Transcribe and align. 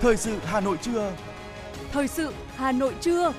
Thời 0.00 0.16
sự 0.16 0.38
Hà 0.44 0.60
Nội 0.60 0.78
trưa. 0.82 1.16
Thời 1.92 2.08
sự 2.08 2.32
Hà 2.56 2.72
Nội 2.72 2.94
trưa. 3.00 3.32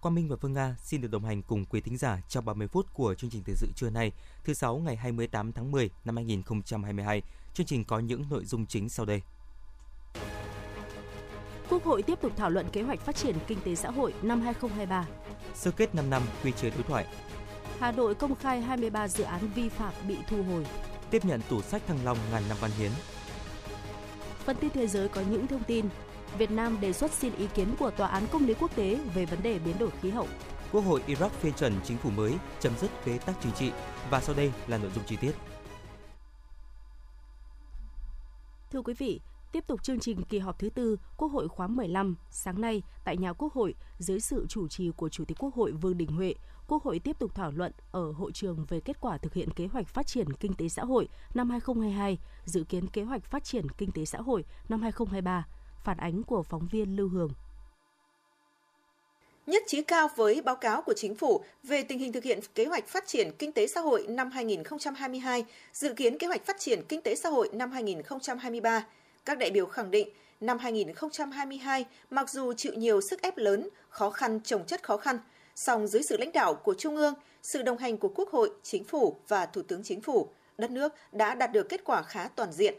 Quang 0.00 0.14
Minh 0.14 0.28
và 0.28 0.36
Phương 0.40 0.52
Nga 0.52 0.76
xin 0.82 1.00
được 1.00 1.10
đồng 1.10 1.24
hành 1.24 1.42
cùng 1.42 1.64
quý 1.64 1.80
thính 1.80 1.96
giả 1.96 2.18
trong 2.28 2.44
30 2.44 2.68
phút 2.68 2.86
của 2.94 3.14
chương 3.14 3.30
trình 3.30 3.42
thời 3.46 3.54
sự 3.54 3.66
trưa 3.76 3.90
nay, 3.90 4.12
thứ 4.44 4.54
sáu 4.54 4.76
ngày 4.76 4.96
28 4.96 5.52
tháng 5.52 5.70
10 5.70 5.90
năm 6.04 6.16
2022. 6.16 7.22
Chương 7.54 7.66
trình 7.66 7.84
có 7.84 7.98
những 7.98 8.24
nội 8.30 8.44
dung 8.44 8.66
chính 8.66 8.88
sau 8.88 9.06
đây. 9.06 9.22
Quốc 11.70 11.84
hội 11.84 12.02
tiếp 12.02 12.18
tục 12.22 12.32
thảo 12.36 12.50
luận 12.50 12.66
kế 12.72 12.82
hoạch 12.82 13.00
phát 13.00 13.16
triển 13.16 13.36
kinh 13.46 13.58
tế 13.64 13.74
xã 13.74 13.90
hội 13.90 14.14
năm 14.22 14.40
2023. 14.40 15.06
Sơ 15.54 15.70
kết 15.70 15.94
5 15.94 16.10
năm 16.10 16.22
quy 16.44 16.52
chế 16.52 16.70
đối 16.70 16.82
thoại. 16.82 17.06
Hà 17.80 17.92
Nội 17.92 18.14
công 18.14 18.34
khai 18.34 18.60
23 18.60 19.08
dự 19.08 19.24
án 19.24 19.40
vi 19.54 19.68
phạm 19.68 19.92
bị 20.08 20.16
thu 20.28 20.42
hồi. 20.42 20.66
Tiếp 21.10 21.24
nhận 21.24 21.40
tủ 21.48 21.62
sách 21.62 21.82
Thăng 21.86 22.04
Long 22.04 22.18
ngàn 22.32 22.42
năm 22.48 22.58
văn 22.60 22.70
hiến. 22.78 22.90
Phần 24.44 24.56
tin 24.60 24.70
thế 24.70 24.86
giới 24.86 25.08
có 25.08 25.22
những 25.30 25.46
thông 25.46 25.64
tin. 25.64 25.88
Việt 26.38 26.50
Nam 26.50 26.80
đề 26.80 26.92
xuất 26.92 27.12
xin 27.12 27.34
ý 27.36 27.46
kiến 27.54 27.74
của 27.78 27.90
Tòa 27.90 28.08
án 28.08 28.26
Công 28.32 28.46
lý 28.46 28.54
Quốc 28.54 28.76
tế 28.76 28.98
về 29.14 29.24
vấn 29.24 29.42
đề 29.42 29.58
biến 29.58 29.78
đổi 29.78 29.90
khí 30.02 30.10
hậu. 30.10 30.28
Quốc 30.72 30.80
hội 30.80 31.02
Iraq 31.06 31.28
phê 31.28 31.50
chuẩn 31.50 31.72
chính 31.84 31.96
phủ 31.96 32.10
mới, 32.10 32.34
chấm 32.60 32.78
dứt 32.78 32.90
bế 33.06 33.18
tắc 33.18 33.36
chính 33.42 33.52
trị. 33.52 33.72
Và 34.10 34.20
sau 34.20 34.34
đây 34.34 34.52
là 34.66 34.78
nội 34.78 34.90
dung 34.94 35.04
chi 35.04 35.16
tiết. 35.16 35.32
Thưa 38.72 38.82
quý 38.82 38.94
vị, 38.94 39.20
Tiếp 39.56 39.66
tục 39.66 39.82
chương 39.82 40.00
trình 40.00 40.22
kỳ 40.28 40.38
họp 40.38 40.58
thứ 40.58 40.68
tư 40.70 40.96
Quốc 41.16 41.28
hội 41.28 41.48
khóa 41.48 41.66
15, 41.66 42.16
sáng 42.30 42.60
nay 42.60 42.82
tại 43.04 43.16
nhà 43.16 43.32
Quốc 43.32 43.52
hội 43.52 43.74
dưới 43.98 44.20
sự 44.20 44.46
chủ 44.48 44.68
trì 44.68 44.90
của 44.96 45.08
Chủ 45.08 45.24
tịch 45.24 45.36
Quốc 45.40 45.54
hội 45.54 45.72
Vương 45.72 45.98
Đình 45.98 46.08
Huệ, 46.08 46.34
Quốc 46.68 46.82
hội 46.82 46.98
tiếp 46.98 47.18
tục 47.18 47.34
thảo 47.34 47.50
luận 47.50 47.72
ở 47.92 48.12
hội 48.12 48.32
trường 48.32 48.66
về 48.68 48.80
kết 48.80 49.00
quả 49.00 49.18
thực 49.18 49.34
hiện 49.34 49.50
kế 49.50 49.66
hoạch 49.66 49.88
phát 49.88 50.06
triển 50.06 50.32
kinh 50.32 50.54
tế 50.54 50.68
xã 50.68 50.84
hội 50.84 51.08
năm 51.34 51.50
2022, 51.50 52.18
dự 52.44 52.64
kiến 52.68 52.86
kế 52.86 53.02
hoạch 53.02 53.24
phát 53.24 53.44
triển 53.44 53.66
kinh 53.78 53.92
tế 53.92 54.04
xã 54.04 54.18
hội 54.18 54.44
năm 54.68 54.82
2023. 54.82 55.46
Phản 55.84 55.96
ánh 55.96 56.22
của 56.22 56.42
phóng 56.42 56.68
viên 56.70 56.96
Lưu 56.96 57.08
Hương 57.08 57.30
nhất 59.46 59.62
trí 59.66 59.82
cao 59.82 60.08
với 60.16 60.42
báo 60.42 60.56
cáo 60.56 60.82
của 60.82 60.94
chính 60.96 61.14
phủ 61.14 61.44
về 61.62 61.82
tình 61.82 61.98
hình 61.98 62.12
thực 62.12 62.24
hiện 62.24 62.40
kế 62.54 62.64
hoạch 62.64 62.88
phát 62.88 63.06
triển 63.06 63.30
kinh 63.38 63.52
tế 63.52 63.66
xã 63.66 63.80
hội 63.80 64.06
năm 64.08 64.30
2022, 64.30 65.44
dự 65.72 65.94
kiến 65.94 66.18
kế 66.18 66.26
hoạch 66.26 66.46
phát 66.46 66.56
triển 66.58 66.82
kinh 66.88 67.02
tế 67.02 67.14
xã 67.14 67.28
hội 67.28 67.50
năm 67.52 67.72
2023. 67.72 68.84
Các 69.26 69.38
đại 69.38 69.50
biểu 69.50 69.66
khẳng 69.66 69.90
định, 69.90 70.08
năm 70.40 70.58
2022, 70.58 71.84
mặc 72.10 72.30
dù 72.30 72.52
chịu 72.52 72.72
nhiều 72.76 73.00
sức 73.10 73.22
ép 73.22 73.36
lớn, 73.36 73.68
khó 73.88 74.10
khăn 74.10 74.40
trồng 74.44 74.64
chất 74.66 74.82
khó 74.82 74.96
khăn, 74.96 75.18
song 75.54 75.86
dưới 75.86 76.02
sự 76.02 76.16
lãnh 76.16 76.32
đạo 76.32 76.54
của 76.54 76.74
Trung 76.78 76.96
ương, 76.96 77.14
sự 77.42 77.62
đồng 77.62 77.78
hành 77.78 77.98
của 77.98 78.08
Quốc 78.08 78.30
hội, 78.30 78.50
Chính 78.62 78.84
phủ 78.84 79.16
và 79.28 79.46
Thủ 79.46 79.62
tướng 79.62 79.82
Chính 79.84 80.00
phủ, 80.00 80.28
đất 80.58 80.70
nước 80.70 80.94
đã 81.12 81.34
đạt 81.34 81.52
được 81.52 81.68
kết 81.68 81.80
quả 81.84 82.02
khá 82.02 82.28
toàn 82.36 82.52
diện. 82.52 82.74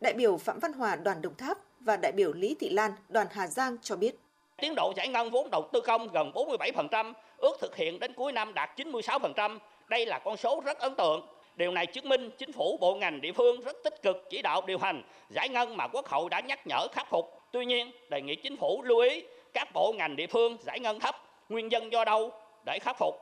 Đại 0.00 0.12
biểu 0.12 0.36
Phạm 0.36 0.58
Văn 0.58 0.72
Hòa 0.72 0.96
đoàn 0.96 1.22
Đồng 1.22 1.34
Tháp 1.34 1.58
và 1.80 1.96
đại 1.96 2.12
biểu 2.12 2.32
Lý 2.32 2.56
Thị 2.60 2.68
Lan 2.68 2.92
đoàn 3.08 3.26
Hà 3.30 3.46
Giang 3.46 3.76
cho 3.82 3.96
biết. 3.96 4.18
Tiến 4.56 4.74
độ 4.76 4.92
giải 4.96 5.08
ngân 5.08 5.30
vốn 5.30 5.50
đầu 5.50 5.68
tư 5.72 5.80
công 5.80 6.08
gần 6.12 6.32
47%, 6.34 7.12
ước 7.36 7.56
thực 7.60 7.76
hiện 7.76 7.98
đến 7.98 8.12
cuối 8.12 8.32
năm 8.32 8.54
đạt 8.54 8.70
96%. 8.76 9.58
Đây 9.88 10.06
là 10.06 10.18
con 10.24 10.36
số 10.36 10.62
rất 10.64 10.78
ấn 10.78 10.94
tượng 10.94 11.26
Điều 11.56 11.70
này 11.70 11.86
chứng 11.86 12.08
minh 12.08 12.30
chính 12.38 12.52
phủ, 12.52 12.76
bộ 12.80 12.94
ngành, 12.94 13.20
địa 13.20 13.32
phương 13.32 13.60
rất 13.60 13.76
tích 13.84 14.02
cực 14.02 14.30
chỉ 14.30 14.42
đạo 14.42 14.62
điều 14.66 14.78
hành 14.78 15.02
giải 15.28 15.48
ngân 15.48 15.76
mà 15.76 15.88
Quốc 15.88 16.06
hội 16.06 16.30
đã 16.30 16.40
nhắc 16.40 16.66
nhở 16.66 16.86
khắc 16.92 17.10
phục. 17.10 17.40
Tuy 17.52 17.64
nhiên, 17.64 17.90
đề 18.08 18.22
nghị 18.22 18.34
chính 18.36 18.56
phủ 18.56 18.82
lưu 18.82 18.98
ý 18.98 19.22
các 19.52 19.68
bộ 19.74 19.92
ngành 19.98 20.16
địa 20.16 20.26
phương 20.26 20.56
giải 20.66 20.80
ngân 20.80 21.00
thấp, 21.00 21.16
nguyên 21.48 21.68
nhân 21.68 21.92
do 21.92 22.04
đâu 22.04 22.30
để 22.66 22.78
khắc 22.82 22.98
phục. 22.98 23.14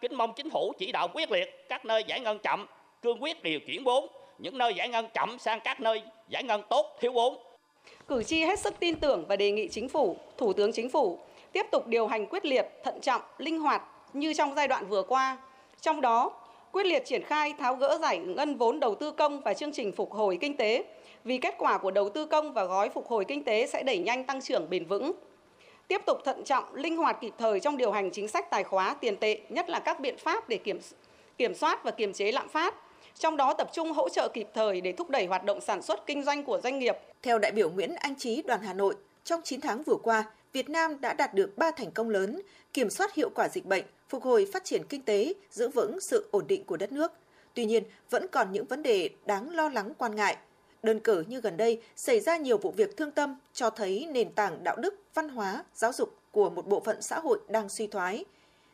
Kính 0.00 0.14
mong 0.14 0.32
chính 0.36 0.50
phủ 0.50 0.72
chỉ 0.78 0.92
đạo 0.92 1.08
quyết 1.14 1.30
liệt 1.30 1.68
các 1.68 1.84
nơi 1.84 2.04
giải 2.06 2.20
ngân 2.20 2.38
chậm, 2.38 2.66
cương 3.02 3.22
quyết 3.22 3.42
điều 3.42 3.60
chuyển 3.60 3.84
vốn, 3.84 4.06
những 4.38 4.58
nơi 4.58 4.74
giải 4.74 4.88
ngân 4.88 5.08
chậm 5.14 5.38
sang 5.38 5.60
các 5.60 5.80
nơi 5.80 6.02
giải 6.28 6.42
ngân 6.42 6.62
tốt 6.70 6.96
thiếu 7.00 7.12
vốn. 7.12 7.36
Cử 8.08 8.22
tri 8.22 8.40
hết 8.40 8.58
sức 8.58 8.74
tin 8.80 9.00
tưởng 9.00 9.24
và 9.28 9.36
đề 9.36 9.50
nghị 9.50 9.68
chính 9.68 9.88
phủ, 9.88 10.16
thủ 10.36 10.52
tướng 10.52 10.72
chính 10.72 10.90
phủ 10.90 11.18
tiếp 11.52 11.66
tục 11.70 11.86
điều 11.86 12.06
hành 12.06 12.26
quyết 12.26 12.44
liệt, 12.44 12.66
thận 12.84 13.00
trọng, 13.00 13.22
linh 13.38 13.58
hoạt 13.58 13.82
như 14.12 14.34
trong 14.34 14.54
giai 14.54 14.68
đoạn 14.68 14.86
vừa 14.88 15.02
qua. 15.02 15.38
Trong 15.80 16.00
đó, 16.00 16.32
quyết 16.74 16.86
liệt 16.86 17.04
triển 17.04 17.22
khai 17.22 17.54
tháo 17.58 17.74
gỡ 17.74 17.98
giải 18.02 18.18
ngân 18.18 18.56
vốn 18.56 18.80
đầu 18.80 18.94
tư 18.94 19.10
công 19.10 19.40
và 19.40 19.54
chương 19.54 19.72
trình 19.72 19.92
phục 19.92 20.12
hồi 20.12 20.38
kinh 20.40 20.56
tế, 20.56 20.84
vì 21.24 21.38
kết 21.38 21.54
quả 21.58 21.78
của 21.78 21.90
đầu 21.90 22.08
tư 22.08 22.26
công 22.26 22.52
và 22.52 22.64
gói 22.64 22.88
phục 22.88 23.06
hồi 23.06 23.24
kinh 23.28 23.44
tế 23.44 23.66
sẽ 23.66 23.82
đẩy 23.82 23.98
nhanh 23.98 24.24
tăng 24.24 24.40
trưởng 24.40 24.70
bền 24.70 24.84
vững. 24.84 25.12
Tiếp 25.88 26.00
tục 26.06 26.18
thận 26.24 26.44
trọng, 26.44 26.74
linh 26.74 26.96
hoạt 26.96 27.20
kịp 27.20 27.32
thời 27.38 27.60
trong 27.60 27.76
điều 27.76 27.92
hành 27.92 28.10
chính 28.10 28.28
sách 28.28 28.50
tài 28.50 28.64
khóa 28.64 28.96
tiền 29.00 29.16
tệ, 29.16 29.40
nhất 29.48 29.70
là 29.70 29.78
các 29.78 30.00
biện 30.00 30.16
pháp 30.18 30.48
để 30.48 30.56
kiểm 30.56 30.78
kiểm 31.38 31.54
soát 31.54 31.84
và 31.84 31.90
kiềm 31.90 32.12
chế 32.12 32.32
lạm 32.32 32.48
phát, 32.48 32.74
trong 33.18 33.36
đó 33.36 33.54
tập 33.54 33.70
trung 33.72 33.92
hỗ 33.92 34.08
trợ 34.08 34.28
kịp 34.34 34.48
thời 34.54 34.80
để 34.80 34.92
thúc 34.92 35.10
đẩy 35.10 35.26
hoạt 35.26 35.44
động 35.44 35.60
sản 35.60 35.82
xuất 35.82 36.06
kinh 36.06 36.22
doanh 36.22 36.44
của 36.44 36.60
doanh 36.60 36.78
nghiệp. 36.78 36.96
Theo 37.22 37.38
đại 37.38 37.52
biểu 37.52 37.70
Nguyễn 37.70 37.94
Anh 37.94 38.14
Trí 38.16 38.42
đoàn 38.42 38.60
Hà 38.62 38.72
Nội, 38.72 38.94
trong 39.24 39.40
9 39.44 39.60
tháng 39.60 39.82
vừa 39.82 39.96
qua, 40.02 40.24
Việt 40.52 40.68
Nam 40.68 41.00
đã 41.00 41.12
đạt 41.12 41.34
được 41.34 41.58
3 41.58 41.70
thành 41.70 41.90
công 41.90 42.10
lớn, 42.10 42.40
kiểm 42.72 42.90
soát 42.90 43.14
hiệu 43.14 43.30
quả 43.34 43.48
dịch 43.48 43.64
bệnh, 43.64 43.84
phục 44.08 44.22
hồi 44.22 44.46
phát 44.52 44.64
triển 44.64 44.82
kinh 44.88 45.02
tế, 45.02 45.34
giữ 45.50 45.68
vững 45.68 46.00
sự 46.00 46.28
ổn 46.30 46.46
định 46.46 46.64
của 46.64 46.76
đất 46.76 46.92
nước. 46.92 47.12
Tuy 47.54 47.64
nhiên, 47.64 47.84
vẫn 48.10 48.26
còn 48.32 48.52
những 48.52 48.66
vấn 48.66 48.82
đề 48.82 49.10
đáng 49.26 49.50
lo 49.50 49.68
lắng 49.68 49.92
quan 49.98 50.16
ngại. 50.16 50.36
Đơn 50.82 51.00
cử 51.00 51.24
như 51.28 51.40
gần 51.40 51.56
đây 51.56 51.82
xảy 51.96 52.20
ra 52.20 52.36
nhiều 52.36 52.58
vụ 52.58 52.70
việc 52.70 52.96
thương 52.96 53.10
tâm 53.10 53.36
cho 53.52 53.70
thấy 53.70 54.08
nền 54.10 54.32
tảng 54.32 54.64
đạo 54.64 54.76
đức, 54.76 54.94
văn 55.14 55.28
hóa, 55.28 55.64
giáo 55.74 55.92
dục 55.92 56.16
của 56.30 56.50
một 56.50 56.66
bộ 56.66 56.80
phận 56.80 57.02
xã 57.02 57.18
hội 57.18 57.38
đang 57.48 57.68
suy 57.68 57.86
thoái. 57.86 58.24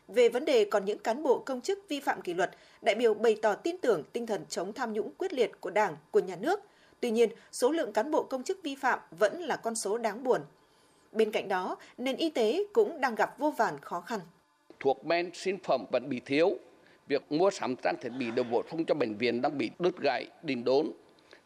Về 0.07 0.29
vấn 0.29 0.45
đề 0.45 0.65
còn 0.65 0.85
những 0.85 0.99
cán 0.99 1.23
bộ 1.23 1.39
công 1.39 1.61
chức 1.61 1.79
vi 1.89 1.99
phạm 1.99 2.21
kỷ 2.21 2.33
luật, 2.33 2.51
đại 2.81 2.95
biểu 2.95 3.13
bày 3.13 3.37
tỏ 3.41 3.55
tin 3.55 3.77
tưởng 3.77 4.03
tinh 4.13 4.27
thần 4.27 4.45
chống 4.49 4.73
tham 4.73 4.93
nhũng 4.93 5.11
quyết 5.17 5.33
liệt 5.33 5.51
của 5.59 5.69
Đảng, 5.69 5.97
của 6.11 6.19
nhà 6.19 6.35
nước. 6.35 6.59
Tuy 6.99 7.11
nhiên, 7.11 7.29
số 7.51 7.71
lượng 7.71 7.93
cán 7.93 8.11
bộ 8.11 8.23
công 8.23 8.43
chức 8.43 8.63
vi 8.63 8.75
phạm 8.75 8.99
vẫn 9.19 9.41
là 9.41 9.55
con 9.55 9.75
số 9.75 9.97
đáng 9.97 10.23
buồn. 10.23 10.41
Bên 11.11 11.31
cạnh 11.31 11.47
đó, 11.47 11.77
nền 11.97 12.17
y 12.17 12.29
tế 12.29 12.63
cũng 12.73 13.01
đang 13.01 13.15
gặp 13.15 13.39
vô 13.39 13.51
vàn 13.51 13.79
khó 13.79 14.01
khăn. 14.01 14.19
Thuốc 14.81 15.05
men, 15.05 15.29
sinh 15.33 15.57
phẩm 15.63 15.85
vẫn 15.91 16.09
bị 16.09 16.19
thiếu. 16.25 16.57
Việc 17.07 17.31
mua 17.31 17.51
sắm 17.51 17.75
trang 17.75 17.95
thiết 18.01 18.09
bị 18.09 18.31
được 18.31 18.45
bổ 18.51 18.63
sung 18.71 18.85
cho 18.85 18.95
bệnh 18.95 19.15
viện 19.15 19.41
đang 19.41 19.57
bị 19.57 19.69
đứt 19.79 20.01
gãy, 20.01 20.25
đình 20.43 20.63
đốn. 20.63 20.91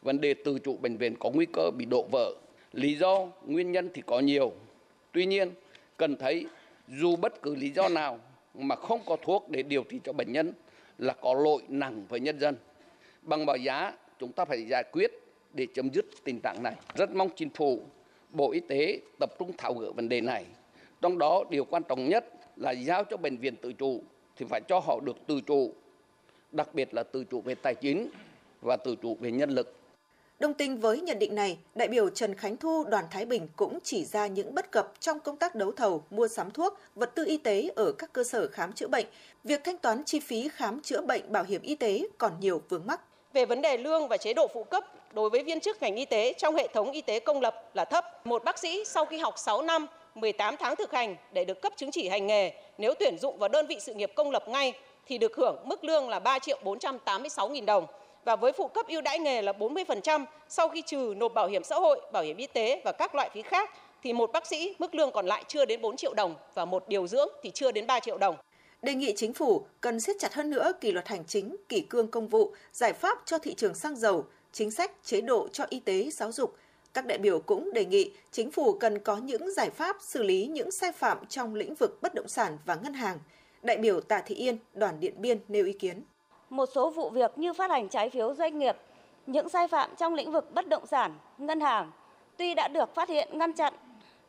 Vấn 0.02 0.20
đề 0.20 0.34
tự 0.34 0.58
chủ 0.58 0.76
bệnh 0.76 0.96
viện 0.96 1.14
có 1.18 1.30
nguy 1.30 1.46
cơ 1.52 1.70
bị 1.78 1.84
đổ 1.84 2.06
vỡ. 2.12 2.34
Lý 2.72 2.94
do, 2.94 3.28
nguyên 3.46 3.72
nhân 3.72 3.90
thì 3.94 4.02
có 4.06 4.20
nhiều. 4.20 4.52
Tuy 5.12 5.26
nhiên, 5.26 5.50
cần 5.96 6.16
thấy 6.16 6.46
dù 6.88 7.16
bất 7.16 7.42
cứ 7.42 7.54
lý 7.54 7.70
do 7.70 7.88
nào 7.88 8.20
mà 8.54 8.76
không 8.76 9.00
có 9.06 9.16
thuốc 9.22 9.48
để 9.50 9.62
điều 9.62 9.82
trị 9.82 10.00
cho 10.04 10.12
bệnh 10.12 10.32
nhân 10.32 10.52
là 10.98 11.12
có 11.12 11.34
lỗi 11.34 11.62
nặng 11.68 12.06
với 12.08 12.20
nhân 12.20 12.40
dân. 12.40 12.56
Bằng 13.22 13.46
mọi 13.46 13.62
giá, 13.62 13.92
chúng 14.18 14.32
ta 14.32 14.44
phải 14.44 14.66
giải 14.68 14.84
quyết 14.92 15.10
để 15.54 15.66
chấm 15.74 15.90
dứt 15.90 16.06
tình 16.24 16.40
trạng 16.40 16.62
này. 16.62 16.74
Rất 16.94 17.10
mong 17.14 17.28
chính 17.36 17.50
phủ 17.50 17.82
Bộ 18.30 18.52
Y 18.52 18.60
tế 18.60 19.00
tập 19.20 19.30
trung 19.38 19.52
tháo 19.58 19.74
gỡ 19.74 19.92
vấn 19.92 20.08
đề 20.08 20.20
này. 20.20 20.44
Trong 21.02 21.18
đó 21.18 21.44
điều 21.50 21.64
quan 21.64 21.82
trọng 21.88 22.08
nhất 22.08 22.24
là 22.56 22.70
giao 22.70 23.04
cho 23.04 23.16
bệnh 23.16 23.36
viện 23.36 23.56
tự 23.56 23.72
chủ 23.72 24.02
thì 24.36 24.46
phải 24.48 24.60
cho 24.68 24.78
họ 24.78 25.00
được 25.00 25.16
tự 25.26 25.40
chủ, 25.40 25.72
đặc 26.52 26.74
biệt 26.74 26.94
là 26.94 27.02
tự 27.02 27.24
chủ 27.24 27.40
về 27.40 27.54
tài 27.54 27.74
chính 27.74 28.10
và 28.62 28.76
tự 28.76 28.96
chủ 29.02 29.16
về 29.20 29.30
nhân 29.30 29.50
lực. 29.50 29.76
Đồng 30.38 30.54
tình 30.54 30.80
với 30.80 31.00
nhận 31.00 31.18
định 31.18 31.34
này, 31.34 31.58
đại 31.74 31.88
biểu 31.88 32.08
Trần 32.08 32.34
Khánh 32.34 32.56
Thu 32.56 32.84
đoàn 32.84 33.04
Thái 33.10 33.24
Bình 33.26 33.48
cũng 33.56 33.78
chỉ 33.82 34.04
ra 34.04 34.26
những 34.26 34.54
bất 34.54 34.70
cập 34.70 34.92
trong 35.00 35.20
công 35.20 35.36
tác 35.36 35.54
đấu 35.54 35.72
thầu, 35.72 36.04
mua 36.10 36.28
sắm 36.28 36.50
thuốc, 36.50 36.78
vật 36.94 37.14
tư 37.14 37.24
y 37.26 37.38
tế 37.38 37.70
ở 37.76 37.92
các 37.92 38.12
cơ 38.12 38.24
sở 38.24 38.48
khám 38.48 38.72
chữa 38.72 38.88
bệnh. 38.88 39.06
Việc 39.44 39.64
thanh 39.64 39.78
toán 39.78 40.04
chi 40.04 40.20
phí 40.20 40.48
khám 40.48 40.80
chữa 40.80 41.00
bệnh 41.00 41.32
bảo 41.32 41.44
hiểm 41.44 41.62
y 41.62 41.74
tế 41.74 42.08
còn 42.18 42.32
nhiều 42.40 42.62
vướng 42.68 42.86
mắc. 42.86 43.00
Về 43.32 43.44
vấn 43.44 43.62
đề 43.62 43.76
lương 43.76 44.08
và 44.08 44.16
chế 44.16 44.34
độ 44.34 44.46
phụ 44.54 44.64
cấp 44.64 44.84
đối 45.14 45.30
với 45.30 45.44
viên 45.44 45.60
chức 45.60 45.82
ngành 45.82 45.96
y 45.96 46.04
tế 46.04 46.32
trong 46.32 46.54
hệ 46.54 46.68
thống 46.74 46.92
y 46.92 47.00
tế 47.00 47.20
công 47.20 47.40
lập 47.40 47.70
là 47.74 47.84
thấp. 47.84 48.26
Một 48.26 48.44
bác 48.44 48.58
sĩ 48.58 48.84
sau 48.84 49.04
khi 49.04 49.18
học 49.18 49.34
6 49.38 49.62
năm, 49.62 49.86
18 50.16 50.56
tháng 50.58 50.76
thực 50.76 50.92
hành 50.92 51.16
để 51.32 51.44
được 51.44 51.62
cấp 51.62 51.72
chứng 51.76 51.90
chỉ 51.90 52.08
hành 52.08 52.26
nghề, 52.26 52.52
nếu 52.78 52.94
tuyển 53.00 53.18
dụng 53.18 53.38
vào 53.38 53.48
đơn 53.48 53.66
vị 53.66 53.76
sự 53.80 53.94
nghiệp 53.94 54.12
công 54.14 54.30
lập 54.30 54.48
ngay 54.48 54.72
thì 55.06 55.18
được 55.18 55.36
hưởng 55.36 55.56
mức 55.64 55.84
lương 55.84 56.08
là 56.08 56.18
3 56.18 56.38
triệu 56.38 56.58
486 56.64 57.48
nghìn 57.48 57.66
đồng. 57.66 57.86
Và 58.24 58.36
với 58.36 58.52
phụ 58.52 58.68
cấp 58.68 58.86
ưu 58.88 59.00
đãi 59.00 59.18
nghề 59.18 59.42
là 59.42 59.52
40% 59.52 60.24
sau 60.48 60.68
khi 60.68 60.82
trừ 60.82 61.14
nộp 61.16 61.34
bảo 61.34 61.48
hiểm 61.48 61.64
xã 61.64 61.76
hội, 61.76 62.00
bảo 62.12 62.22
hiểm 62.22 62.36
y 62.36 62.46
tế 62.46 62.82
và 62.84 62.92
các 62.92 63.14
loại 63.14 63.30
phí 63.34 63.42
khác 63.42 63.70
thì 64.02 64.12
một 64.12 64.32
bác 64.32 64.46
sĩ 64.46 64.74
mức 64.78 64.94
lương 64.94 65.10
còn 65.10 65.26
lại 65.26 65.44
chưa 65.48 65.64
đến 65.64 65.82
4 65.82 65.96
triệu 65.96 66.14
đồng 66.14 66.34
và 66.54 66.64
một 66.64 66.88
điều 66.88 67.06
dưỡng 67.06 67.28
thì 67.42 67.50
chưa 67.50 67.72
đến 67.72 67.86
3 67.86 68.00
triệu 68.00 68.18
đồng 68.18 68.36
đề 68.82 68.94
nghị 68.94 69.12
chính 69.16 69.32
phủ 69.32 69.66
cần 69.80 70.00
siết 70.00 70.16
chặt 70.18 70.34
hơn 70.34 70.50
nữa 70.50 70.72
kỷ 70.80 70.92
luật 70.92 71.08
hành 71.08 71.24
chính, 71.26 71.56
kỷ 71.68 71.80
cương 71.80 72.10
công 72.10 72.28
vụ, 72.28 72.54
giải 72.72 72.92
pháp 72.92 73.18
cho 73.24 73.38
thị 73.38 73.54
trường 73.54 73.74
xăng 73.74 73.96
dầu, 73.96 74.24
chính 74.52 74.70
sách, 74.70 74.92
chế 75.04 75.20
độ 75.20 75.48
cho 75.48 75.64
y 75.68 75.80
tế, 75.80 76.10
giáo 76.12 76.32
dục. 76.32 76.56
Các 76.96 77.06
đại 77.06 77.18
biểu 77.18 77.40
cũng 77.40 77.72
đề 77.72 77.84
nghị 77.84 78.10
chính 78.32 78.50
phủ 78.50 78.72
cần 78.72 78.98
có 78.98 79.16
những 79.16 79.50
giải 79.50 79.70
pháp 79.70 79.96
xử 80.00 80.22
lý 80.22 80.46
những 80.46 80.70
sai 80.70 80.92
phạm 80.92 81.26
trong 81.28 81.54
lĩnh 81.54 81.74
vực 81.74 81.98
bất 82.02 82.14
động 82.14 82.28
sản 82.28 82.58
và 82.64 82.74
ngân 82.74 82.94
hàng. 82.94 83.18
Đại 83.62 83.76
biểu 83.76 84.00
Tạ 84.00 84.22
Thị 84.26 84.34
Yên, 84.34 84.58
đoàn 84.74 85.00
Điện 85.00 85.14
Biên 85.18 85.38
nêu 85.48 85.66
ý 85.66 85.72
kiến. 85.72 86.02
Một 86.50 86.68
số 86.74 86.90
vụ 86.90 87.10
việc 87.10 87.38
như 87.38 87.52
phát 87.52 87.70
hành 87.70 87.88
trái 87.88 88.10
phiếu 88.10 88.34
doanh 88.34 88.58
nghiệp, 88.58 88.76
những 89.26 89.48
sai 89.48 89.68
phạm 89.68 89.90
trong 89.96 90.14
lĩnh 90.14 90.32
vực 90.32 90.54
bất 90.54 90.68
động 90.68 90.86
sản, 90.86 91.14
ngân 91.38 91.60
hàng 91.60 91.90
tuy 92.36 92.54
đã 92.54 92.68
được 92.68 92.94
phát 92.94 93.08
hiện 93.08 93.28
ngăn 93.38 93.52
chặn 93.52 93.74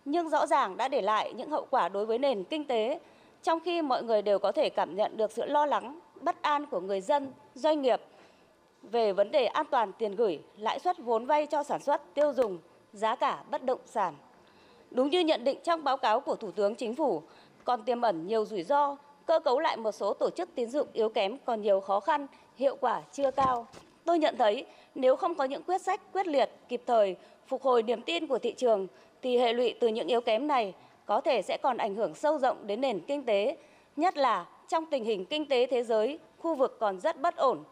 nhưng 0.06 0.30
rõ 0.30 0.48
ràng 0.48 0.78
đã 0.78 0.88
để 0.88 1.02
lại 1.02 1.34
những 1.34 1.50
hậu 1.50 1.68
quả 1.70 1.90
đối 1.90 2.06
với 2.06 2.18
nền 2.18 2.44
kinh 2.44 2.66
tế 2.66 3.00
trong 3.44 3.60
khi 3.60 3.82
mọi 3.82 4.04
người 4.04 4.22
đều 4.22 4.40
có 4.40 4.52
thể 4.52 4.70
cảm 4.70 4.96
nhận 4.96 5.18
được 5.18 5.32
sự 5.32 5.46
lo 5.46 5.66
lắng, 5.66 6.00
bất 6.22 6.42
an 6.42 6.66
của 6.66 6.80
người 6.80 7.02
dân, 7.02 7.32
doanh 7.56 7.82
nghiệp 7.82 8.02
về 8.82 9.14
vấn 9.14 9.32
đề 9.32 9.46
an 9.46 9.66
toàn 9.72 9.92
tiền 9.94 10.16
gửi, 10.16 10.40
lãi 10.58 10.80
suất 10.80 10.98
vốn 11.00 11.26
vay 11.26 11.46
cho 11.46 11.64
sản 11.64 11.82
xuất, 11.82 12.14
tiêu 12.14 12.34
dùng, 12.34 12.58
giá 12.94 13.16
cả 13.16 13.44
bất 13.52 13.64
động 13.64 13.80
sản. 13.86 14.14
Đúng 14.92 15.10
như 15.10 15.20
nhận 15.20 15.44
định 15.44 15.58
trong 15.64 15.84
báo 15.84 15.98
cáo 15.98 16.20
của 16.20 16.36
Thủ 16.36 16.52
tướng 16.52 16.76
Chính 16.76 16.96
phủ, 16.96 17.22
còn 17.64 17.84
tiềm 17.84 18.02
ẩn 18.02 18.28
nhiều 18.28 18.46
rủi 18.46 18.64
ro, 18.64 18.98
cơ 19.26 19.40
cấu 19.40 19.60
lại 19.60 19.78
một 19.78 19.92
số 19.92 20.14
tổ 20.14 20.30
chức 20.30 20.50
tín 20.56 20.70
dụng 20.70 20.88
yếu 20.94 21.10
kém 21.10 21.38
còn 21.46 21.62
nhiều 21.62 21.80
khó 21.80 22.00
khăn, 22.00 22.28
hiệu 22.56 22.76
quả 22.82 23.02
chưa 23.12 23.32
cao. 23.32 23.68
Tôi 24.06 24.20
nhận 24.20 24.38
thấy 24.38 24.66
nếu 24.96 25.16
không 25.16 25.36
có 25.36 25.44
những 25.44 25.64
quyết 25.64 25.82
sách 25.82 26.02
quyết 26.14 26.28
liệt, 26.28 26.50
kịp 26.70 26.82
thời, 26.86 27.16
phục 27.48 27.64
hồi 27.64 27.84
niềm 27.84 28.02
tin 28.02 28.28
của 28.28 28.40
thị 28.40 28.54
trường, 28.58 28.88
thì 29.22 29.38
hệ 29.38 29.54
lụy 29.54 29.74
từ 29.80 29.88
những 29.88 30.08
yếu 30.08 30.22
kém 30.22 30.48
này 30.48 30.74
có 31.06 31.22
thể 31.22 31.42
sẽ 31.42 31.58
còn 31.58 31.78
ảnh 31.78 31.96
hưởng 31.96 32.16
sâu 32.16 32.40
rộng 32.40 32.68
đến 32.68 32.82
nền 32.82 33.00
kinh 33.00 33.24
tế, 33.24 33.58
nhất 33.96 34.18
là 34.18 34.46
trong 34.68 34.86
tình 34.86 35.04
hình 35.04 35.26
kinh 35.26 35.46
tế 35.46 35.66
thế 35.66 35.84
giới, 35.84 36.20
khu 36.40 36.56
vực 36.56 36.78
còn 36.80 37.00
rất 37.00 37.22
bất 37.22 37.36
ổn. 37.36 37.64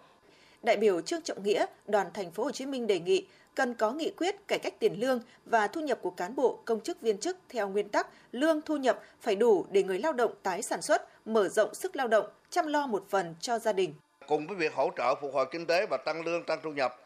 Đại 0.66 0.78
biểu 0.78 1.02
Trương 1.02 1.22
Trọng 1.22 1.44
Nghĩa, 1.44 1.66
đoàn 1.88 2.08
thành 2.14 2.32
phố 2.32 2.44
Hồ 2.44 2.52
Chí 2.52 2.66
Minh 2.66 2.88
đề 2.88 3.00
nghị 3.00 3.28
cần 3.56 3.74
có 3.74 3.92
nghị 3.92 4.12
quyết 4.18 4.48
cải 4.48 4.60
cách 4.60 4.74
tiền 4.80 5.00
lương 5.00 5.20
và 5.46 5.68
thu 5.68 5.82
nhập 5.82 6.00
của 6.02 6.10
cán 6.12 6.36
bộ, 6.36 6.60
công 6.66 6.80
chức 6.82 7.02
viên 7.02 7.18
chức 7.18 7.38
theo 7.50 7.70
nguyên 7.70 7.90
tắc 7.90 8.08
lương 8.32 8.62
thu 8.62 8.78
nhập 8.78 9.00
phải 9.22 9.36
đủ 9.36 9.66
để 9.72 9.84
người 9.84 10.00
lao 10.00 10.14
động 10.14 10.34
tái 10.44 10.62
sản 10.62 10.82
xuất, 10.82 11.28
mở 11.28 11.50
rộng 11.50 11.76
sức 11.76 11.96
lao 11.96 12.08
động, 12.08 12.26
chăm 12.50 12.68
lo 12.68 12.88
một 12.88 13.06
phần 13.10 13.36
cho 13.40 13.60
gia 13.60 13.74
đình. 13.74 13.94
Cùng 14.28 14.48
với 14.48 14.56
việc 14.56 14.74
hỗ 14.74 14.92
trợ 14.98 15.16
phục 15.22 15.34
hồi 15.34 15.46
kinh 15.52 15.66
tế 15.66 15.86
và 15.86 15.98
tăng 15.98 16.26
lương, 16.26 16.44
tăng 16.44 16.60
thu 16.64 16.72
nhập, 16.72 17.02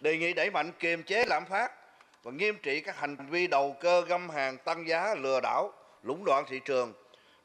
đề 0.00 0.16
nghị 0.16 0.32
đẩy 0.32 0.50
mạnh 0.50 0.72
kiềm 0.78 1.02
chế 1.02 1.24
lạm 1.24 1.44
phát 1.46 1.72
và 2.22 2.32
nghiêm 2.32 2.56
trị 2.62 2.80
các 2.80 2.96
hành 2.96 3.16
vi 3.30 3.46
đầu 3.46 3.76
cơ 3.80 4.02
găm 4.08 4.30
hàng 4.30 4.58
tăng 4.58 4.88
giá, 4.88 5.14
lừa 5.14 5.40
đảo, 5.40 5.72
lũng 6.02 6.24
đoạn 6.24 6.44
thị 6.48 6.60
trường, 6.64 6.92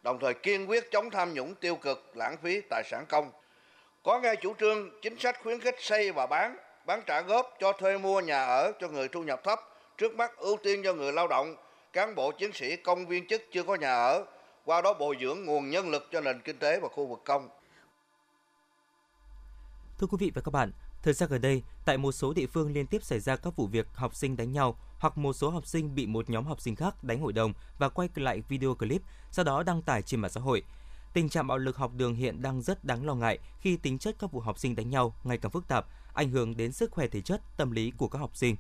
đồng 0.04 0.20
thời 0.20 0.34
kiên 0.34 0.70
quyết 0.70 0.92
chống 0.92 1.10
tham 1.10 1.34
nhũng 1.34 1.56
tiêu 1.56 1.76
cực, 1.76 2.12
lãng 2.16 2.38
phí 2.44 2.62
tài 2.70 2.84
sản 2.92 3.06
công. 3.10 3.32
Có 4.04 4.20
ngay 4.20 4.36
chủ 4.36 4.54
trương 4.60 4.90
chính 5.02 5.20
sách 5.20 5.36
khuyến 5.44 5.62
khích 5.62 5.76
xây 5.80 6.12
và 6.12 6.28
bán, 6.28 6.58
bán 6.86 7.02
trả 7.08 7.22
góp 7.22 7.54
cho 7.60 7.74
thuê 7.74 7.98
mua 7.98 8.22
nhà 8.22 8.44
ở 8.44 8.72
cho 8.80 8.88
người 8.88 9.08
thu 9.08 9.24
nhập 9.24 9.42
thấp, 9.44 9.60
trước 9.98 10.16
mắt 10.16 10.38
ưu 10.38 10.58
tiên 10.64 10.82
cho 10.84 10.94
người 10.94 11.12
lao 11.14 11.28
động, 11.28 11.56
cán 11.94 12.16
bộ 12.16 12.32
chiến 12.32 12.52
sĩ 12.54 12.76
công 12.76 13.06
viên 13.06 13.28
chức 13.28 13.42
chưa 13.52 13.64
có 13.64 13.76
nhà 13.76 13.94
ở, 13.94 14.26
qua 14.66 14.82
đó 14.82 14.94
bồi 14.94 15.18
dưỡng 15.22 15.46
nguồn 15.46 15.70
nhân 15.70 15.90
lực 15.90 16.08
cho 16.12 16.22
nền 16.22 16.42
kinh 16.42 16.60
tế 16.60 16.80
và 16.80 16.88
khu 16.88 17.08
vực 17.08 17.20
công. 17.26 17.50
Thưa 20.00 20.08
quý 20.08 20.18
vị 20.20 20.32
và 20.36 20.42
các 20.42 20.52
bạn, 20.52 20.72
thời 21.04 21.14
gian 21.14 21.30
gần 21.30 21.42
đây, 21.42 21.64
tại 21.86 21.98
một 21.98 22.12
số 22.12 22.34
địa 22.34 22.48
phương 22.48 22.74
liên 22.74 22.88
tiếp 22.88 23.04
xảy 23.04 23.20
ra 23.20 23.36
các 23.36 23.56
vụ 23.56 23.68
việc 23.68 23.88
học 23.94 24.16
sinh 24.16 24.38
đánh 24.38 24.52
nhau 24.52 24.78
hoặc 25.00 25.18
một 25.18 25.34
số 25.34 25.50
học 25.50 25.66
sinh 25.66 25.96
bị 25.96 26.08
một 26.08 26.30
nhóm 26.30 26.46
học 26.46 26.62
sinh 26.62 26.76
khác 26.76 27.04
đánh 27.04 27.20
hội 27.20 27.34
đồng 27.34 27.54
và 27.80 27.90
quay 27.90 28.10
lại 28.16 28.42
video 28.50 28.76
clip, 28.76 29.02
sau 29.32 29.46
đó 29.46 29.64
đăng 29.64 29.82
tải 29.82 30.02
trên 30.02 30.20
mạng 30.20 30.32
xã 30.32 30.42
hội. 30.42 30.64
Tình 31.14 31.30
trạng 31.30 31.48
bạo 31.48 31.58
lực 31.58 31.78
học 31.78 31.92
đường 31.96 32.16
hiện 32.16 32.42
đang 32.42 32.62
rất 32.62 32.86
đáng 32.86 33.06
lo 33.06 33.16
ngại 33.16 33.40
khi 33.60 33.78
tính 33.78 34.00
chất 34.00 34.16
các 34.20 34.32
vụ 34.32 34.40
học 34.40 34.60
sinh 34.60 34.76
đánh 34.76 34.90
nhau 34.90 35.14
ngày 35.24 35.38
càng 35.38 35.52
phức 35.52 35.68
tạp, 35.68 35.86
ảnh 36.14 36.30
hưởng 36.30 36.58
đến 36.58 36.72
sức 36.72 36.92
khỏe 36.92 37.08
thể 37.08 37.22
chất, 37.22 37.42
tâm 37.58 37.72
lý 37.72 37.92
của 37.98 38.08
các 38.08 38.20
học 38.20 38.36
sinh. 38.36 38.56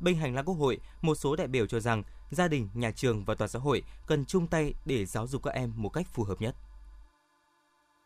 Bên 0.00 0.14
hành 0.14 0.34
lang 0.34 0.44
Quốc 0.44 0.54
hội, 0.54 0.80
một 1.02 1.14
số 1.14 1.36
đại 1.36 1.46
biểu 1.46 1.66
cho 1.66 1.80
rằng 1.80 2.02
gia 2.30 2.48
đình, 2.48 2.68
nhà 2.74 2.90
trường 2.90 3.24
và 3.24 3.34
toàn 3.34 3.48
xã 3.48 3.58
hội 3.58 3.82
cần 4.06 4.24
chung 4.24 4.46
tay 4.46 4.74
để 4.84 5.06
giáo 5.06 5.26
dục 5.26 5.42
các 5.42 5.50
em 5.54 5.72
một 5.76 5.88
cách 5.88 6.06
phù 6.12 6.24
hợp 6.24 6.40
nhất. 6.40 6.54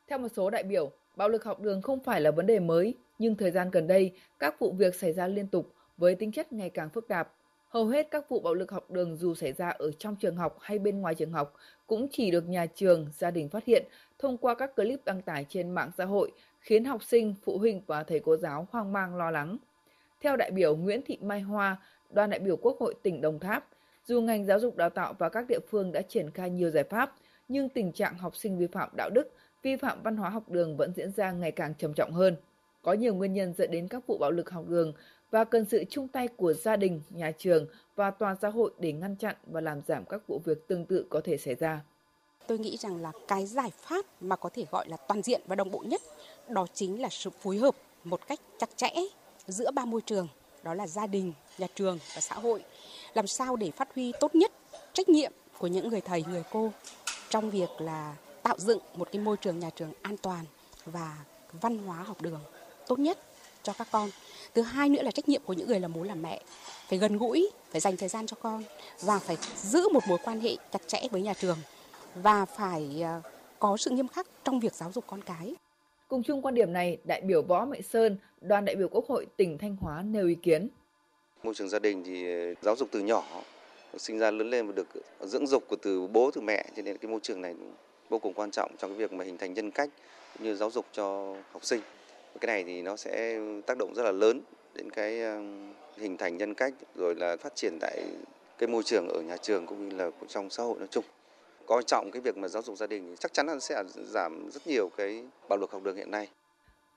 Theo 0.08 0.18
một 0.18 0.28
số 0.36 0.50
đại 0.50 0.62
biểu, 0.62 0.90
bạo 1.16 1.28
lực 1.28 1.44
học 1.44 1.60
đường 1.60 1.82
không 1.82 2.04
phải 2.04 2.20
là 2.20 2.30
vấn 2.30 2.46
đề 2.46 2.60
mới, 2.60 2.94
nhưng 3.18 3.36
thời 3.36 3.50
gian 3.50 3.70
gần 3.70 3.86
đây, 3.86 4.16
các 4.38 4.54
vụ 4.58 4.72
việc 4.72 4.94
xảy 4.94 5.12
ra 5.12 5.26
liên 5.26 5.48
tục 5.48 5.74
với 5.96 6.14
tính 6.14 6.32
chất 6.32 6.52
ngày 6.52 6.70
càng 6.70 6.90
phức 6.90 7.08
tạp. 7.08 7.32
Hầu 7.72 7.86
hết 7.86 8.10
các 8.10 8.28
vụ 8.28 8.40
bạo 8.40 8.54
lực 8.54 8.70
học 8.70 8.90
đường 8.90 9.16
dù 9.16 9.34
xảy 9.34 9.52
ra 9.52 9.68
ở 9.68 9.92
trong 9.92 10.16
trường 10.16 10.36
học 10.36 10.56
hay 10.60 10.78
bên 10.78 11.00
ngoài 11.00 11.14
trường 11.14 11.32
học 11.32 11.54
cũng 11.86 12.08
chỉ 12.10 12.30
được 12.30 12.48
nhà 12.48 12.66
trường, 12.66 13.06
gia 13.12 13.30
đình 13.30 13.48
phát 13.48 13.64
hiện 13.64 13.84
thông 14.18 14.36
qua 14.36 14.54
các 14.54 14.76
clip 14.76 15.04
đăng 15.04 15.22
tải 15.22 15.46
trên 15.48 15.70
mạng 15.70 15.90
xã 15.98 16.04
hội, 16.04 16.32
khiến 16.60 16.84
học 16.84 17.02
sinh, 17.02 17.34
phụ 17.44 17.58
huynh 17.58 17.82
và 17.86 18.04
thầy 18.04 18.20
cô 18.20 18.36
giáo 18.36 18.68
hoang 18.70 18.92
mang 18.92 19.16
lo 19.16 19.30
lắng. 19.30 19.56
Theo 20.20 20.36
đại 20.36 20.50
biểu 20.50 20.76
Nguyễn 20.76 21.00
Thị 21.06 21.18
Mai 21.22 21.40
Hoa, 21.40 21.76
đoàn 22.10 22.30
đại 22.30 22.40
biểu 22.40 22.56
Quốc 22.56 22.76
hội 22.80 22.94
tỉnh 23.02 23.20
Đồng 23.20 23.38
Tháp, 23.38 23.68
dù 24.04 24.20
ngành 24.20 24.44
giáo 24.44 24.60
dục 24.60 24.76
đào 24.76 24.90
tạo 24.90 25.14
và 25.18 25.28
các 25.28 25.46
địa 25.48 25.60
phương 25.70 25.92
đã 25.92 26.02
triển 26.02 26.30
khai 26.30 26.50
nhiều 26.50 26.70
giải 26.70 26.84
pháp, 26.84 27.14
nhưng 27.48 27.68
tình 27.68 27.92
trạng 27.92 28.18
học 28.18 28.36
sinh 28.36 28.58
vi 28.58 28.66
phạm 28.66 28.88
đạo 28.96 29.10
đức, 29.10 29.32
vi 29.62 29.76
phạm 29.76 30.02
văn 30.02 30.16
hóa 30.16 30.30
học 30.30 30.48
đường 30.48 30.76
vẫn 30.76 30.92
diễn 30.96 31.12
ra 31.12 31.32
ngày 31.32 31.52
càng 31.52 31.74
trầm 31.78 31.94
trọng 31.94 32.12
hơn. 32.12 32.36
Có 32.82 32.92
nhiều 32.92 33.14
nguyên 33.14 33.32
nhân 33.32 33.54
dẫn 33.54 33.70
đến 33.70 33.88
các 33.88 34.06
vụ 34.06 34.18
bạo 34.18 34.30
lực 34.30 34.50
học 34.50 34.68
đường 34.68 34.92
và 35.32 35.44
cần 35.44 35.64
sự 35.70 35.84
chung 35.90 36.08
tay 36.08 36.28
của 36.28 36.52
gia 36.52 36.76
đình, 36.76 37.02
nhà 37.10 37.32
trường 37.38 37.66
và 37.96 38.10
toàn 38.10 38.36
xã 38.42 38.48
hội 38.48 38.70
để 38.78 38.92
ngăn 38.92 39.16
chặn 39.16 39.36
và 39.46 39.60
làm 39.60 39.80
giảm 39.86 40.04
các 40.04 40.26
vụ 40.26 40.40
việc 40.44 40.68
tương 40.68 40.86
tự 40.86 41.06
có 41.10 41.20
thể 41.24 41.36
xảy 41.38 41.54
ra. 41.54 41.80
Tôi 42.46 42.58
nghĩ 42.58 42.76
rằng 42.76 43.02
là 43.02 43.12
cái 43.28 43.46
giải 43.46 43.70
pháp 43.76 44.04
mà 44.20 44.36
có 44.36 44.48
thể 44.48 44.66
gọi 44.70 44.88
là 44.88 44.96
toàn 44.96 45.22
diện 45.22 45.40
và 45.46 45.56
đồng 45.56 45.70
bộ 45.70 45.84
nhất 45.86 46.00
đó 46.48 46.66
chính 46.74 47.02
là 47.02 47.08
sự 47.10 47.30
phối 47.30 47.56
hợp 47.58 47.74
một 48.04 48.26
cách 48.28 48.40
chặt 48.58 48.70
chẽ 48.76 48.90
giữa 49.46 49.70
ba 49.70 49.84
môi 49.84 50.00
trường 50.00 50.28
đó 50.62 50.74
là 50.74 50.86
gia 50.86 51.06
đình, 51.06 51.32
nhà 51.58 51.66
trường 51.74 51.98
và 52.14 52.20
xã 52.20 52.34
hội 52.34 52.64
làm 53.14 53.26
sao 53.26 53.56
để 53.56 53.70
phát 53.70 53.94
huy 53.94 54.12
tốt 54.20 54.34
nhất 54.34 54.52
trách 54.92 55.08
nhiệm 55.08 55.32
của 55.58 55.66
những 55.66 55.88
người 55.88 56.00
thầy, 56.00 56.24
người 56.30 56.42
cô 56.50 56.72
trong 57.28 57.50
việc 57.50 57.68
là 57.78 58.16
tạo 58.42 58.58
dựng 58.58 58.78
một 58.94 59.08
cái 59.12 59.22
môi 59.22 59.36
trường 59.36 59.58
nhà 59.58 59.70
trường 59.70 59.92
an 60.02 60.16
toàn 60.16 60.44
và 60.84 61.24
văn 61.52 61.78
hóa 61.78 61.96
học 62.02 62.22
đường 62.22 62.40
tốt 62.86 62.98
nhất 62.98 63.18
cho 63.62 63.72
các 63.72 63.88
con. 63.90 64.10
Thứ 64.54 64.62
hai 64.62 64.88
nữa 64.88 65.02
là 65.02 65.10
trách 65.10 65.28
nhiệm 65.28 65.42
của 65.44 65.52
những 65.52 65.68
người 65.68 65.80
làm 65.80 65.92
bố 65.92 66.02
làm 66.02 66.22
mẹ 66.22 66.40
phải 66.88 66.98
gần 66.98 67.18
gũi, 67.18 67.50
phải 67.70 67.80
dành 67.80 67.96
thời 67.96 68.08
gian 68.08 68.26
cho 68.26 68.36
con 68.40 68.64
và 69.00 69.18
phải 69.18 69.36
giữ 69.56 69.88
một 69.88 70.02
mối 70.08 70.18
quan 70.24 70.40
hệ 70.40 70.56
chặt 70.72 70.82
chẽ 70.86 71.00
với 71.10 71.22
nhà 71.22 71.34
trường 71.34 71.58
và 72.14 72.44
phải 72.44 73.02
ờ, 73.02 73.20
có 73.58 73.76
sự 73.76 73.90
nghiêm 73.90 74.08
khắc 74.08 74.26
trong 74.44 74.60
việc 74.60 74.74
giáo 74.74 74.92
dục 74.92 75.04
con 75.06 75.22
cái. 75.22 75.54
Cùng 76.08 76.22
chung 76.22 76.42
quan 76.42 76.54
điểm 76.54 76.72
này, 76.72 76.98
đại 77.04 77.20
biểu 77.20 77.42
Võ 77.42 77.64
Mạnh 77.64 77.82
Sơn, 77.82 78.16
đoàn 78.40 78.64
đại 78.64 78.76
biểu 78.76 78.88
Quốc 78.88 79.08
hội 79.08 79.26
tỉnh 79.36 79.58
Thanh 79.58 79.76
Hóa 79.80 80.02
nêu 80.02 80.26
ý 80.26 80.34
kiến. 80.34 80.68
Môi 81.42 81.54
trường 81.54 81.68
gia 81.68 81.78
đình 81.78 82.02
thì 82.04 82.24
giáo 82.62 82.76
dục 82.76 82.88
từ 82.92 83.00
nhỏ, 83.00 83.24
sinh 83.98 84.18
ra 84.18 84.30
lớn 84.30 84.50
lên 84.50 84.66
và 84.66 84.72
được 84.72 84.86
dưỡng 85.20 85.46
dục 85.46 85.64
của 85.68 85.76
từ 85.76 86.06
bố 86.06 86.30
từ 86.30 86.40
mẹ 86.40 86.64
cho 86.76 86.82
nên 86.82 86.98
cái 86.98 87.10
môi 87.10 87.20
trường 87.22 87.40
này 87.40 87.54
vô 88.08 88.18
cùng 88.18 88.32
quan 88.34 88.50
trọng 88.50 88.70
trong 88.78 88.90
cái 88.90 88.98
việc 88.98 89.12
mà 89.12 89.24
hình 89.24 89.38
thành 89.38 89.54
nhân 89.54 89.70
cách 89.70 89.90
cũng 90.34 90.46
như 90.46 90.56
giáo 90.56 90.70
dục 90.70 90.86
cho 90.92 91.36
học 91.52 91.64
sinh. 91.64 91.80
Cái 92.40 92.46
này 92.46 92.64
thì 92.64 92.82
nó 92.82 92.96
sẽ 92.96 93.40
tác 93.66 93.78
động 93.78 93.94
rất 93.94 94.02
là 94.02 94.12
lớn 94.12 94.40
đến 94.74 94.90
cái 94.90 95.20
ờ, 95.20 95.42
hình 95.96 96.16
thành 96.16 96.36
nhân 96.36 96.54
cách 96.54 96.74
rồi 96.94 97.14
là 97.14 97.36
phát 97.36 97.54
triển 97.54 97.78
tại 97.80 98.04
cái 98.58 98.68
môi 98.68 98.82
trường 98.82 99.08
ở 99.08 99.20
nhà 99.20 99.36
trường 99.36 99.66
cũng 99.66 99.88
như 99.88 99.96
là 99.96 100.10
trong 100.28 100.50
xã 100.50 100.62
hội 100.62 100.78
nói 100.78 100.88
chung 100.90 101.04
coi 101.66 101.82
trọng 101.82 102.10
cái 102.10 102.22
việc 102.22 102.36
mà 102.36 102.48
giáo 102.48 102.62
dục 102.62 102.76
gia 102.76 102.86
đình 102.86 103.14
chắc 103.18 103.32
chắn 103.32 103.46
là 103.46 103.58
sẽ 103.60 103.82
giảm 103.94 104.50
rất 104.50 104.66
nhiều 104.66 104.90
cái 104.96 105.24
bạo 105.48 105.58
lực 105.58 105.70
học 105.72 105.82
đường 105.82 105.96
hiện 105.96 106.10
nay. 106.10 106.28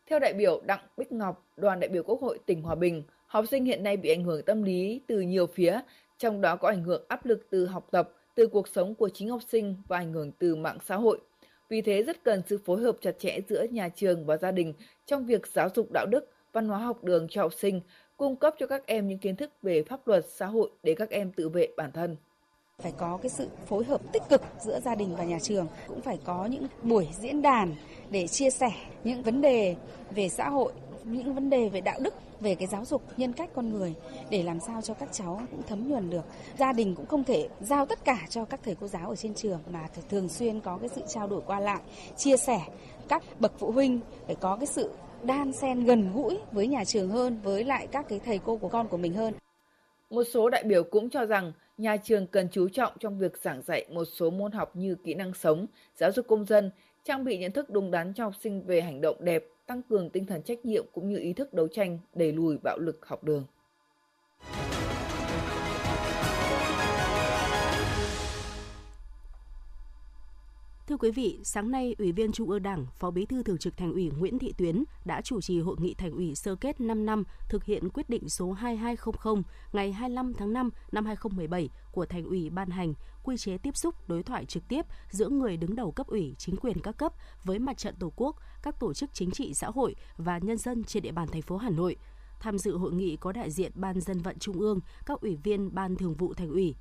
Theo 0.08 0.20
đại 0.20 0.34
biểu 0.34 0.62
Đặng 0.66 0.80
Bích 0.98 1.12
Ngọc, 1.12 1.46
đoàn 1.58 1.80
đại 1.80 1.90
biểu 1.90 2.04
Quốc 2.04 2.22
hội 2.22 2.40
tỉnh 2.46 2.62
Hòa 2.62 2.76
Bình, 2.76 3.04
học 3.28 3.46
sinh 3.52 3.66
hiện 3.66 3.84
nay 3.84 3.98
bị 3.98 4.10
ảnh 4.10 4.24
hưởng 4.24 4.44
tâm 4.44 4.64
lý 4.64 5.02
từ 5.08 5.22
nhiều 5.22 5.48
phía, 5.48 5.80
trong 6.18 6.42
đó 6.42 6.56
có 6.56 6.68
ảnh 6.68 6.84
hưởng 6.84 7.04
áp 7.08 7.26
lực 7.26 7.48
từ 7.50 7.66
học 7.66 7.88
tập, 7.92 8.12
từ 8.36 8.48
cuộc 8.48 8.68
sống 8.68 8.96
của 8.96 9.10
chính 9.10 9.30
học 9.30 9.42
sinh 9.50 9.76
và 9.88 9.98
ảnh 9.98 10.14
hưởng 10.14 10.32
từ 10.32 10.56
mạng 10.56 10.78
xã 10.86 10.96
hội. 10.96 11.20
Vì 11.70 11.82
thế 11.82 12.04
rất 12.04 12.24
cần 12.24 12.42
sự 12.48 12.60
phối 12.66 12.82
hợp 12.82 12.96
chặt 13.02 13.20
chẽ 13.20 13.40
giữa 13.50 13.66
nhà 13.72 13.90
trường 13.90 14.26
và 14.26 14.38
gia 14.38 14.52
đình 14.52 14.74
trong 15.06 15.26
việc 15.26 15.48
giáo 15.48 15.70
dục 15.76 15.92
đạo 15.94 16.06
đức, 16.06 16.32
văn 16.54 16.68
hóa 16.68 16.80
học 16.80 17.04
đường 17.04 17.28
cho 17.30 17.42
học 17.42 17.54
sinh, 17.54 17.82
cung 18.18 18.36
cấp 18.36 18.56
cho 18.60 18.68
các 18.68 18.86
em 18.86 19.08
những 19.08 19.20
kiến 19.20 19.36
thức 19.36 19.52
về 19.62 19.84
pháp 19.84 20.08
luật 20.08 20.26
xã 20.30 20.46
hội 20.46 20.70
để 20.84 20.96
các 20.96 21.10
em 21.10 21.32
tự 21.32 21.50
vệ 21.50 21.68
bản 21.78 21.92
thân. 21.92 22.18
Phải 22.82 22.94
có 22.98 23.20
cái 23.22 23.30
sự 23.30 23.50
phối 23.66 23.84
hợp 23.84 24.02
tích 24.14 24.24
cực 24.30 24.42
giữa 24.66 24.80
gia 24.80 24.96
đình 24.96 25.16
và 25.16 25.24
nhà 25.24 25.40
trường 25.42 25.68
cũng 25.88 26.02
phải 26.02 26.20
có 26.24 26.46
những 26.46 26.68
buổi 26.84 27.08
diễn 27.20 27.42
đàn 27.42 27.76
để 28.10 28.28
chia 28.28 28.50
sẻ 28.50 28.72
những 29.04 29.24
vấn 29.24 29.42
đề 29.42 29.76
về 30.16 30.30
xã 30.30 30.50
hội 30.50 30.72
những 31.06 31.34
vấn 31.34 31.50
đề 31.50 31.70
về 31.70 31.82
đạo 31.82 32.00
đức 32.02 32.14
về 32.40 32.56
cái 32.56 32.68
giáo 32.68 32.86
dục 32.86 33.02
nhân 33.18 33.34
cách 33.34 33.50
con 33.56 33.70
người 33.70 33.94
để 34.30 34.44
làm 34.44 34.60
sao 34.60 34.82
cho 34.82 34.94
các 34.94 35.10
cháu 35.12 35.42
cũng 35.52 35.62
thấm 35.68 35.90
nhuần 35.90 36.10
được. 36.10 36.26
Gia 36.58 36.74
đình 36.74 36.96
cũng 36.96 37.06
không 37.06 37.24
thể 37.24 37.50
giao 37.60 37.86
tất 37.86 38.06
cả 38.06 38.28
cho 38.30 38.46
các 38.46 38.60
thầy 38.64 38.76
cô 38.82 38.88
giáo 38.88 39.10
ở 39.10 39.16
trên 39.16 39.34
trường 39.34 39.60
mà 39.72 39.88
phải 39.94 40.04
thường 40.10 40.30
xuyên 40.30 40.60
có 40.60 40.78
cái 40.78 40.90
sự 40.90 41.02
trao 41.08 41.28
đổi 41.28 41.42
qua 41.46 41.60
lại 41.60 41.82
chia 42.18 42.38
sẻ. 42.38 42.62
Các 43.08 43.24
bậc 43.40 43.52
phụ 43.60 43.72
huynh 43.72 44.00
phải 44.26 44.36
có 44.36 44.56
cái 44.56 44.66
sự 44.66 44.92
đan 45.24 45.54
xen 45.54 45.86
gần 45.86 46.14
gũi 46.14 46.38
với 46.52 46.68
nhà 46.68 46.84
trường 46.84 47.10
hơn 47.10 47.40
với 47.44 47.64
lại 47.64 47.88
các 47.88 48.06
cái 48.10 48.20
thầy 48.26 48.40
cô 48.46 48.58
của 48.58 48.70
con 48.70 48.88
của 48.88 48.98
mình 48.98 49.14
hơn. 49.14 49.34
Một 50.10 50.24
số 50.34 50.50
đại 50.50 50.64
biểu 50.64 50.84
cũng 50.84 51.10
cho 51.10 51.26
rằng 51.26 51.52
nhà 51.78 51.98
trường 51.98 52.28
cần 52.28 52.48
chú 52.52 52.70
trọng 52.70 52.94
trong 53.00 53.20
việc 53.20 53.38
giảng 53.38 53.62
dạy 53.62 53.86
một 53.90 54.06
số 54.06 54.30
môn 54.30 54.52
học 54.52 54.76
như 54.76 54.96
kỹ 54.96 55.14
năng 55.14 55.34
sống, 55.34 55.66
giáo 55.96 56.12
dục 56.12 56.28
công 56.28 56.46
dân, 56.46 56.72
trang 57.04 57.24
bị 57.24 57.38
nhận 57.38 57.52
thức 57.52 57.70
đúng 57.70 57.92
đắn 57.92 58.14
cho 58.14 58.24
học 58.24 58.34
sinh 58.44 58.62
về 58.62 58.82
hành 58.82 59.02
động 59.02 59.16
đẹp, 59.20 59.44
tăng 59.66 59.82
cường 59.82 60.10
tinh 60.10 60.26
thần 60.26 60.44
trách 60.44 60.66
nhiệm 60.66 60.86
cũng 60.94 61.10
như 61.10 61.18
ý 61.18 61.34
thức 61.34 61.54
đấu 61.54 61.68
tranh, 61.68 62.00
đẩy 62.14 62.32
lùi 62.32 62.58
bạo 62.64 62.78
lực 62.80 63.06
học 63.06 63.24
đường. 63.24 63.46
Thưa 70.96 71.00
quý 71.00 71.12
vị, 71.12 71.40
sáng 71.44 71.72
nay, 71.72 71.96
Ủy 72.00 72.12
viên 72.12 72.32
Trung 72.32 72.50
ương 72.50 72.64
Đảng, 72.64 72.86
Phó 72.96 73.12
Bí 73.12 73.26
thư 73.26 73.44
Thường 73.44 73.58
trực 73.58 73.78
Thành 73.78 73.94
ủy 73.94 74.12
Nguyễn 74.18 74.40
Thị 74.40 74.54
Tuyến 74.58 74.84
đã 75.06 75.22
chủ 75.22 75.42
trì 75.42 75.60
hội 75.60 75.76
nghị 75.80 75.94
Thành 75.94 76.12
ủy 76.12 76.36
sơ 76.36 76.56
kết 76.56 76.82
5 76.82 77.06
năm 77.06 77.24
thực 77.50 77.64
hiện 77.64 77.90
quyết 77.90 78.10
định 78.10 78.30
số 78.30 78.52
2200 78.52 79.44
ngày 79.74 79.92
25 79.92 80.34
tháng 80.34 80.54
5 80.54 80.70
năm 80.92 81.06
2017 81.06 81.70
của 81.92 82.06
Thành 82.06 82.26
ủy 82.26 82.50
ban 82.50 82.70
hành 82.70 82.94
quy 83.24 83.38
chế 83.38 83.58
tiếp 83.58 83.78
xúc 83.78 83.96
đối 84.08 84.24
thoại 84.24 84.46
trực 84.46 84.68
tiếp 84.68 84.86
giữa 85.10 85.30
người 85.30 85.58
đứng 85.58 85.76
đầu 85.76 85.92
cấp 85.92 86.08
ủy, 86.08 86.36
chính 86.38 86.56
quyền 86.56 86.80
các 86.80 86.98
cấp 86.98 87.14
với 87.44 87.60
mặt 87.60 87.78
trận 87.78 87.96
Tổ 88.00 88.12
quốc, 88.16 88.36
các 88.64 88.80
tổ 88.80 88.94
chức 88.94 89.10
chính 89.14 89.32
trị 89.32 89.54
xã 89.54 89.68
hội 89.68 89.96
và 90.18 90.38
nhân 90.38 90.58
dân 90.58 90.84
trên 90.84 91.04
địa 91.04 91.12
bàn 91.12 91.28
thành 91.28 91.42
phố 91.42 91.58
Hà 91.58 91.70
Nội. 91.70 91.96
Tham 92.40 92.58
dự 92.58 92.78
hội 92.78 92.94
nghị 92.94 93.18
có 93.18 93.32
đại 93.32 93.52
diện 93.52 93.72
Ban 93.76 94.02
dân 94.02 94.22
vận 94.22 94.40
Trung 94.40 94.60
ương, 94.60 94.80
các 95.06 95.22
ủy 95.22 95.36
viên 95.36 95.76
Ban 95.76 95.96
thường 95.96 96.16
vụ 96.16 96.34
Thành 96.34 96.50
ủy, 96.50 96.76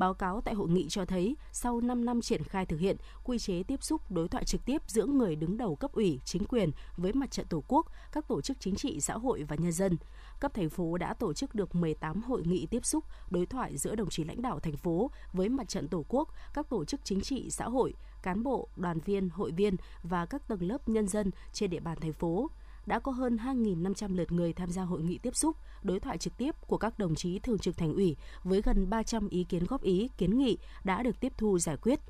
Báo 0.00 0.14
cáo 0.14 0.40
tại 0.40 0.54
hội 0.54 0.68
nghị 0.68 0.88
cho 0.88 1.04
thấy, 1.04 1.36
sau 1.52 1.80
5 1.80 2.04
năm 2.04 2.20
triển 2.20 2.44
khai 2.44 2.66
thực 2.66 2.80
hiện 2.80 2.96
quy 3.24 3.38
chế 3.38 3.62
tiếp 3.62 3.82
xúc 3.82 4.10
đối 4.10 4.28
thoại 4.28 4.44
trực 4.44 4.64
tiếp 4.64 4.82
giữa 4.86 5.06
người 5.06 5.36
đứng 5.36 5.56
đầu 5.56 5.76
cấp 5.76 5.92
ủy, 5.92 6.20
chính 6.24 6.44
quyền 6.44 6.70
với 6.96 7.12
mặt 7.12 7.30
trận 7.30 7.46
Tổ 7.46 7.64
quốc, 7.68 7.86
các 8.12 8.28
tổ 8.28 8.40
chức 8.40 8.56
chính 8.60 8.74
trị 8.74 9.00
xã 9.00 9.14
hội 9.14 9.42
và 9.48 9.56
nhân 9.56 9.72
dân, 9.72 9.96
cấp 10.40 10.54
thành 10.54 10.68
phố 10.68 10.98
đã 10.98 11.14
tổ 11.14 11.32
chức 11.32 11.54
được 11.54 11.74
18 11.74 12.22
hội 12.22 12.42
nghị 12.44 12.66
tiếp 12.66 12.84
xúc 12.84 13.04
đối 13.30 13.46
thoại 13.46 13.76
giữa 13.76 13.94
đồng 13.94 14.08
chí 14.08 14.24
lãnh 14.24 14.42
đạo 14.42 14.60
thành 14.60 14.76
phố 14.76 15.10
với 15.32 15.48
mặt 15.48 15.68
trận 15.68 15.88
Tổ 15.88 16.04
quốc, 16.08 16.28
các 16.54 16.68
tổ 16.70 16.84
chức 16.84 17.00
chính 17.04 17.20
trị 17.20 17.50
xã 17.50 17.64
hội, 17.64 17.94
cán 18.22 18.42
bộ, 18.42 18.68
đoàn 18.76 18.98
viên, 19.00 19.28
hội 19.28 19.50
viên 19.50 19.76
và 20.02 20.26
các 20.26 20.48
tầng 20.48 20.62
lớp 20.62 20.88
nhân 20.88 21.08
dân 21.08 21.30
trên 21.52 21.70
địa 21.70 21.80
bàn 21.80 21.98
thành 22.00 22.12
phố 22.12 22.50
đã 22.86 22.98
có 22.98 23.12
hơn 23.12 23.36
2.500 23.36 24.16
lượt 24.16 24.32
người 24.32 24.52
tham 24.52 24.70
gia 24.70 24.82
hội 24.82 25.02
nghị 25.02 25.18
tiếp 25.18 25.36
xúc, 25.36 25.56
đối 25.82 26.00
thoại 26.00 26.18
trực 26.18 26.36
tiếp 26.36 26.54
của 26.66 26.76
các 26.78 26.98
đồng 26.98 27.14
chí 27.14 27.38
thường 27.38 27.58
trực 27.58 27.76
thành 27.76 27.94
ủy 27.94 28.16
với 28.44 28.62
gần 28.62 28.90
300 28.90 29.28
ý 29.28 29.44
kiến 29.44 29.64
góp 29.64 29.82
ý, 29.82 30.08
kiến 30.18 30.38
nghị 30.38 30.58
đã 30.84 31.02
được 31.02 31.20
tiếp 31.20 31.32
thu 31.36 31.58
giải 31.58 31.76
quyết. 31.76 32.00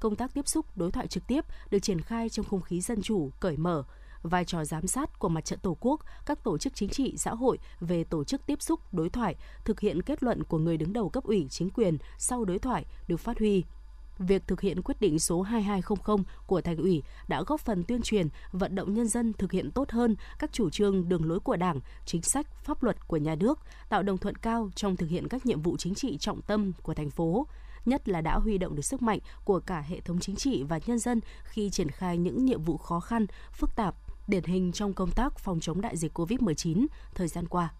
Công 0.00 0.16
tác 0.16 0.34
tiếp 0.34 0.48
xúc 0.48 0.66
đối 0.76 0.90
thoại 0.90 1.06
trực 1.06 1.26
tiếp 1.26 1.44
được 1.70 1.78
triển 1.78 2.00
khai 2.00 2.28
trong 2.28 2.46
không 2.46 2.62
khí 2.62 2.80
dân 2.80 3.02
chủ, 3.02 3.30
cởi 3.40 3.56
mở, 3.56 3.84
vai 4.22 4.44
trò 4.44 4.64
giám 4.64 4.86
sát 4.86 5.18
của 5.18 5.28
mặt 5.28 5.44
trận 5.44 5.58
Tổ 5.58 5.76
quốc, 5.80 6.00
các 6.26 6.44
tổ 6.44 6.58
chức 6.58 6.74
chính 6.74 6.88
trị 6.88 7.14
xã 7.16 7.34
hội 7.34 7.58
về 7.80 8.04
tổ 8.04 8.24
chức 8.24 8.46
tiếp 8.46 8.62
xúc 8.62 8.80
đối 8.92 9.08
thoại, 9.08 9.36
thực 9.64 9.80
hiện 9.80 10.02
kết 10.02 10.22
luận 10.22 10.44
của 10.44 10.58
người 10.58 10.76
đứng 10.76 10.92
đầu 10.92 11.08
cấp 11.08 11.24
ủy 11.24 11.46
chính 11.50 11.70
quyền 11.70 11.98
sau 12.18 12.44
đối 12.44 12.58
thoại 12.58 12.84
được 13.08 13.20
phát 13.20 13.38
huy 13.38 13.64
việc 14.18 14.42
thực 14.46 14.60
hiện 14.60 14.82
quyết 14.82 15.00
định 15.00 15.18
số 15.18 15.42
2200 15.42 16.24
của 16.46 16.60
Thành 16.60 16.76
ủy 16.76 17.02
đã 17.28 17.42
góp 17.42 17.60
phần 17.60 17.84
tuyên 17.84 18.02
truyền, 18.02 18.28
vận 18.52 18.74
động 18.74 18.94
nhân 18.94 19.08
dân 19.08 19.32
thực 19.32 19.52
hiện 19.52 19.70
tốt 19.70 19.90
hơn 19.90 20.16
các 20.38 20.52
chủ 20.52 20.70
trương 20.70 21.08
đường 21.08 21.28
lối 21.28 21.40
của 21.40 21.56
Đảng, 21.56 21.80
chính 22.04 22.22
sách, 22.22 22.46
pháp 22.64 22.82
luật 22.82 23.08
của 23.08 23.16
nhà 23.16 23.34
nước, 23.34 23.58
tạo 23.88 24.02
đồng 24.02 24.18
thuận 24.18 24.36
cao 24.36 24.70
trong 24.74 24.96
thực 24.96 25.08
hiện 25.08 25.28
các 25.28 25.46
nhiệm 25.46 25.62
vụ 25.62 25.76
chính 25.76 25.94
trị 25.94 26.16
trọng 26.20 26.42
tâm 26.42 26.72
của 26.82 26.94
thành 26.94 27.10
phố 27.10 27.46
nhất 27.86 28.08
là 28.08 28.20
đã 28.20 28.38
huy 28.38 28.58
động 28.58 28.76
được 28.76 28.84
sức 28.84 29.02
mạnh 29.02 29.18
của 29.44 29.60
cả 29.60 29.80
hệ 29.80 30.00
thống 30.00 30.18
chính 30.20 30.36
trị 30.36 30.62
và 30.68 30.80
nhân 30.86 30.98
dân 30.98 31.20
khi 31.44 31.70
triển 31.70 31.90
khai 31.90 32.18
những 32.18 32.44
nhiệm 32.44 32.62
vụ 32.62 32.76
khó 32.76 33.00
khăn, 33.00 33.26
phức 33.52 33.76
tạp, 33.76 33.94
điển 34.28 34.44
hình 34.44 34.72
trong 34.72 34.94
công 34.94 35.10
tác 35.10 35.38
phòng 35.38 35.60
chống 35.60 35.80
đại 35.80 35.96
dịch 35.96 36.18
COVID-19 36.18 36.86
thời 37.14 37.28
gian 37.28 37.48
qua. 37.48 37.72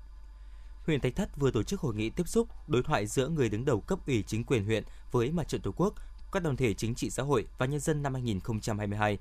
Huyện 0.87 1.01
Thạch 1.01 1.17
Thất 1.17 1.37
vừa 1.37 1.51
tổ 1.51 1.63
chức 1.63 1.81
hội 1.81 1.95
nghị 1.95 2.11
tiếp 2.11 2.29
xúc 2.29 2.49
đối 2.67 2.83
thoại 2.83 3.07
giữa 3.07 3.29
người 3.29 3.49
đứng 3.49 3.65
đầu 3.65 3.81
cấp 3.81 3.99
ủy 4.07 4.25
chính 4.27 4.45
quyền 4.45 4.65
huyện 4.65 4.85
với 5.13 5.33
mặt 5.33 5.49
trận 5.49 5.61
Tổ 5.61 5.73
quốc 5.77 5.95
các 6.37 6.43
đoàn 6.43 6.57
thể 6.57 6.75
chính 6.75 6.95
trị 6.95 7.11
xã 7.11 7.23
hội 7.23 7.47
và 7.59 7.67
nhân 7.67 7.81
dân 7.81 8.03
năm 8.03 8.15
2022. 8.15 9.19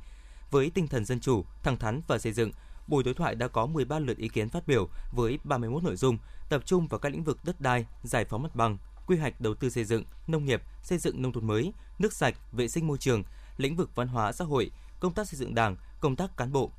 Với 0.51 0.69
tinh 0.69 0.87
thần 0.87 1.05
dân 1.05 1.19
chủ, 1.19 1.45
thẳng 1.63 1.77
thắn 1.77 2.01
và 2.07 2.17
xây 2.17 2.33
dựng, 2.33 2.51
buổi 2.87 3.03
đối 3.03 3.13
thoại 3.13 3.35
đã 3.35 3.47
có 3.47 3.65
13 3.65 3.99
lượt 3.99 4.17
ý 4.17 4.27
kiến 4.27 4.49
phát 4.49 4.67
biểu 4.67 4.89
với 5.11 5.39
31 5.43 5.83
nội 5.83 5.95
dung, 5.95 6.17
tập 6.49 6.61
trung 6.65 6.87
vào 6.87 6.99
các 6.99 7.09
lĩnh 7.09 7.23
vực 7.23 7.39
đất 7.43 7.61
đai, 7.61 7.85
giải 8.03 8.25
phóng 8.25 8.43
mặt 8.43 8.55
bằng, 8.55 8.77
quy 9.07 9.17
hoạch 9.17 9.41
đầu 9.41 9.53
tư 9.55 9.69
xây 9.69 9.83
dựng, 9.83 10.03
nông 10.27 10.45
nghiệp, 10.45 10.61
xây 10.83 10.97
dựng 10.97 11.21
nông 11.21 11.31
thôn 11.31 11.47
mới, 11.47 11.73
nước 11.99 12.13
sạch, 12.13 12.35
vệ 12.51 12.67
sinh 12.67 12.87
môi 12.87 12.97
trường, 12.97 13.23
lĩnh 13.57 13.75
vực 13.75 13.95
văn 13.95 14.07
hóa 14.07 14.31
xã 14.31 14.45
hội, 14.45 14.71
công 14.99 15.13
tác 15.13 15.27
xây 15.27 15.37
dựng 15.37 15.55
Đảng, 15.55 15.75
công 15.99 16.15
tác 16.15 16.37
cán 16.37 16.51
bộ. 16.51 16.71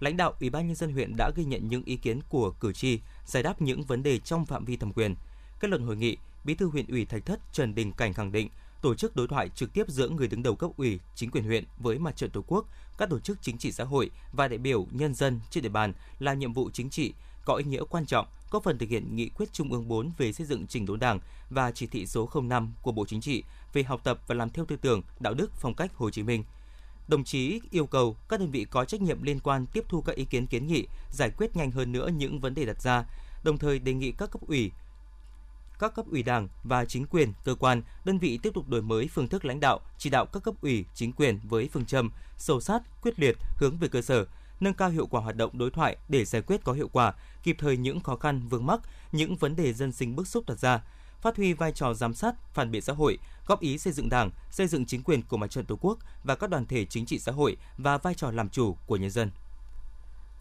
Lãnh 0.00 0.16
đạo 0.16 0.34
Ủy 0.40 0.50
ban 0.50 0.66
nhân 0.66 0.76
dân 0.76 0.92
huyện 0.92 1.16
đã 1.16 1.30
ghi 1.36 1.44
nhận 1.44 1.68
những 1.68 1.84
ý 1.84 1.96
kiến 1.96 2.20
của 2.28 2.50
cử 2.50 2.72
tri, 2.72 3.00
giải 3.26 3.42
đáp 3.42 3.62
những 3.62 3.82
vấn 3.82 4.02
đề 4.02 4.18
trong 4.18 4.46
phạm 4.46 4.64
vi 4.64 4.76
thẩm 4.76 4.92
quyền. 4.92 5.14
Kết 5.60 5.68
luận 5.68 5.82
hội 5.82 5.96
nghị, 5.96 6.16
Bí 6.44 6.54
thư 6.54 6.68
huyện 6.68 6.86
ủy 6.86 7.04
Thạch 7.04 7.26
Thất 7.26 7.40
Trần 7.52 7.74
Đình 7.74 7.92
Cảnh 7.92 8.14
khẳng 8.14 8.32
định 8.32 8.48
tổ 8.80 8.94
chức 8.94 9.16
đối 9.16 9.28
thoại 9.28 9.48
trực 9.48 9.72
tiếp 9.72 9.84
giữa 9.88 10.08
người 10.08 10.28
đứng 10.28 10.42
đầu 10.42 10.56
cấp 10.56 10.70
ủy, 10.76 11.00
chính 11.14 11.30
quyền 11.30 11.44
huyện 11.44 11.64
với 11.78 11.98
mặt 11.98 12.16
trận 12.16 12.30
Tổ 12.30 12.44
quốc, 12.46 12.66
các 12.98 13.10
tổ 13.10 13.20
chức 13.20 13.38
chính 13.42 13.58
trị 13.58 13.72
xã 13.72 13.84
hội 13.84 14.10
và 14.32 14.48
đại 14.48 14.58
biểu 14.58 14.86
nhân 14.90 15.14
dân 15.14 15.40
trên 15.50 15.62
địa 15.62 15.68
bàn 15.68 15.92
là 16.18 16.34
nhiệm 16.34 16.52
vụ 16.52 16.70
chính 16.72 16.90
trị 16.90 17.14
có 17.44 17.54
ý 17.54 17.64
nghĩa 17.64 17.82
quan 17.90 18.06
trọng, 18.06 18.26
góp 18.50 18.62
phần 18.64 18.78
thực 18.78 18.88
hiện 18.88 19.16
nghị 19.16 19.28
quyết 19.28 19.52
Trung 19.52 19.72
ương 19.72 19.88
4 19.88 20.10
về 20.18 20.32
xây 20.32 20.46
dựng 20.46 20.66
chỉnh 20.66 20.86
đốn 20.86 21.00
Đảng 21.00 21.20
và 21.50 21.70
chỉ 21.70 21.86
thị 21.86 22.06
số 22.06 22.30
05 22.42 22.72
của 22.82 22.92
Bộ 22.92 23.06
Chính 23.06 23.20
trị 23.20 23.44
về 23.72 23.82
học 23.82 24.00
tập 24.04 24.18
và 24.26 24.34
làm 24.34 24.50
theo 24.50 24.64
tư 24.64 24.76
tưởng, 24.76 25.02
đạo 25.20 25.34
đức, 25.34 25.50
phong 25.54 25.74
cách 25.74 25.94
Hồ 25.94 26.10
Chí 26.10 26.22
Minh. 26.22 26.44
Đồng 27.08 27.24
chí 27.24 27.60
yêu 27.70 27.86
cầu 27.86 28.16
các 28.28 28.40
đơn 28.40 28.50
vị 28.50 28.66
có 28.70 28.84
trách 28.84 29.02
nhiệm 29.02 29.22
liên 29.22 29.40
quan 29.40 29.66
tiếp 29.66 29.84
thu 29.88 30.02
các 30.02 30.16
ý 30.16 30.24
kiến 30.24 30.46
kiến 30.46 30.66
nghị, 30.66 30.86
giải 31.10 31.30
quyết 31.36 31.56
nhanh 31.56 31.70
hơn 31.70 31.92
nữa 31.92 32.08
những 32.16 32.40
vấn 32.40 32.54
đề 32.54 32.64
đặt 32.64 32.82
ra, 32.82 33.04
đồng 33.44 33.58
thời 33.58 33.78
đề 33.78 33.94
nghị 33.94 34.12
các 34.12 34.30
cấp 34.30 34.40
ủy, 34.48 34.72
các 35.78 35.94
cấp 35.94 36.06
ủy 36.10 36.22
Đảng 36.22 36.48
và 36.64 36.84
chính 36.84 37.06
quyền, 37.06 37.32
cơ 37.44 37.54
quan, 37.54 37.82
đơn 38.04 38.18
vị 38.18 38.38
tiếp 38.42 38.50
tục 38.54 38.68
đổi 38.68 38.82
mới 38.82 39.08
phương 39.08 39.28
thức 39.28 39.44
lãnh 39.44 39.60
đạo, 39.60 39.80
chỉ 39.98 40.10
đạo 40.10 40.26
các 40.26 40.42
cấp 40.42 40.54
ủy, 40.62 40.84
chính 40.94 41.12
quyền 41.12 41.40
với 41.48 41.68
phương 41.72 41.86
châm 41.86 42.10
sâu 42.36 42.60
sát, 42.60 42.82
quyết 43.02 43.20
liệt, 43.20 43.36
hướng 43.56 43.76
về 43.76 43.88
cơ 43.88 44.02
sở, 44.02 44.26
nâng 44.60 44.74
cao 44.74 44.90
hiệu 44.90 45.06
quả 45.06 45.20
hoạt 45.20 45.36
động 45.36 45.58
đối 45.58 45.70
thoại 45.70 45.96
để 46.08 46.24
giải 46.24 46.42
quyết 46.42 46.64
có 46.64 46.72
hiệu 46.72 46.88
quả, 46.88 47.14
kịp 47.42 47.56
thời 47.58 47.76
những 47.76 48.00
khó 48.00 48.16
khăn 48.16 48.48
vướng 48.48 48.66
mắc, 48.66 48.80
những 49.12 49.36
vấn 49.36 49.56
đề 49.56 49.72
dân 49.72 49.92
sinh 49.92 50.16
bức 50.16 50.26
xúc 50.26 50.44
đặt 50.48 50.58
ra, 50.58 50.80
phát 51.20 51.36
huy 51.36 51.52
vai 51.52 51.72
trò 51.72 51.94
giám 51.94 52.14
sát, 52.14 52.34
phản 52.54 52.70
biện 52.70 52.82
xã 52.82 52.92
hội, 52.92 53.18
góp 53.46 53.60
ý 53.60 53.78
xây 53.78 53.92
dựng 53.92 54.08
Đảng, 54.08 54.30
xây 54.50 54.66
dựng 54.66 54.86
chính 54.86 55.02
quyền 55.02 55.22
của 55.22 55.36
mặt 55.36 55.50
trận 55.50 55.64
Tổ 55.64 55.78
quốc 55.80 55.98
và 56.24 56.34
các 56.34 56.50
đoàn 56.50 56.66
thể 56.66 56.84
chính 56.84 57.06
trị 57.06 57.18
xã 57.18 57.32
hội 57.32 57.56
và 57.78 57.98
vai 57.98 58.14
trò 58.14 58.30
làm 58.30 58.48
chủ 58.48 58.76
của 58.86 58.96
nhân 58.96 59.10
dân 59.10 59.30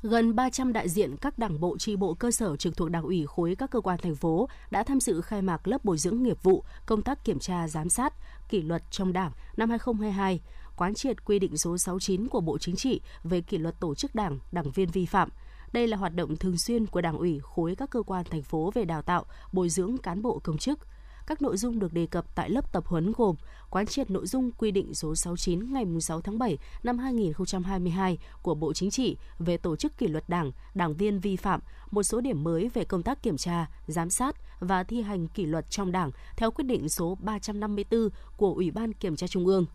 gần 0.02 0.36
300 0.36 0.74
đại 0.74 0.90
diện 0.90 1.18
các 1.18 1.38
đảng 1.38 1.60
bộ 1.60 1.78
tri 1.78 1.96
bộ 1.96 2.14
cơ 2.14 2.32
sở 2.32 2.56
trực 2.56 2.78
thuộc 2.78 2.90
đảng 2.90 3.04
ủy 3.04 3.26
khối 3.28 3.56
các 3.56 3.72
cơ 3.72 3.82
quan 3.82 4.00
thành 4.02 4.16
phố 4.16 4.50
đã 4.72 4.84
tham 4.84 5.00
dự 5.00 5.22
khai 5.22 5.42
mạc 5.42 5.68
lớp 5.68 5.86
bồi 5.86 5.98
dưỡng 5.98 6.24
nghiệp 6.24 6.44
vụ, 6.44 6.64
công 6.86 7.02
tác 7.02 7.24
kiểm 7.24 7.40
tra 7.40 7.68
giám 7.68 7.90
sát, 7.90 8.14
kỷ 8.50 8.62
luật 8.62 8.84
trong 8.92 9.14
Đảng 9.14 9.32
năm 9.58 9.70
2022, 9.70 10.42
quán 10.76 10.94
triệt 10.94 11.26
quy 11.26 11.40
định 11.40 11.58
số 11.58 11.78
69 11.78 12.28
của 12.28 12.42
Bộ 12.42 12.58
Chính 12.58 12.76
trị 12.76 13.02
về 13.24 13.42
kỷ 13.42 13.58
luật 13.58 13.80
tổ 13.80 13.96
chức 13.96 14.16
Đảng, 14.16 14.40
đảng 14.52 14.72
viên 14.72 14.90
vi 14.90 15.06
phạm. 15.06 15.30
Đây 15.74 15.88
là 15.88 15.98
hoạt 15.98 16.16
động 16.16 16.38
thường 16.38 16.58
xuyên 16.58 16.86
của 16.86 17.02
Đảng 17.02 17.18
ủy 17.18 17.40
khối 17.44 17.76
các 17.76 17.90
cơ 17.90 18.02
quan 18.02 18.26
thành 18.32 18.44
phố 18.44 18.72
về 18.76 18.86
đào 18.86 19.02
tạo, 19.02 19.26
bồi 19.52 19.70
dưỡng 19.70 19.98
cán 19.98 20.22
bộ 20.22 20.40
công 20.44 20.58
chức 20.58 20.80
các 21.28 21.42
nội 21.42 21.58
dung 21.58 21.80
được 21.80 21.94
đề 21.94 22.06
cập 22.06 22.36
tại 22.36 22.50
lớp 22.50 22.72
tập 22.72 22.88
huấn 22.88 23.14
gồm 23.18 23.36
quán 23.70 23.86
triệt 23.86 24.12
nội 24.12 24.28
dung 24.28 24.52
quy 24.52 24.72
định 24.72 24.94
số 24.94 25.16
69 25.16 25.74
ngày 25.74 25.86
6 26.00 26.22
tháng 26.22 26.40
7 26.40 26.58
năm 26.84 26.98
2022 26.98 28.18
của 28.42 28.56
Bộ 28.56 28.74
Chính 28.74 28.92
trị 28.92 29.18
về 29.40 29.58
tổ 29.58 29.76
chức 29.76 29.98
kỷ 29.98 30.08
luật 30.08 30.30
Đảng, 30.30 30.52
đảng 30.74 30.94
viên 30.94 31.20
vi 31.20 31.36
phạm, 31.36 31.60
một 31.92 32.04
số 32.04 32.22
điểm 32.22 32.44
mới 32.44 32.70
về 32.74 32.84
công 32.84 33.04
tác 33.04 33.24
kiểm 33.24 33.38
tra, 33.38 33.70
giám 33.88 34.10
sát 34.10 34.36
và 34.60 34.84
thi 34.84 35.02
hành 35.02 35.28
kỷ 35.28 35.46
luật 35.46 35.70
trong 35.70 35.92
Đảng 35.92 36.12
theo 36.38 36.52
quyết 36.52 36.66
định 36.66 36.90
số 36.90 37.18
354 37.22 38.10
của 38.38 38.54
Ủy 38.54 38.72
ban 38.72 38.94
Kiểm 38.94 39.16
tra 39.16 39.28
Trung 39.28 39.46
ương 39.46 39.66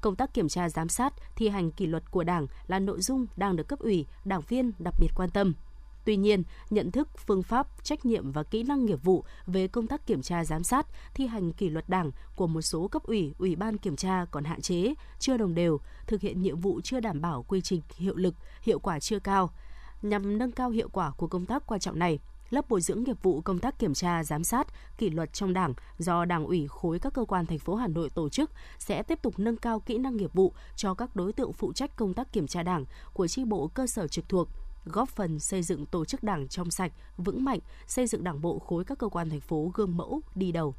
công 0.00 0.16
tác 0.16 0.34
kiểm 0.34 0.48
tra 0.48 0.68
giám 0.68 0.88
sát, 0.88 1.12
thi 1.36 1.48
hành 1.48 1.70
kỷ 1.70 1.86
luật 1.86 2.10
của 2.10 2.24
Đảng 2.24 2.46
là 2.66 2.78
nội 2.78 3.00
dung 3.00 3.26
đang 3.36 3.56
được 3.56 3.68
cấp 3.68 3.78
ủy, 3.78 4.06
đảng 4.24 4.40
viên 4.48 4.72
đặc 4.78 4.94
biệt 5.00 5.08
quan 5.16 5.30
tâm. 5.30 5.54
Tuy 6.08 6.16
nhiên, 6.16 6.42
nhận 6.70 6.90
thức, 6.90 7.08
phương 7.26 7.42
pháp, 7.42 7.84
trách 7.84 8.06
nhiệm 8.06 8.32
và 8.32 8.42
kỹ 8.42 8.62
năng 8.62 8.84
nghiệp 8.84 9.02
vụ 9.02 9.24
về 9.46 9.68
công 9.68 9.86
tác 9.86 10.06
kiểm 10.06 10.22
tra 10.22 10.44
giám 10.44 10.64
sát, 10.64 10.86
thi 11.14 11.26
hành 11.26 11.52
kỷ 11.52 11.68
luật 11.68 11.88
đảng 11.88 12.10
của 12.36 12.46
một 12.46 12.62
số 12.62 12.88
cấp 12.88 13.02
ủy, 13.02 13.34
ủy 13.38 13.56
ban 13.56 13.78
kiểm 13.78 13.96
tra 13.96 14.26
còn 14.30 14.44
hạn 14.44 14.60
chế, 14.60 14.94
chưa 15.18 15.36
đồng 15.36 15.54
đều, 15.54 15.80
thực 16.06 16.20
hiện 16.20 16.42
nhiệm 16.42 16.60
vụ 16.60 16.80
chưa 16.84 17.00
đảm 17.00 17.20
bảo 17.20 17.44
quy 17.48 17.60
trình 17.60 17.80
hiệu 17.96 18.16
lực, 18.16 18.34
hiệu 18.62 18.78
quả 18.78 19.00
chưa 19.00 19.18
cao. 19.18 19.50
Nhằm 20.02 20.38
nâng 20.38 20.52
cao 20.52 20.70
hiệu 20.70 20.88
quả 20.88 21.10
của 21.10 21.26
công 21.26 21.46
tác 21.46 21.66
quan 21.66 21.80
trọng 21.80 21.98
này, 21.98 22.18
lớp 22.50 22.68
bồi 22.68 22.80
dưỡng 22.80 23.04
nghiệp 23.04 23.22
vụ 23.22 23.40
công 23.40 23.58
tác 23.58 23.78
kiểm 23.78 23.94
tra, 23.94 24.24
giám 24.24 24.44
sát, 24.44 24.66
kỷ 24.98 25.10
luật 25.10 25.32
trong 25.32 25.52
Đảng 25.52 25.74
do 25.98 26.24
Đảng 26.24 26.46
ủy 26.46 26.66
khối 26.68 26.98
các 26.98 27.14
cơ 27.14 27.24
quan 27.24 27.46
thành 27.46 27.58
phố 27.58 27.74
Hà 27.74 27.86
Nội 27.86 28.10
tổ 28.10 28.28
chức 28.28 28.50
sẽ 28.78 29.02
tiếp 29.02 29.18
tục 29.22 29.38
nâng 29.38 29.56
cao 29.56 29.80
kỹ 29.80 29.98
năng 29.98 30.16
nghiệp 30.16 30.34
vụ 30.34 30.52
cho 30.76 30.94
các 30.94 31.16
đối 31.16 31.32
tượng 31.32 31.52
phụ 31.52 31.72
trách 31.72 31.96
công 31.96 32.14
tác 32.14 32.32
kiểm 32.32 32.46
tra 32.46 32.62
Đảng 32.62 32.84
của 33.12 33.26
chi 33.26 33.44
bộ 33.44 33.68
cơ 33.68 33.86
sở 33.86 34.08
trực 34.08 34.28
thuộc 34.28 34.48
góp 34.84 35.08
phần 35.08 35.40
xây 35.40 35.62
dựng 35.62 35.86
tổ 35.86 36.04
chức 36.04 36.22
đảng 36.22 36.48
trong 36.48 36.70
sạch, 36.70 36.92
vững 37.16 37.44
mạnh, 37.44 37.58
xây 37.86 38.06
dựng 38.06 38.24
đảng 38.24 38.42
bộ 38.42 38.58
khối 38.58 38.84
các 38.84 38.98
cơ 38.98 39.08
quan 39.08 39.30
thành 39.30 39.40
phố 39.40 39.70
gương 39.74 39.96
mẫu, 39.96 40.20
đi 40.34 40.52
đầu. 40.52 40.74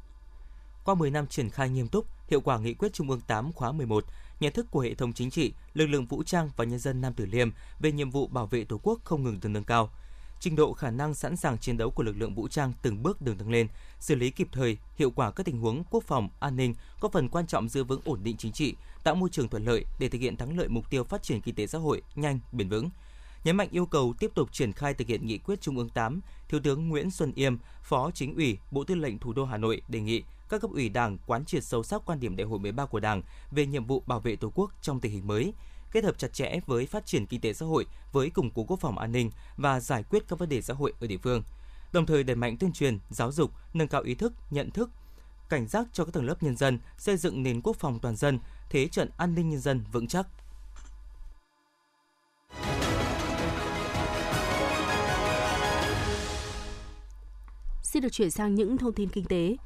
Qua 0.84 0.94
10 0.94 1.10
năm 1.10 1.26
triển 1.26 1.50
khai 1.50 1.68
nghiêm 1.68 1.88
túc, 1.88 2.06
hiệu 2.28 2.40
quả 2.40 2.58
nghị 2.58 2.74
quyết 2.74 2.92
Trung 2.92 3.10
ương 3.10 3.20
8 3.20 3.52
khóa 3.52 3.72
11, 3.72 4.04
nhận 4.40 4.52
thức 4.52 4.66
của 4.70 4.80
hệ 4.80 4.94
thống 4.94 5.12
chính 5.12 5.30
trị, 5.30 5.52
lực 5.74 5.86
lượng 5.86 6.06
vũ 6.06 6.22
trang 6.22 6.50
và 6.56 6.64
nhân 6.64 6.78
dân 6.78 7.00
Nam 7.00 7.14
Tử 7.14 7.26
Liêm 7.26 7.50
về 7.80 7.92
nhiệm 7.92 8.10
vụ 8.10 8.26
bảo 8.26 8.46
vệ 8.46 8.64
Tổ 8.64 8.80
quốc 8.82 9.00
không 9.04 9.22
ngừng 9.22 9.40
được 9.42 9.48
nâng 9.48 9.64
cao. 9.64 9.90
Trình 10.40 10.56
độ 10.56 10.72
khả 10.72 10.90
năng 10.90 11.14
sẵn 11.14 11.36
sàng 11.36 11.58
chiến 11.58 11.76
đấu 11.76 11.90
của 11.90 12.02
lực 12.02 12.16
lượng 12.18 12.34
vũ 12.34 12.48
trang 12.48 12.72
từng 12.82 13.02
bước 13.02 13.22
được 13.22 13.34
nâng 13.38 13.50
lên, 13.50 13.68
xử 14.00 14.14
lý 14.14 14.30
kịp 14.30 14.48
thời, 14.52 14.76
hiệu 14.96 15.10
quả 15.10 15.30
các 15.30 15.46
tình 15.46 15.60
huống 15.60 15.84
quốc 15.90 16.04
phòng, 16.04 16.28
an 16.40 16.56
ninh, 16.56 16.74
có 17.00 17.08
phần 17.08 17.28
quan 17.28 17.46
trọng 17.46 17.68
giữ 17.68 17.84
vững 17.84 18.00
ổn 18.04 18.20
định 18.22 18.36
chính 18.36 18.52
trị, 18.52 18.74
tạo 19.04 19.14
môi 19.14 19.28
trường 19.32 19.48
thuận 19.48 19.64
lợi 19.64 19.84
để 19.98 20.08
thực 20.08 20.20
hiện 20.20 20.36
thắng 20.36 20.58
lợi 20.58 20.68
mục 20.68 20.90
tiêu 20.90 21.04
phát 21.04 21.22
triển 21.22 21.40
kinh 21.40 21.54
tế 21.54 21.66
xã 21.66 21.78
hội 21.78 22.02
nhanh, 22.14 22.38
bền 22.52 22.68
vững 22.68 22.90
Nhấn 23.44 23.56
mạnh 23.56 23.68
yêu 23.70 23.86
cầu 23.86 24.14
tiếp 24.18 24.30
tục 24.34 24.52
triển 24.52 24.72
khai 24.72 24.94
thực 24.94 25.08
hiện 25.08 25.26
nghị 25.26 25.38
quyết 25.38 25.60
Trung 25.60 25.76
ương 25.76 25.88
8, 25.88 26.20
Thiếu 26.48 26.60
tướng 26.64 26.88
Nguyễn 26.88 27.10
Xuân 27.10 27.32
Yêm, 27.34 27.58
Phó 27.82 28.10
Chính 28.14 28.34
ủy 28.34 28.58
Bộ 28.70 28.84
Tư 28.84 28.94
lệnh 28.94 29.18
Thủ 29.18 29.32
đô 29.32 29.44
Hà 29.44 29.56
Nội 29.56 29.82
đề 29.88 30.00
nghị 30.00 30.22
các 30.48 30.60
cấp 30.60 30.70
ủy 30.70 30.88
Đảng 30.88 31.18
quán 31.26 31.44
triệt 31.44 31.64
sâu 31.64 31.82
sắc 31.82 32.02
quan 32.06 32.20
điểm 32.20 32.36
Đại 32.36 32.46
hội 32.46 32.58
13 32.58 32.86
của 32.86 33.00
Đảng 33.00 33.22
về 33.50 33.66
nhiệm 33.66 33.84
vụ 33.84 34.02
bảo 34.06 34.20
vệ 34.20 34.36
Tổ 34.36 34.52
quốc 34.54 34.72
trong 34.82 35.00
tình 35.00 35.12
hình 35.12 35.26
mới, 35.26 35.52
kết 35.92 36.04
hợp 36.04 36.18
chặt 36.18 36.32
chẽ 36.32 36.60
với 36.66 36.86
phát 36.86 37.06
triển 37.06 37.26
kinh 37.26 37.40
tế 37.40 37.52
xã 37.52 37.66
hội, 37.66 37.86
với 38.12 38.30
củng 38.30 38.50
cố 38.50 38.64
quốc 38.64 38.80
phòng 38.80 38.98
an 38.98 39.12
ninh 39.12 39.30
và 39.56 39.80
giải 39.80 40.02
quyết 40.02 40.28
các 40.28 40.38
vấn 40.38 40.48
đề 40.48 40.62
xã 40.62 40.74
hội 40.74 40.92
ở 41.00 41.06
địa 41.06 41.18
phương. 41.22 41.42
Đồng 41.92 42.06
thời 42.06 42.22
đẩy 42.22 42.36
mạnh 42.36 42.56
tuyên 42.56 42.72
truyền, 42.72 42.98
giáo 43.10 43.32
dục, 43.32 43.50
nâng 43.74 43.88
cao 43.88 44.02
ý 44.02 44.14
thức, 44.14 44.32
nhận 44.50 44.70
thức, 44.70 44.90
cảnh 45.48 45.66
giác 45.66 45.86
cho 45.92 46.04
các 46.04 46.14
tầng 46.14 46.26
lớp 46.26 46.42
nhân 46.42 46.56
dân, 46.56 46.78
xây 46.98 47.16
dựng 47.16 47.42
nền 47.42 47.60
quốc 47.60 47.76
phòng 47.76 47.98
toàn 47.98 48.16
dân, 48.16 48.38
thế 48.70 48.88
trận 48.88 49.10
an 49.16 49.34
ninh 49.34 49.48
nhân 49.48 49.60
dân 49.60 49.84
vững 49.92 50.08
chắc. 50.08 50.26
Xin 57.90 58.02
được 58.02 58.12
chuyển 58.12 58.30
sang 58.30 58.54
những 58.54 58.78
thông 58.78 58.92
tin 58.92 59.08
kinh 59.08 59.24
tế. 59.24 59.56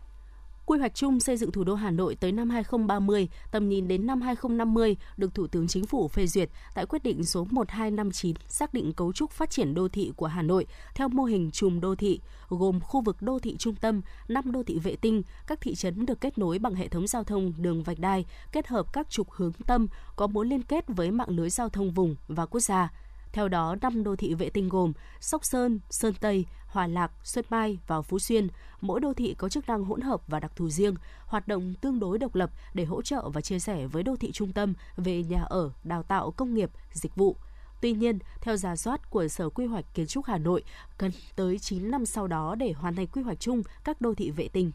Quy 0.66 0.78
hoạch 0.78 0.94
chung 0.94 1.20
xây 1.20 1.36
dựng 1.36 1.52
thủ 1.52 1.64
đô 1.64 1.74
Hà 1.74 1.90
Nội 1.90 2.14
tới 2.14 2.32
năm 2.32 2.50
2030, 2.50 3.28
tầm 3.50 3.68
nhìn 3.68 3.88
đến 3.88 4.06
năm 4.06 4.20
2050 4.20 4.96
được 5.16 5.34
Thủ 5.34 5.46
tướng 5.46 5.68
Chính 5.68 5.86
phủ 5.86 6.08
phê 6.08 6.26
duyệt 6.26 6.50
tại 6.74 6.86
quyết 6.86 7.02
định 7.02 7.24
số 7.24 7.46
1259 7.50 8.36
xác 8.48 8.74
định 8.74 8.92
cấu 8.92 9.12
trúc 9.12 9.30
phát 9.30 9.50
triển 9.50 9.74
đô 9.74 9.88
thị 9.88 10.12
của 10.16 10.26
Hà 10.26 10.42
Nội 10.42 10.66
theo 10.94 11.08
mô 11.08 11.24
hình 11.24 11.50
chùm 11.50 11.80
đô 11.80 11.94
thị, 11.94 12.20
gồm 12.48 12.80
khu 12.80 13.00
vực 13.00 13.22
đô 13.22 13.38
thị 13.38 13.56
trung 13.58 13.74
tâm, 13.74 14.00
5 14.28 14.52
đô 14.52 14.62
thị 14.62 14.78
vệ 14.78 14.96
tinh, 14.96 15.22
các 15.46 15.60
thị 15.60 15.74
trấn 15.74 16.06
được 16.06 16.20
kết 16.20 16.38
nối 16.38 16.58
bằng 16.58 16.74
hệ 16.74 16.88
thống 16.88 17.06
giao 17.06 17.24
thông 17.24 17.52
đường 17.58 17.82
vạch 17.82 17.98
đai, 17.98 18.24
kết 18.52 18.66
hợp 18.66 18.92
các 18.92 19.10
trục 19.10 19.30
hướng 19.30 19.52
tâm 19.52 19.86
có 20.16 20.26
mối 20.26 20.46
liên 20.46 20.62
kết 20.62 20.84
với 20.88 21.10
mạng 21.10 21.30
lưới 21.30 21.50
giao 21.50 21.68
thông 21.68 21.90
vùng 21.90 22.16
và 22.28 22.46
quốc 22.46 22.60
gia. 22.60 22.92
Theo 23.34 23.48
đó, 23.48 23.76
5 23.82 24.04
đô 24.04 24.16
thị 24.16 24.34
vệ 24.34 24.50
tinh 24.50 24.68
gồm 24.68 24.92
Sóc 25.20 25.44
Sơn, 25.44 25.80
Sơn 25.90 26.14
Tây, 26.20 26.46
Hòa 26.66 26.86
Lạc, 26.86 27.12
Xuân 27.24 27.44
Mai 27.50 27.78
và 27.86 28.02
Phú 28.02 28.18
Xuyên. 28.18 28.48
Mỗi 28.80 29.00
đô 29.00 29.14
thị 29.14 29.34
có 29.38 29.48
chức 29.48 29.68
năng 29.68 29.84
hỗn 29.84 30.00
hợp 30.00 30.20
và 30.28 30.40
đặc 30.40 30.56
thù 30.56 30.68
riêng, 30.68 30.94
hoạt 31.26 31.48
động 31.48 31.74
tương 31.80 31.98
đối 31.98 32.18
độc 32.18 32.34
lập 32.34 32.50
để 32.74 32.84
hỗ 32.84 33.02
trợ 33.02 33.28
và 33.28 33.40
chia 33.40 33.58
sẻ 33.58 33.86
với 33.86 34.02
đô 34.02 34.16
thị 34.16 34.32
trung 34.32 34.52
tâm 34.52 34.74
về 34.96 35.22
nhà 35.22 35.42
ở, 35.42 35.70
đào 35.84 36.02
tạo, 36.02 36.30
công 36.30 36.54
nghiệp, 36.54 36.70
dịch 36.92 37.16
vụ. 37.16 37.36
Tuy 37.80 37.92
nhiên, 37.92 38.18
theo 38.40 38.56
giả 38.56 38.76
soát 38.76 39.10
của 39.10 39.28
Sở 39.28 39.48
Quy 39.48 39.66
hoạch 39.66 39.94
Kiến 39.94 40.06
trúc 40.06 40.24
Hà 40.24 40.38
Nội, 40.38 40.64
cần 40.98 41.10
tới 41.36 41.58
9 41.58 41.90
năm 41.90 42.06
sau 42.06 42.26
đó 42.26 42.54
để 42.54 42.72
hoàn 42.72 42.94
thành 42.94 43.06
quy 43.06 43.22
hoạch 43.22 43.40
chung 43.40 43.62
các 43.84 44.00
đô 44.00 44.14
thị 44.14 44.30
vệ 44.30 44.48
tinh. 44.48 44.70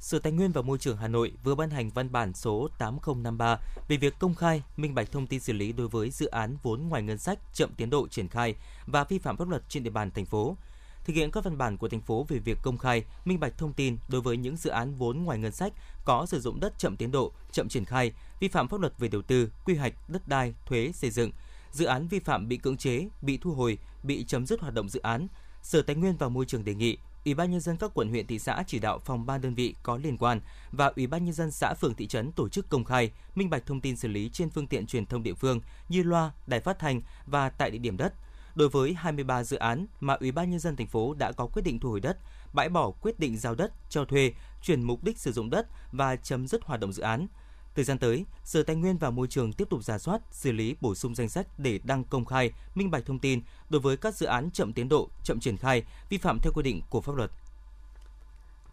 Sở 0.00 0.18
Tài 0.18 0.32
nguyên 0.32 0.52
và 0.52 0.62
Môi 0.62 0.78
trường 0.78 0.96
Hà 0.96 1.08
Nội 1.08 1.32
vừa 1.44 1.54
ban 1.54 1.70
hành 1.70 1.90
văn 1.90 2.12
bản 2.12 2.34
số 2.34 2.68
8053 2.78 3.58
về 3.88 3.96
việc 3.96 4.14
công 4.18 4.34
khai, 4.34 4.62
minh 4.76 4.94
bạch 4.94 5.12
thông 5.12 5.26
tin 5.26 5.40
xử 5.40 5.52
lý 5.52 5.72
đối 5.72 5.88
với 5.88 6.10
dự 6.10 6.26
án 6.26 6.56
vốn 6.62 6.88
ngoài 6.88 7.02
ngân 7.02 7.18
sách 7.18 7.38
chậm 7.54 7.70
tiến 7.76 7.90
độ 7.90 8.08
triển 8.08 8.28
khai 8.28 8.54
và 8.86 9.04
vi 9.04 9.18
phạm 9.18 9.36
pháp 9.36 9.48
luật 9.48 9.62
trên 9.68 9.82
địa 9.82 9.90
bàn 9.90 10.10
thành 10.10 10.26
phố. 10.26 10.56
Thực 11.04 11.16
hiện 11.16 11.30
các 11.30 11.44
văn 11.44 11.58
bản 11.58 11.76
của 11.76 11.88
thành 11.88 12.00
phố 12.00 12.26
về 12.28 12.38
việc 12.38 12.58
công 12.62 12.78
khai, 12.78 13.04
minh 13.24 13.40
bạch 13.40 13.58
thông 13.58 13.72
tin 13.72 13.96
đối 14.08 14.20
với 14.20 14.36
những 14.36 14.56
dự 14.56 14.70
án 14.70 14.94
vốn 14.94 15.22
ngoài 15.22 15.38
ngân 15.38 15.52
sách 15.52 15.72
có 16.04 16.26
sử 16.26 16.40
dụng 16.40 16.60
đất 16.60 16.78
chậm 16.78 16.96
tiến 16.96 17.10
độ, 17.10 17.32
chậm 17.52 17.68
triển 17.68 17.84
khai, 17.84 18.12
vi 18.40 18.48
phạm 18.48 18.68
pháp 18.68 18.80
luật 18.80 18.98
về 18.98 19.08
đầu 19.08 19.22
tư, 19.22 19.50
quy 19.64 19.74
hoạch, 19.74 19.92
đất 20.08 20.28
đai, 20.28 20.54
thuế, 20.66 20.92
xây 20.94 21.10
dựng, 21.10 21.30
dự 21.72 21.84
án 21.84 22.08
vi 22.08 22.18
phạm 22.18 22.48
bị 22.48 22.56
cưỡng 22.56 22.76
chế, 22.76 23.08
bị 23.22 23.38
thu 23.38 23.52
hồi, 23.54 23.78
bị 24.02 24.24
chấm 24.24 24.46
dứt 24.46 24.60
hoạt 24.60 24.74
động 24.74 24.88
dự 24.88 25.00
án, 25.00 25.26
Sở 25.62 25.82
Tài 25.82 25.96
nguyên 25.96 26.16
và 26.16 26.28
Môi 26.28 26.44
trường 26.44 26.64
đề 26.64 26.74
nghị 26.74 26.98
Ủy 27.24 27.34
ban 27.34 27.50
nhân 27.50 27.60
dân 27.60 27.76
các 27.76 27.90
quận 27.94 28.08
huyện 28.08 28.26
thị 28.26 28.38
xã 28.38 28.62
chỉ 28.66 28.78
đạo 28.78 28.98
phòng 28.98 29.26
ban 29.26 29.40
đơn 29.40 29.54
vị 29.54 29.74
có 29.82 29.96
liên 29.96 30.16
quan 30.18 30.40
và 30.72 30.92
Ủy 30.96 31.06
ban 31.06 31.24
nhân 31.24 31.34
dân 31.34 31.50
xã 31.50 31.74
phường 31.74 31.94
thị 31.94 32.06
trấn 32.06 32.32
tổ 32.32 32.48
chức 32.48 32.68
công 32.68 32.84
khai, 32.84 33.10
minh 33.34 33.50
bạch 33.50 33.66
thông 33.66 33.80
tin 33.80 33.96
xử 33.96 34.08
lý 34.08 34.30
trên 34.32 34.50
phương 34.50 34.66
tiện 34.66 34.86
truyền 34.86 35.06
thông 35.06 35.22
địa 35.22 35.34
phương 35.34 35.60
như 35.88 36.02
loa, 36.02 36.32
đài 36.46 36.60
phát 36.60 36.78
thanh 36.78 37.00
và 37.26 37.50
tại 37.50 37.70
địa 37.70 37.78
điểm 37.78 37.96
đất. 37.96 38.14
Đối 38.54 38.68
với 38.68 38.94
23 38.94 39.44
dự 39.44 39.56
án 39.56 39.86
mà 40.00 40.14
Ủy 40.14 40.32
ban 40.32 40.50
nhân 40.50 40.60
dân 40.60 40.76
thành 40.76 40.86
phố 40.86 41.14
đã 41.14 41.32
có 41.32 41.46
quyết 41.46 41.62
định 41.62 41.80
thu 41.80 41.90
hồi 41.90 42.00
đất, 42.00 42.18
bãi 42.52 42.68
bỏ 42.68 42.90
quyết 42.90 43.18
định 43.18 43.36
giao 43.38 43.54
đất, 43.54 43.72
cho 43.88 44.04
thuê, 44.04 44.32
chuyển 44.62 44.82
mục 44.82 45.04
đích 45.04 45.18
sử 45.18 45.32
dụng 45.32 45.50
đất 45.50 45.66
và 45.92 46.16
chấm 46.16 46.46
dứt 46.46 46.64
hoạt 46.64 46.80
động 46.80 46.92
dự 46.92 47.02
án, 47.02 47.26
Thời 47.74 47.84
gian 47.84 47.98
tới, 47.98 48.24
Sở 48.44 48.62
Tài 48.62 48.76
nguyên 48.76 48.98
và 48.98 49.10
Môi 49.10 49.26
trường 49.26 49.52
tiếp 49.52 49.68
tục 49.70 49.84
giả 49.84 49.98
soát, 49.98 50.20
xử 50.30 50.52
lý 50.52 50.76
bổ 50.80 50.94
sung 50.94 51.14
danh 51.14 51.28
sách 51.28 51.46
để 51.58 51.80
đăng 51.84 52.04
công 52.04 52.24
khai, 52.24 52.50
minh 52.74 52.90
bạch 52.90 53.06
thông 53.06 53.18
tin 53.18 53.40
đối 53.70 53.80
với 53.80 53.96
các 53.96 54.14
dự 54.14 54.26
án 54.26 54.50
chậm 54.50 54.72
tiến 54.72 54.88
độ, 54.88 55.08
chậm 55.24 55.40
triển 55.40 55.56
khai, 55.56 55.82
vi 56.08 56.18
phạm 56.18 56.38
theo 56.42 56.52
quy 56.52 56.62
định 56.62 56.80
của 56.90 57.00
pháp 57.00 57.16
luật. 57.16 57.30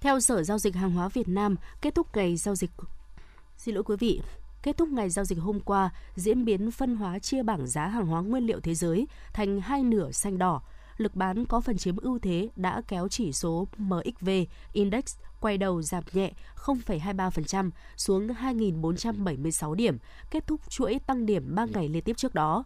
Theo 0.01 0.20
Sở 0.20 0.44
Giao 0.44 0.60
dịch 0.60 0.75
Hàng 0.75 0.92
hóa 0.92 1.10
Việt 1.10 1.27
Nam, 1.27 1.56
kết 1.82 1.96
thúc 1.96 2.16
ngày 2.16 2.38
giao 2.38 2.56
dịch 2.56 2.72
Xin 3.58 3.75
lỗi 3.75 3.84
quý 3.84 3.96
vị, 4.00 4.22
kết 4.63 4.77
thúc 4.77 4.89
ngày 4.89 5.10
giao 5.10 5.25
dịch 5.25 5.39
hôm 5.39 5.60
qua, 5.60 5.89
diễn 6.16 6.46
biến 6.46 6.72
phân 6.72 6.96
hóa 6.96 7.20
chia 7.20 7.44
bảng 7.44 7.68
giá 7.68 7.88
hàng 7.88 8.06
hóa 8.06 8.22
nguyên 8.22 8.44
liệu 8.44 8.60
thế 8.60 8.75
giới 8.75 9.08
thành 9.34 9.62
hai 9.62 9.84
nửa 9.84 10.12
xanh 10.12 10.38
đỏ. 10.38 10.62
Lực 10.97 11.15
bán 11.15 11.45
có 11.45 11.62
phần 11.62 11.77
chiếm 11.77 11.97
ưu 11.97 12.19
thế 12.19 12.49
đã 12.55 12.81
kéo 12.88 13.07
chỉ 13.07 13.33
số 13.33 13.67
MXV 13.77 14.29
Index 14.73 15.17
quay 15.39 15.57
đầu 15.57 15.81
giảm 15.81 16.03
nhẹ 16.13 16.31
0,23% 16.55 17.69
xuống 17.97 18.27
2.476 18.27 19.73
điểm, 19.73 19.97
kết 20.31 20.47
thúc 20.47 20.62
chuỗi 20.69 20.99
tăng 21.07 21.25
điểm 21.25 21.55
3 21.55 21.65
ngày 21.65 21.89
liên 21.89 22.03
tiếp 22.03 22.17
trước 22.17 22.33
đó. 22.33 22.63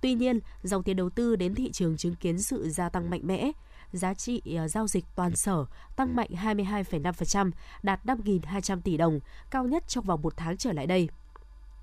Tuy 0.00 0.14
nhiên, 0.14 0.40
dòng 0.62 0.82
tiền 0.82 0.96
đầu 0.96 1.10
tư 1.10 1.36
đến 1.36 1.54
thị 1.54 1.70
trường 1.72 1.96
chứng 1.96 2.14
kiến 2.14 2.38
sự 2.38 2.68
gia 2.70 2.88
tăng 2.88 3.10
mạnh 3.10 3.20
mẽ. 3.24 3.52
Giá 3.92 4.14
trị 4.14 4.42
ờ, 4.56 4.68
giao 4.68 4.86
dịch 4.86 5.04
toàn 5.14 5.36
sở 5.36 5.64
tăng 5.96 6.16
mạnh 6.16 6.30
22,5%, 6.30 7.50
đạt 7.82 8.04
5.200 8.04 8.80
tỷ 8.80 8.96
đồng, 8.96 9.20
cao 9.50 9.64
nhất 9.64 9.88
trong 9.88 10.04
vòng 10.04 10.22
một 10.22 10.36
tháng 10.36 10.56
trở 10.56 10.72
lại 10.72 10.86
đây. 10.86 11.08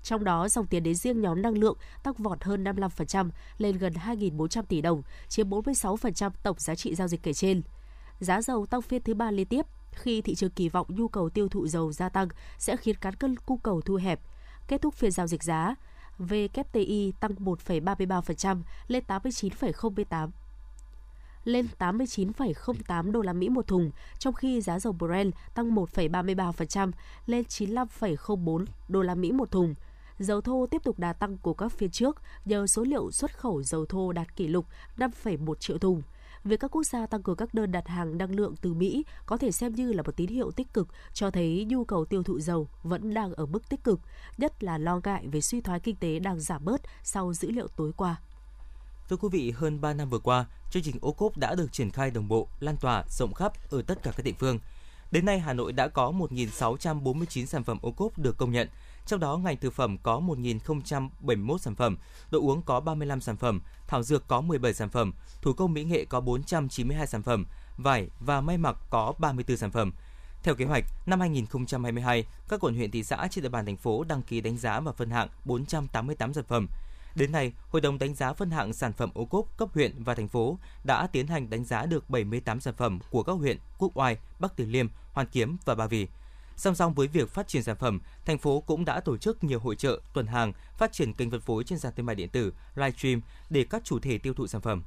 Trong 0.06 0.24
đó, 0.24 0.48
dòng 0.48 0.66
tiền 0.66 0.82
đến 0.82 0.94
riêng 0.94 1.20
nhóm 1.20 1.42
năng 1.42 1.58
lượng 1.58 1.76
tăng 2.02 2.14
vọt 2.18 2.44
hơn 2.44 2.64
55%, 2.64 3.30
lên 3.58 3.78
gần 3.78 3.92
2.400 3.92 4.62
tỷ 4.62 4.80
đồng, 4.80 5.02
chiếm 5.28 5.50
46% 5.50 6.30
tổng 6.42 6.56
giá 6.58 6.74
trị 6.74 6.94
giao 6.94 7.08
dịch 7.08 7.22
kể 7.22 7.32
trên. 7.32 7.62
Giá 8.20 8.42
dầu 8.42 8.66
tăng 8.66 8.82
phiên 8.82 9.02
thứ 9.02 9.14
ba 9.14 9.30
liên 9.30 9.46
tiếp, 9.46 9.66
khi 9.92 10.22
thị 10.22 10.34
trường 10.34 10.50
kỳ 10.50 10.68
vọng 10.68 10.86
nhu 10.88 11.08
cầu 11.08 11.30
tiêu 11.30 11.48
thụ 11.48 11.66
dầu 11.66 11.92
gia 11.92 12.08
tăng 12.08 12.28
sẽ 12.58 12.76
khiến 12.76 12.96
cán 12.96 13.14
cân 13.14 13.36
cung 13.36 13.58
cầu 13.58 13.80
thu 13.80 13.94
hẹp. 13.94 14.20
Kết 14.68 14.82
thúc 14.82 14.94
phiên 14.94 15.10
giao 15.10 15.26
dịch 15.26 15.42
giá, 15.42 15.74
WTI 16.18 17.12
tăng 17.20 17.34
1,33% 17.34 18.62
lên 18.88 19.04
89,08 19.08 20.28
lên 21.44 21.68
89,08 21.78 23.10
đô 23.10 23.20
la 23.20 23.32
Mỹ 23.32 23.48
một 23.48 23.66
thùng, 23.66 23.90
trong 24.18 24.34
khi 24.34 24.60
giá 24.60 24.78
dầu 24.78 24.92
Brent 24.92 25.34
tăng 25.54 25.74
1,33% 25.74 26.92
lên 27.26 27.44
95,04 27.48 28.64
đô 28.88 29.02
la 29.02 29.14
Mỹ 29.14 29.32
một 29.32 29.50
thùng. 29.50 29.74
Dầu 30.18 30.40
thô 30.40 30.66
tiếp 30.70 30.82
tục 30.84 30.98
đà 30.98 31.12
tăng 31.12 31.38
của 31.38 31.54
các 31.54 31.72
phiên 31.72 31.90
trước 31.90 32.22
nhờ 32.44 32.66
số 32.66 32.82
liệu 32.82 33.10
xuất 33.10 33.38
khẩu 33.38 33.62
dầu 33.62 33.86
thô 33.86 34.12
đạt 34.12 34.36
kỷ 34.36 34.46
lục 34.46 34.66
5,1 34.96 35.54
triệu 35.54 35.78
thùng. 35.78 36.02
Việc 36.44 36.60
các 36.60 36.70
quốc 36.70 36.84
gia 36.84 37.06
tăng 37.06 37.22
cường 37.22 37.36
các 37.36 37.54
đơn 37.54 37.72
đặt 37.72 37.88
hàng 37.88 38.18
năng 38.18 38.34
lượng 38.34 38.54
từ 38.60 38.74
Mỹ 38.74 39.04
có 39.26 39.36
thể 39.36 39.52
xem 39.52 39.74
như 39.74 39.92
là 39.92 40.02
một 40.02 40.16
tín 40.16 40.28
hiệu 40.28 40.50
tích 40.50 40.72
cực 40.74 40.88
cho 41.12 41.30
thấy 41.30 41.66
nhu 41.68 41.84
cầu 41.84 42.04
tiêu 42.04 42.22
thụ 42.22 42.40
dầu 42.40 42.68
vẫn 42.82 43.14
đang 43.14 43.34
ở 43.34 43.46
mức 43.46 43.68
tích 43.68 43.84
cực, 43.84 44.00
nhất 44.38 44.64
là 44.64 44.78
lo 44.78 45.00
ngại 45.04 45.26
về 45.26 45.40
suy 45.40 45.60
thoái 45.60 45.80
kinh 45.80 45.96
tế 45.96 46.18
đang 46.18 46.40
giảm 46.40 46.64
bớt 46.64 46.80
sau 47.02 47.32
dữ 47.32 47.50
liệu 47.50 47.68
tối 47.68 47.92
qua. 47.96 48.16
Thưa 49.08 49.16
quý 49.16 49.28
vị, 49.32 49.50
hơn 49.50 49.80
3 49.80 49.92
năm 49.92 50.10
vừa 50.10 50.18
qua, 50.18 50.46
chương 50.70 50.82
trình 50.82 50.98
ô 51.00 51.12
cốp 51.12 51.38
đã 51.38 51.54
được 51.54 51.72
triển 51.72 51.90
khai 51.90 52.10
đồng 52.10 52.28
bộ, 52.28 52.48
lan 52.60 52.76
tỏa 52.80 53.04
rộng 53.08 53.34
khắp 53.34 53.52
ở 53.70 53.82
tất 53.82 54.02
cả 54.02 54.12
các 54.16 54.22
địa 54.22 54.32
phương. 54.38 54.58
Đến 55.10 55.24
nay, 55.24 55.38
Hà 55.38 55.52
Nội 55.52 55.72
đã 55.72 55.88
có 55.88 56.12
1.649 56.30 57.46
sản 57.46 57.64
phẩm 57.64 57.78
ô 57.82 57.90
cốp 57.90 58.18
được 58.18 58.36
công 58.38 58.52
nhận, 58.52 58.68
trong 59.06 59.20
đó 59.20 59.36
ngành 59.36 59.56
thực 59.56 59.72
phẩm 59.72 59.96
có 60.02 60.20
1.071 60.20 61.58
sản 61.58 61.74
phẩm, 61.74 61.96
đồ 62.30 62.40
uống 62.40 62.62
có 62.62 62.80
35 62.80 63.20
sản 63.20 63.36
phẩm, 63.36 63.60
thảo 63.86 64.02
dược 64.02 64.28
có 64.28 64.40
17 64.40 64.74
sản 64.74 64.88
phẩm, 64.88 65.12
thủ 65.42 65.52
công 65.52 65.72
mỹ 65.72 65.84
nghệ 65.84 66.04
có 66.04 66.20
492 66.20 67.06
sản 67.06 67.22
phẩm, 67.22 67.46
vải 67.76 68.08
và 68.20 68.40
may 68.40 68.58
mặc 68.58 68.76
có 68.90 69.14
34 69.18 69.56
sản 69.56 69.70
phẩm. 69.70 69.92
Theo 70.42 70.54
kế 70.54 70.64
hoạch, 70.64 70.84
năm 71.06 71.20
2022, 71.20 72.26
các 72.48 72.60
quận 72.60 72.74
huyện 72.74 72.90
thị 72.90 73.02
xã 73.02 73.28
trên 73.30 73.42
địa 73.42 73.48
bàn 73.48 73.66
thành 73.66 73.76
phố 73.76 74.04
đăng 74.04 74.22
ký 74.22 74.40
đánh 74.40 74.58
giá 74.58 74.80
và 74.80 74.92
phân 74.92 75.10
hạng 75.10 75.28
488 75.44 76.34
sản 76.34 76.44
phẩm. 76.48 76.68
Đến 77.14 77.32
nay, 77.32 77.52
Hội 77.70 77.80
đồng 77.80 77.98
đánh 77.98 78.14
giá 78.14 78.32
phân 78.32 78.50
hạng 78.50 78.72
sản 78.72 78.92
phẩm 78.92 79.10
ô 79.14 79.24
cốp 79.24 79.56
cấp 79.56 79.68
huyện 79.74 80.02
và 80.02 80.14
thành 80.14 80.28
phố 80.28 80.58
đã 80.84 81.06
tiến 81.06 81.26
hành 81.26 81.50
đánh 81.50 81.64
giá 81.64 81.86
được 81.86 82.10
78 82.10 82.60
sản 82.60 82.74
phẩm 82.74 82.98
của 83.10 83.22
các 83.22 83.32
huyện 83.32 83.58
Quốc 83.78 83.90
Oai, 83.94 84.16
Bắc 84.38 84.56
Từ 84.56 84.64
Liêm, 84.64 84.86
Hoàn 85.12 85.26
Kiếm 85.26 85.56
và 85.64 85.74
Ba 85.74 85.86
Vì. 85.86 86.08
Song 86.56 86.74
song 86.74 86.94
với 86.94 87.06
việc 87.06 87.30
phát 87.30 87.48
triển 87.48 87.62
sản 87.62 87.76
phẩm, 87.76 88.00
thành 88.24 88.38
phố 88.38 88.60
cũng 88.60 88.84
đã 88.84 89.00
tổ 89.00 89.16
chức 89.16 89.44
nhiều 89.44 89.60
hội 89.60 89.76
trợ, 89.76 90.00
tuần 90.12 90.26
hàng, 90.26 90.52
phát 90.78 90.92
triển 90.92 91.12
kênh 91.12 91.30
phân 91.30 91.40
phối 91.40 91.64
trên 91.64 91.78
sàn 91.78 91.92
thương 91.96 92.06
mại 92.06 92.16
điện 92.16 92.28
tử, 92.28 92.52
livestream 92.74 93.20
để 93.50 93.64
các 93.70 93.84
chủ 93.84 93.98
thể 93.98 94.18
tiêu 94.18 94.34
thụ 94.34 94.46
sản 94.46 94.60
phẩm. 94.60 94.82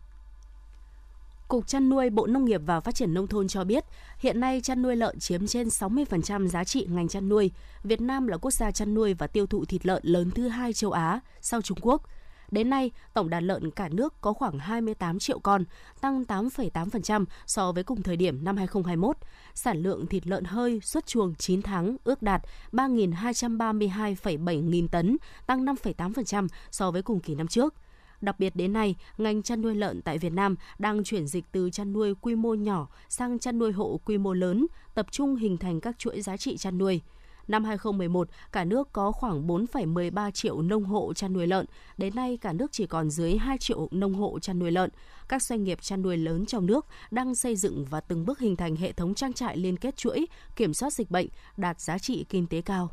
Cục 1.48 1.68
chăn 1.68 1.90
nuôi 1.90 2.10
Bộ 2.10 2.28
Nông 2.28 2.46
nghiệp 2.46 2.62
và 2.66 2.80
Phát 2.80 2.96
triển 2.96 3.14
Nông 3.14 3.28
thôn 3.28 3.48
cho 3.48 3.64
biết, 3.64 3.84
hiện 4.20 4.40
nay 4.40 4.62
chăn 4.62 4.82
nuôi 4.82 4.96
lợn 4.96 5.20
chiếm 5.20 5.48
trên 5.48 5.68
60% 5.68 6.48
giá 6.48 6.64
trị 6.64 6.88
ngành 6.90 7.08
chăn 7.08 7.30
nuôi. 7.30 7.52
Việt 7.84 8.02
Nam 8.02 8.28
là 8.28 8.38
quốc 8.38 8.52
gia 8.52 8.72
chăn 8.72 8.94
nuôi 8.94 9.14
và 9.14 9.28
tiêu 9.28 9.48
thụ 9.48 9.66
thịt 9.66 9.86
lợn 9.86 10.02
lớn 10.06 10.32
thứ 10.32 10.48
hai 10.48 10.74
châu 10.74 10.92
Á 10.92 11.20
sau 11.42 11.62
Trung 11.62 11.78
Quốc– 11.82 12.04
Đến 12.52 12.70
nay, 12.70 12.92
tổng 13.14 13.30
đàn 13.30 13.48
lợn 13.48 13.72
cả 13.72 13.90
nước 13.90 14.22
có 14.22 14.34
khoảng 14.34 14.60
28 14.60 15.20
triệu 15.20 15.40
con, 15.40 15.64
tăng 16.02 16.24
8,8% 16.24 17.26
so 17.46 17.72
với 17.72 17.84
cùng 17.84 18.04
thời 18.04 18.18
điểm 18.18 18.44
năm 18.44 18.58
2021. 18.58 19.18
Sản 19.54 19.84
lượng 19.84 20.08
thịt 20.08 20.28
lợn 20.28 20.44
hơi 20.44 20.80
xuất 20.84 21.06
chuồng 21.06 21.36
9 21.36 21.62
tháng 21.62 21.98
ước 22.04 22.22
đạt 22.22 22.42
3.232,7 22.72 24.70
nghìn 24.70 24.88
tấn, 24.88 25.18
tăng 25.46 25.66
5,8% 25.66 26.48
so 26.72 26.92
với 26.92 27.02
cùng 27.02 27.20
kỳ 27.20 27.36
năm 27.36 27.48
trước. 27.48 27.74
Đặc 28.22 28.40
biệt 28.40 28.56
đến 28.56 28.74
nay, 28.74 28.96
ngành 29.18 29.44
chăn 29.44 29.62
nuôi 29.62 29.76
lợn 29.76 30.02
tại 30.02 30.18
Việt 30.18 30.34
Nam 30.34 30.56
đang 30.80 31.04
chuyển 31.04 31.28
dịch 31.28 31.46
từ 31.52 31.70
chăn 31.70 31.94
nuôi 31.94 32.16
quy 32.22 32.36
mô 32.36 32.54
nhỏ 32.54 32.88
sang 33.10 33.40
chăn 33.40 33.60
nuôi 33.60 33.72
hộ 33.72 34.00
quy 34.06 34.18
mô 34.18 34.34
lớn, 34.34 34.68
tập 34.94 35.08
trung 35.12 35.36
hình 35.36 35.58
thành 35.58 35.82
các 35.82 36.00
chuỗi 36.00 36.22
giá 36.22 36.38
trị 36.38 36.58
chăn 36.58 36.78
nuôi. 36.78 37.02
Năm 37.50 37.64
2011, 37.64 38.30
cả 38.52 38.64
nước 38.64 38.94
có 38.94 39.12
khoảng 39.12 39.48
4,13 39.48 40.32
triệu 40.32 40.62
nông 40.62 40.84
hộ 40.84 41.14
chăn 41.14 41.34
nuôi 41.34 41.48
lợn. 41.48 41.66
Đến 41.98 42.16
nay, 42.16 42.38
cả 42.38 42.54
nước 42.54 42.72
chỉ 42.72 42.86
còn 42.88 43.10
dưới 43.10 43.38
2 43.38 43.58
triệu 43.58 43.88
nông 43.92 44.14
hộ 44.14 44.40
chăn 44.40 44.60
nuôi 44.60 44.72
lợn. 44.72 44.90
Các 45.28 45.44
doanh 45.44 45.64
nghiệp 45.64 45.82
chăn 45.82 46.02
nuôi 46.02 46.18
lớn 46.18 46.46
trong 46.46 46.66
nước 46.66 46.86
đang 47.12 47.36
xây 47.36 47.56
dựng 47.56 47.86
và 47.86 48.02
từng 48.02 48.26
bước 48.26 48.40
hình 48.40 48.56
thành 48.56 48.76
hệ 48.76 48.92
thống 48.92 49.14
trang 49.14 49.34
trại 49.34 49.58
liên 49.58 49.78
kết 49.78 49.98
chuỗi, 49.98 50.26
kiểm 50.56 50.74
soát 50.74 50.94
dịch 50.94 51.12
bệnh, 51.12 51.28
đạt 51.58 51.82
giá 51.82 51.98
trị 51.98 52.26
kinh 52.30 52.48
tế 52.48 52.62
cao. 52.62 52.90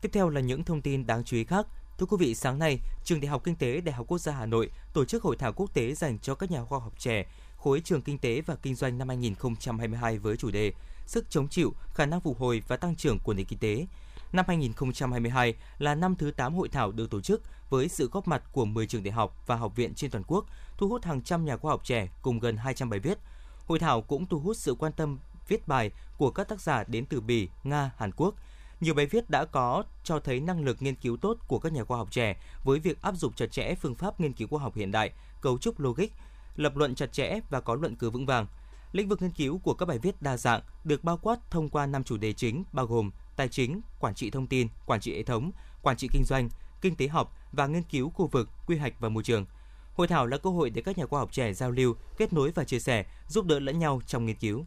Tiếp 0.00 0.08
theo 0.12 0.28
là 0.28 0.40
những 0.40 0.64
thông 0.64 0.82
tin 0.82 1.06
đáng 1.06 1.24
chú 1.24 1.36
ý 1.36 1.44
khác. 1.44 1.66
Thưa 1.98 2.06
quý 2.06 2.16
vị, 2.20 2.34
sáng 2.34 2.58
nay, 2.58 2.78
Trường 3.04 3.20
Đại 3.20 3.28
học 3.28 3.44
Kinh 3.44 3.56
tế 3.56 3.80
Đại 3.80 3.94
học 3.94 4.06
Quốc 4.08 4.18
gia 4.18 4.32
Hà 4.32 4.46
Nội 4.46 4.70
tổ 4.92 5.04
chức 5.04 5.22
hội 5.22 5.36
thảo 5.36 5.52
quốc 5.52 5.74
tế 5.74 5.94
dành 5.94 6.18
cho 6.18 6.34
các 6.34 6.50
nhà 6.50 6.64
khoa 6.64 6.78
học 6.78 6.92
trẻ 6.98 7.26
khối 7.66 7.80
trường 7.80 8.02
kinh 8.02 8.18
tế 8.18 8.40
và 8.40 8.56
kinh 8.62 8.74
doanh 8.74 8.98
năm 8.98 9.08
2022 9.08 10.18
với 10.18 10.36
chủ 10.36 10.50
đề 10.50 10.72
Sức 11.06 11.30
chống 11.30 11.48
chịu, 11.48 11.74
khả 11.94 12.06
năng 12.06 12.20
phục 12.20 12.38
hồi 12.38 12.62
và 12.68 12.76
tăng 12.76 12.96
trưởng 12.96 13.18
của 13.18 13.34
nền 13.34 13.46
kinh 13.46 13.58
tế. 13.58 13.86
Năm 14.32 14.44
2022 14.48 15.54
là 15.78 15.94
năm 15.94 16.16
thứ 16.16 16.30
8 16.30 16.54
hội 16.54 16.68
thảo 16.68 16.92
được 16.92 17.10
tổ 17.10 17.20
chức 17.20 17.42
với 17.70 17.88
sự 17.88 18.08
góp 18.12 18.28
mặt 18.28 18.42
của 18.52 18.64
10 18.64 18.86
trường 18.86 19.02
đại 19.02 19.12
học 19.12 19.46
và 19.46 19.56
học 19.56 19.76
viện 19.76 19.94
trên 19.94 20.10
toàn 20.10 20.24
quốc, 20.26 20.46
thu 20.78 20.88
hút 20.88 21.04
hàng 21.04 21.22
trăm 21.22 21.44
nhà 21.44 21.56
khoa 21.56 21.72
học 21.72 21.84
trẻ 21.84 22.08
cùng 22.22 22.38
gần 22.38 22.56
200 22.56 22.90
bài 22.90 23.00
viết. 23.00 23.18
Hội 23.66 23.78
thảo 23.78 24.02
cũng 24.02 24.26
thu 24.26 24.38
hút 24.38 24.56
sự 24.56 24.74
quan 24.74 24.92
tâm 24.92 25.18
viết 25.48 25.68
bài 25.68 25.90
của 26.18 26.30
các 26.30 26.48
tác 26.48 26.60
giả 26.60 26.84
đến 26.84 27.06
từ 27.06 27.20
Bỉ, 27.20 27.48
Nga, 27.64 27.90
Hàn 27.96 28.10
Quốc. 28.16 28.34
Nhiều 28.80 28.94
bài 28.94 29.06
viết 29.06 29.30
đã 29.30 29.44
có 29.44 29.84
cho 30.04 30.18
thấy 30.18 30.40
năng 30.40 30.64
lực 30.64 30.82
nghiên 30.82 30.94
cứu 30.94 31.16
tốt 31.16 31.36
của 31.48 31.58
các 31.58 31.72
nhà 31.72 31.84
khoa 31.84 31.98
học 31.98 32.08
trẻ 32.10 32.36
với 32.64 32.78
việc 32.78 33.02
áp 33.02 33.14
dụng 33.14 33.32
chặt 33.32 33.52
chẽ 33.52 33.74
phương 33.74 33.94
pháp 33.94 34.20
nghiên 34.20 34.32
cứu 34.32 34.48
khoa 34.48 34.60
học 34.60 34.74
hiện 34.74 34.90
đại, 34.90 35.10
cấu 35.40 35.58
trúc 35.58 35.80
logic, 35.80 36.08
lập 36.56 36.76
luận 36.76 36.94
chặt 36.94 37.12
chẽ 37.12 37.40
và 37.50 37.60
có 37.60 37.74
luận 37.74 37.96
cứ 37.96 38.10
vững 38.10 38.26
vàng. 38.26 38.46
Lĩnh 38.92 39.08
vực 39.08 39.22
nghiên 39.22 39.30
cứu 39.30 39.58
của 39.58 39.74
các 39.74 39.86
bài 39.86 39.98
viết 39.98 40.22
đa 40.22 40.36
dạng 40.36 40.60
được 40.84 41.04
bao 41.04 41.18
quát 41.18 41.50
thông 41.50 41.68
qua 41.68 41.86
năm 41.86 42.04
chủ 42.04 42.16
đề 42.16 42.32
chính 42.32 42.64
bao 42.72 42.86
gồm 42.86 43.10
tài 43.36 43.48
chính, 43.48 43.80
quản 44.00 44.14
trị 44.14 44.30
thông 44.30 44.46
tin, 44.46 44.68
quản 44.86 45.00
trị 45.00 45.16
hệ 45.16 45.22
thống, 45.22 45.50
quản 45.82 45.96
trị 45.96 46.08
kinh 46.12 46.24
doanh, 46.24 46.48
kinh 46.80 46.96
tế 46.96 47.08
học 47.08 47.36
và 47.52 47.66
nghiên 47.66 47.82
cứu 47.82 48.10
khu 48.10 48.26
vực, 48.26 48.48
quy 48.66 48.76
hoạch 48.76 49.00
và 49.00 49.08
môi 49.08 49.22
trường. 49.22 49.46
Hội 49.94 50.08
thảo 50.08 50.26
là 50.26 50.38
cơ 50.38 50.50
hội 50.50 50.70
để 50.70 50.82
các 50.82 50.98
nhà 50.98 51.06
khoa 51.06 51.20
học 51.20 51.32
trẻ 51.32 51.52
giao 51.52 51.70
lưu, 51.70 51.94
kết 52.18 52.32
nối 52.32 52.50
và 52.50 52.64
chia 52.64 52.78
sẻ, 52.78 53.04
giúp 53.28 53.46
đỡ 53.46 53.58
lẫn 53.58 53.78
nhau 53.78 54.00
trong 54.06 54.26
nghiên 54.26 54.36
cứu 54.36 54.64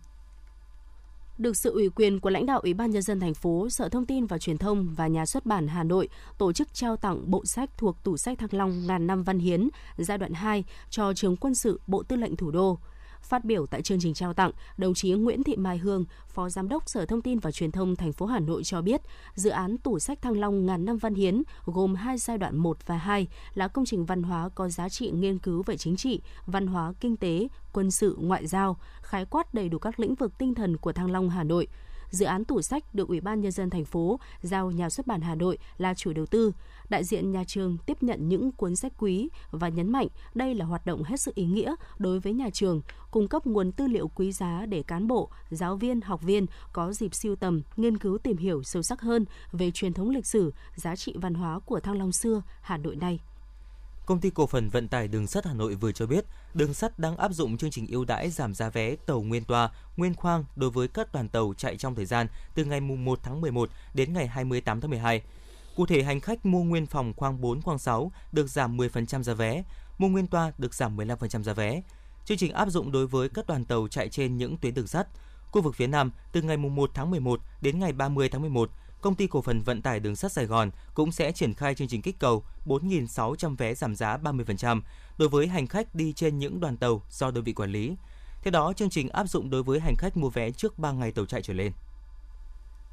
được 1.39 1.57
sự 1.57 1.71
ủy 1.71 1.89
quyền 1.89 2.19
của 2.19 2.29
lãnh 2.29 2.45
đạo 2.45 2.59
Ủy 2.59 2.73
ban 2.73 2.91
nhân 2.91 3.01
dân 3.01 3.19
thành 3.19 3.33
phố, 3.33 3.69
Sở 3.69 3.89
Thông 3.89 4.05
tin 4.05 4.25
và 4.25 4.37
Truyền 4.37 4.57
thông 4.57 4.93
và 4.95 5.07
Nhà 5.07 5.25
xuất 5.25 5.45
bản 5.45 5.67
Hà 5.67 5.83
Nội 5.83 6.09
tổ 6.37 6.53
chức 6.53 6.73
trao 6.73 6.95
tặng 6.95 7.31
bộ 7.31 7.45
sách 7.45 7.69
thuộc 7.77 8.03
tủ 8.03 8.17
sách 8.17 8.39
Thăng 8.39 8.49
Long 8.51 8.87
ngàn 8.87 9.07
năm 9.07 9.23
văn 9.23 9.39
hiến 9.39 9.69
giai 9.97 10.17
đoạn 10.17 10.33
2 10.33 10.63
cho 10.89 11.13
trường 11.13 11.35
quân 11.35 11.55
sự 11.55 11.79
Bộ 11.87 12.03
Tư 12.03 12.15
lệnh 12.15 12.35
Thủ 12.35 12.51
đô. 12.51 12.79
Phát 13.21 13.45
biểu 13.45 13.65
tại 13.65 13.81
chương 13.81 13.99
trình 13.99 14.13
trao 14.13 14.33
tặng, 14.33 14.51
đồng 14.77 14.93
chí 14.93 15.11
Nguyễn 15.11 15.43
Thị 15.43 15.55
Mai 15.55 15.77
Hương, 15.77 16.05
Phó 16.27 16.49
Giám 16.49 16.69
đốc 16.69 16.89
Sở 16.89 17.05
Thông 17.05 17.21
tin 17.21 17.39
và 17.39 17.51
Truyền 17.51 17.71
thông 17.71 17.95
thành 17.95 18.13
phố 18.13 18.25
Hà 18.25 18.39
Nội 18.39 18.63
cho 18.63 18.81
biết, 18.81 19.01
dự 19.35 19.49
án 19.49 19.77
tủ 19.77 19.99
sách 19.99 20.21
Thăng 20.21 20.39
Long 20.39 20.65
ngàn 20.65 20.85
năm 20.85 20.97
văn 20.97 21.15
hiến 21.15 21.43
gồm 21.65 21.95
hai 21.95 22.17
giai 22.17 22.37
đoạn 22.37 22.57
1 22.57 22.77
và 22.85 22.97
2 22.97 23.27
là 23.53 23.67
công 23.67 23.85
trình 23.85 24.05
văn 24.05 24.23
hóa 24.23 24.49
có 24.49 24.69
giá 24.69 24.89
trị 24.89 25.11
nghiên 25.11 25.39
cứu 25.39 25.63
về 25.65 25.77
chính 25.77 25.95
trị, 25.95 26.21
văn 26.45 26.67
hóa, 26.67 26.93
kinh 26.99 27.17
tế, 27.17 27.47
quân 27.73 27.91
sự, 27.91 28.17
ngoại 28.19 28.47
giao, 28.47 28.77
khái 29.01 29.25
quát 29.25 29.53
đầy 29.53 29.69
đủ 29.69 29.79
các 29.79 29.99
lĩnh 29.99 30.15
vực 30.15 30.37
tinh 30.37 30.55
thần 30.55 30.77
của 30.77 30.93
Thăng 30.93 31.11
Long 31.11 31.29
Hà 31.29 31.43
Nội– 31.43 31.67
Dự 32.09 32.25
án 32.25 32.45
tủ 32.45 32.61
sách 32.61 32.95
được 32.95 33.07
Ủy 33.07 33.21
ban 33.21 33.41
nhân 33.41 33.51
dân 33.51 33.69
thành 33.69 33.85
phố 33.85 34.19
giao 34.41 34.71
nhà 34.71 34.89
xuất 34.89 35.07
bản 35.07 35.21
Hà 35.21 35.35
Nội 35.35 35.57
là 35.77 35.93
chủ 35.93 36.13
đầu 36.13 36.25
tư. 36.25 36.51
Đại 36.89 37.03
diện 37.03 37.31
nhà 37.31 37.43
trường 37.47 37.77
tiếp 37.85 38.03
nhận 38.03 38.29
những 38.29 38.51
cuốn 38.51 38.75
sách 38.75 38.93
quý 38.99 39.29
và 39.51 39.69
nhấn 39.69 39.91
mạnh 39.91 40.07
đây 40.35 40.55
là 40.55 40.65
hoạt 40.65 40.85
động 40.85 41.03
hết 41.03 41.21
sức 41.21 41.35
ý 41.35 41.45
nghĩa 41.45 41.75
đối 41.97 42.19
với 42.19 42.33
nhà 42.33 42.49
trường, 42.53 42.81
cung 43.11 43.27
cấp 43.27 43.45
nguồn 43.45 43.71
tư 43.71 43.87
liệu 43.87 44.07
quý 44.07 44.31
giá 44.31 44.65
để 44.65 44.83
cán 44.83 45.07
bộ, 45.07 45.29
giáo 45.49 45.75
viên, 45.75 46.01
học 46.01 46.21
viên 46.21 46.45
có 46.73 46.93
dịp 46.93 47.15
siêu 47.15 47.35
tầm, 47.35 47.61
nghiên 47.77 47.97
cứu 47.97 48.17
tìm 48.17 48.37
hiểu 48.37 48.63
sâu 48.63 48.81
sắc 48.81 49.01
hơn 49.01 49.25
về 49.51 49.71
truyền 49.71 49.93
thống 49.93 50.09
lịch 50.09 50.25
sử, 50.25 50.53
giá 50.75 50.95
trị 50.95 51.15
văn 51.21 51.33
hóa 51.33 51.59
của 51.59 51.79
Thăng 51.79 51.97
Long 51.97 52.11
xưa, 52.11 52.41
Hà 52.61 52.77
Nội 52.77 52.95
nay. 52.95 53.19
Công 54.05 54.19
ty 54.19 54.29
cổ 54.29 54.47
phần 54.47 54.69
vận 54.69 54.87
tải 54.87 55.07
đường 55.07 55.27
sắt 55.27 55.45
Hà 55.45 55.53
Nội 55.53 55.75
vừa 55.75 55.91
cho 55.91 56.07
biết, 56.07 56.25
đường 56.53 56.73
sắt 56.73 56.99
đang 56.99 57.17
áp 57.17 57.33
dụng 57.33 57.57
chương 57.57 57.71
trình 57.71 57.87
ưu 57.87 58.05
đãi 58.05 58.29
giảm 58.29 58.53
giá 58.53 58.69
vé 58.69 58.95
tàu 58.95 59.21
nguyên 59.21 59.43
toa, 59.43 59.69
nguyên 59.97 60.15
khoang 60.15 60.45
đối 60.55 60.69
với 60.69 60.87
các 60.87 61.13
đoàn 61.13 61.29
tàu 61.29 61.53
chạy 61.57 61.77
trong 61.77 61.95
thời 61.95 62.05
gian 62.05 62.27
từ 62.55 62.65
ngày 62.65 62.81
1 62.81 63.19
tháng 63.23 63.41
11 63.41 63.69
đến 63.93 64.13
ngày 64.13 64.27
28 64.27 64.81
tháng 64.81 64.91
12. 64.91 65.21
Cụ 65.75 65.85
thể, 65.85 66.03
hành 66.03 66.19
khách 66.19 66.45
mua 66.45 66.63
nguyên 66.63 66.85
phòng 66.85 67.13
khoang 67.17 67.41
4, 67.41 67.61
khoang 67.61 67.79
6 67.79 68.11
được 68.31 68.49
giảm 68.49 68.77
10% 68.77 69.23
giá 69.23 69.33
vé, 69.33 69.63
mua 69.97 70.07
nguyên 70.07 70.27
toa 70.27 70.51
được 70.57 70.73
giảm 70.73 70.97
15% 70.97 71.43
giá 71.43 71.53
vé. 71.53 71.81
Chương 72.25 72.37
trình 72.37 72.53
áp 72.53 72.69
dụng 72.69 72.91
đối 72.91 73.07
với 73.07 73.29
các 73.29 73.47
đoàn 73.47 73.65
tàu 73.65 73.87
chạy 73.87 74.09
trên 74.09 74.37
những 74.37 74.57
tuyến 74.57 74.73
đường 74.73 74.87
sắt. 74.87 75.07
Khu 75.51 75.61
vực 75.61 75.75
phía 75.75 75.87
Nam 75.87 76.11
từ 76.31 76.41
ngày 76.41 76.57
1 76.57 76.91
tháng 76.93 77.11
11 77.11 77.39
đến 77.61 77.79
ngày 77.79 77.91
30 77.91 78.29
tháng 78.29 78.41
11 78.41 78.69
Công 79.01 79.15
ty 79.15 79.27
cổ 79.27 79.41
phần 79.41 79.61
vận 79.61 79.81
tải 79.81 79.99
đường 79.99 80.15
sắt 80.15 80.31
Sài 80.31 80.45
Gòn 80.45 80.71
cũng 80.93 81.11
sẽ 81.11 81.31
triển 81.31 81.53
khai 81.53 81.75
chương 81.75 81.87
trình 81.87 82.01
kích 82.01 82.19
cầu 82.19 82.43
4.600 82.65 83.55
vé 83.55 83.75
giảm 83.75 83.95
giá 83.95 84.17
30% 84.17 84.81
đối 85.17 85.29
với 85.29 85.47
hành 85.47 85.67
khách 85.67 85.95
đi 85.95 86.13
trên 86.13 86.39
những 86.39 86.59
đoàn 86.59 86.77
tàu 86.77 87.01
do 87.09 87.31
đơn 87.31 87.43
vị 87.43 87.53
quản 87.53 87.71
lý. 87.71 87.95
Theo 88.43 88.51
đó, 88.51 88.73
chương 88.73 88.89
trình 88.89 89.09
áp 89.09 89.25
dụng 89.27 89.49
đối 89.49 89.63
với 89.63 89.79
hành 89.79 89.95
khách 89.95 90.17
mua 90.17 90.29
vé 90.29 90.51
trước 90.51 90.79
3 90.79 90.91
ngày 90.91 91.11
tàu 91.11 91.25
chạy 91.25 91.41
trở 91.41 91.53
lên. 91.53 91.71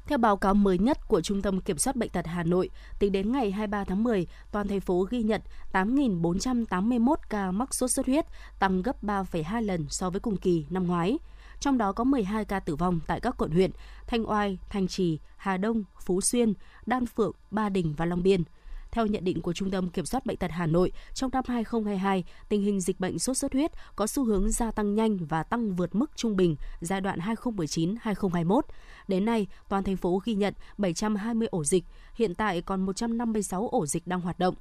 Theo 0.07 0.17
báo 0.17 0.37
cáo 0.37 0.53
mới 0.53 0.77
nhất 0.77 1.07
của 1.07 1.21
Trung 1.21 1.41
tâm 1.41 1.61
Kiểm 1.61 1.77
soát 1.77 1.95
Bệnh 1.95 2.09
tật 2.09 2.27
Hà 2.27 2.43
Nội, 2.43 2.69
tính 2.99 3.11
đến 3.11 3.31
ngày 3.31 3.51
23 3.51 3.83
tháng 3.83 4.03
10, 4.03 4.27
toàn 4.51 4.67
thành 4.67 4.81
phố 4.81 5.07
ghi 5.09 5.23
nhận 5.23 5.41
8.481 5.73 7.15
ca 7.29 7.51
mắc 7.51 7.73
sốt 7.73 7.91
xuất 7.91 8.05
huyết, 8.05 8.25
tăng 8.59 8.81
gấp 8.81 9.03
3,2 9.03 9.61
lần 9.61 9.85
so 9.89 10.09
với 10.09 10.19
cùng 10.19 10.37
kỳ 10.37 10.65
năm 10.69 10.87
ngoái 10.87 11.17
trong 11.59 11.77
đó 11.77 11.91
có 11.91 12.03
12 12.03 12.45
ca 12.45 12.59
tử 12.59 12.75
vong 12.75 12.99
tại 13.07 13.19
các 13.19 13.35
quận 13.37 13.51
huyện 13.51 13.71
Thanh 14.07 14.29
Oai, 14.29 14.59
Thanh 14.69 14.87
Trì, 14.87 15.19
Hà 15.37 15.57
Đông, 15.57 15.83
Phú 16.01 16.21
Xuyên, 16.21 16.53
Đan 16.85 17.05
Phượng, 17.05 17.31
Ba 17.51 17.69
Đình 17.69 17.93
và 17.97 18.05
Long 18.05 18.23
Biên. 18.23 18.43
Theo 18.91 19.05
nhận 19.05 19.23
định 19.23 19.41
của 19.41 19.53
Trung 19.53 19.71
tâm 19.71 19.89
Kiểm 19.89 20.05
soát 20.05 20.25
Bệnh 20.25 20.37
tật 20.37 20.51
Hà 20.51 20.65
Nội, 20.65 20.91
trong 21.13 21.31
năm 21.33 21.43
2022, 21.47 22.23
tình 22.49 22.61
hình 22.61 22.81
dịch 22.81 22.99
bệnh 22.99 23.19
sốt 23.19 23.37
xuất 23.37 23.53
huyết 23.53 23.71
có 23.95 24.07
xu 24.07 24.25
hướng 24.25 24.51
gia 24.51 24.71
tăng 24.71 24.95
nhanh 24.95 25.17
và 25.17 25.43
tăng 25.43 25.75
vượt 25.75 25.95
mức 25.95 26.11
trung 26.15 26.35
bình 26.35 26.55
giai 26.81 27.01
đoạn 27.01 27.19
2019-2021. 27.19 28.61
Đến 29.07 29.25
nay, 29.25 29.47
toàn 29.69 29.83
thành 29.83 29.97
phố 29.97 30.21
ghi 30.25 30.35
nhận 30.35 30.53
720 30.77 31.47
ổ 31.51 31.63
dịch, 31.63 31.83
hiện 32.13 32.35
tại 32.35 32.61
còn 32.61 32.85
156 32.85 33.67
ổ 33.67 33.85
dịch 33.85 34.07
đang 34.07 34.21
hoạt 34.21 34.39
động. 34.39 34.55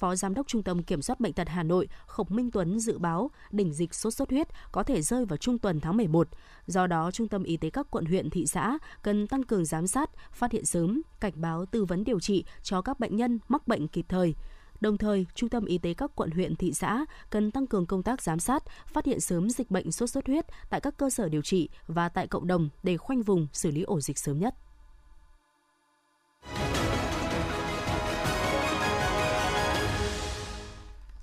Phó 0.00 0.16
Giám 0.16 0.34
đốc 0.34 0.46
Trung 0.46 0.62
tâm 0.62 0.82
Kiểm 0.82 1.02
soát 1.02 1.20
Bệnh 1.20 1.32
tật 1.32 1.48
Hà 1.48 1.62
Nội 1.62 1.88
Khổng 2.06 2.26
Minh 2.30 2.50
Tuấn 2.50 2.80
dự 2.80 2.98
báo 2.98 3.30
đỉnh 3.50 3.72
dịch 3.72 3.94
sốt 3.94 4.14
xuất 4.14 4.30
huyết 4.30 4.48
có 4.72 4.82
thể 4.82 5.02
rơi 5.02 5.24
vào 5.24 5.36
trung 5.36 5.58
tuần 5.58 5.80
tháng 5.80 5.96
11. 5.96 6.28
Do 6.66 6.86
đó, 6.86 7.10
Trung 7.10 7.28
tâm 7.28 7.42
Y 7.42 7.56
tế 7.56 7.70
các 7.70 7.86
quận 7.90 8.04
huyện 8.04 8.30
thị 8.30 8.46
xã 8.46 8.78
cần 9.02 9.26
tăng 9.26 9.42
cường 9.42 9.64
giám 9.64 9.86
sát, 9.86 10.10
phát 10.32 10.52
hiện 10.52 10.64
sớm, 10.64 11.02
cảnh 11.20 11.32
báo 11.36 11.66
tư 11.66 11.84
vấn 11.84 12.04
điều 12.04 12.20
trị 12.20 12.44
cho 12.62 12.82
các 12.82 13.00
bệnh 13.00 13.16
nhân 13.16 13.38
mắc 13.48 13.68
bệnh 13.68 13.88
kịp 13.88 14.06
thời. 14.08 14.34
Đồng 14.80 14.98
thời, 14.98 15.26
Trung 15.34 15.48
tâm 15.48 15.64
Y 15.64 15.78
tế 15.78 15.94
các 15.94 16.10
quận 16.14 16.30
huyện 16.30 16.56
thị 16.56 16.72
xã 16.72 17.04
cần 17.30 17.50
tăng 17.50 17.66
cường 17.66 17.86
công 17.86 18.02
tác 18.02 18.22
giám 18.22 18.38
sát, 18.38 18.62
phát 18.86 19.04
hiện 19.04 19.20
sớm 19.20 19.50
dịch 19.50 19.70
bệnh 19.70 19.92
sốt 19.92 20.10
xuất 20.10 20.26
huyết 20.26 20.46
tại 20.70 20.80
các 20.80 20.96
cơ 20.96 21.10
sở 21.10 21.28
điều 21.28 21.42
trị 21.42 21.68
và 21.86 22.08
tại 22.08 22.26
cộng 22.26 22.46
đồng 22.46 22.68
để 22.82 22.96
khoanh 22.96 23.22
vùng 23.22 23.46
xử 23.52 23.70
lý 23.70 23.82
ổ 23.82 24.00
dịch 24.00 24.18
sớm 24.18 24.38
nhất. 24.38 24.54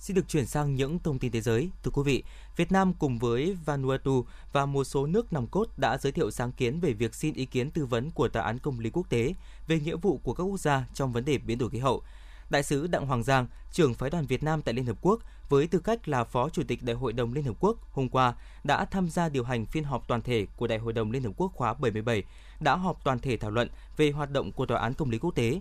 Xin 0.08 0.16
được 0.16 0.28
chuyển 0.28 0.46
sang 0.46 0.76
những 0.76 1.00
thông 1.00 1.20
tin 1.20 1.32
thế 1.32 1.42
giới. 1.42 1.70
Thưa 1.84 1.92
quý 1.92 2.04
vị, 2.06 2.24
Việt 2.56 2.72
Nam 2.72 2.94
cùng 3.00 3.20
với 3.20 3.58
Vanuatu 3.66 4.26
và 4.54 4.66
một 4.66 4.84
số 4.84 5.06
nước 5.06 5.34
nòng 5.34 5.48
cốt 5.48 5.68
đã 5.78 5.98
giới 5.98 6.12
thiệu 6.12 6.32
sáng 6.32 6.52
kiến 6.52 6.80
về 6.80 6.94
việc 6.94 7.16
xin 7.16 7.34
ý 7.34 7.46
kiến 7.46 7.72
tư 7.72 7.86
vấn 7.86 8.12
của 8.12 8.28
Tòa 8.28 8.44
án 8.44 8.60
Công 8.60 8.80
lý 8.80 8.90
Quốc 8.90 9.10
tế 9.10 9.34
về 9.68 9.80
nghĩa 9.80 9.96
vụ 9.96 10.20
của 10.24 10.34
các 10.34 10.44
quốc 10.44 10.60
gia 10.60 10.86
trong 10.94 11.14
vấn 11.14 11.26
đề 11.26 11.38
biến 11.38 11.58
đổi 11.58 11.70
khí 11.70 11.80
hậu. 11.80 12.02
Đại 12.50 12.64
sứ 12.64 12.88
Đặng 12.88 13.08
Hoàng 13.08 13.24
Giang, 13.24 13.48
trưởng 13.72 13.94
phái 13.94 14.10
đoàn 14.10 14.26
Việt 14.26 14.44
Nam 14.44 14.62
tại 14.62 14.74
Liên 14.74 14.86
Hợp 14.86 14.98
Quốc, 15.02 15.20
với 15.50 15.68
tư 15.68 15.80
cách 15.80 16.08
là 16.08 16.24
Phó 16.24 16.50
Chủ 16.50 16.64
tịch 16.68 16.84
Đại 16.84 16.96
hội 16.96 17.14
đồng 17.14 17.34
Liên 17.34 17.44
Hợp 17.44 17.56
Quốc, 17.60 17.78
hôm 17.92 18.10
qua 18.10 18.34
đã 18.64 18.86
tham 18.86 19.10
gia 19.10 19.30
điều 19.30 19.44
hành 19.44 19.66
phiên 19.66 19.84
họp 19.84 20.08
toàn 20.08 20.22
thể 20.22 20.46
của 20.58 20.68
Đại 20.68 20.78
hội 20.78 20.94
đồng 20.94 21.12
Liên 21.12 21.24
Hợp 21.24 21.32
Quốc 21.38 21.52
khóa 21.56 21.74
77, 21.74 22.24
đã 22.60 22.76
họp 22.76 23.04
toàn 23.04 23.20
thể 23.20 23.38
thảo 23.38 23.52
luận 23.52 23.70
về 23.98 24.12
hoạt 24.12 24.32
động 24.32 24.52
của 24.52 24.66
Tòa 24.66 24.80
án 24.80 24.94
Công 24.94 25.10
lý 25.10 25.18
Quốc 25.18 25.36
tế, 25.36 25.60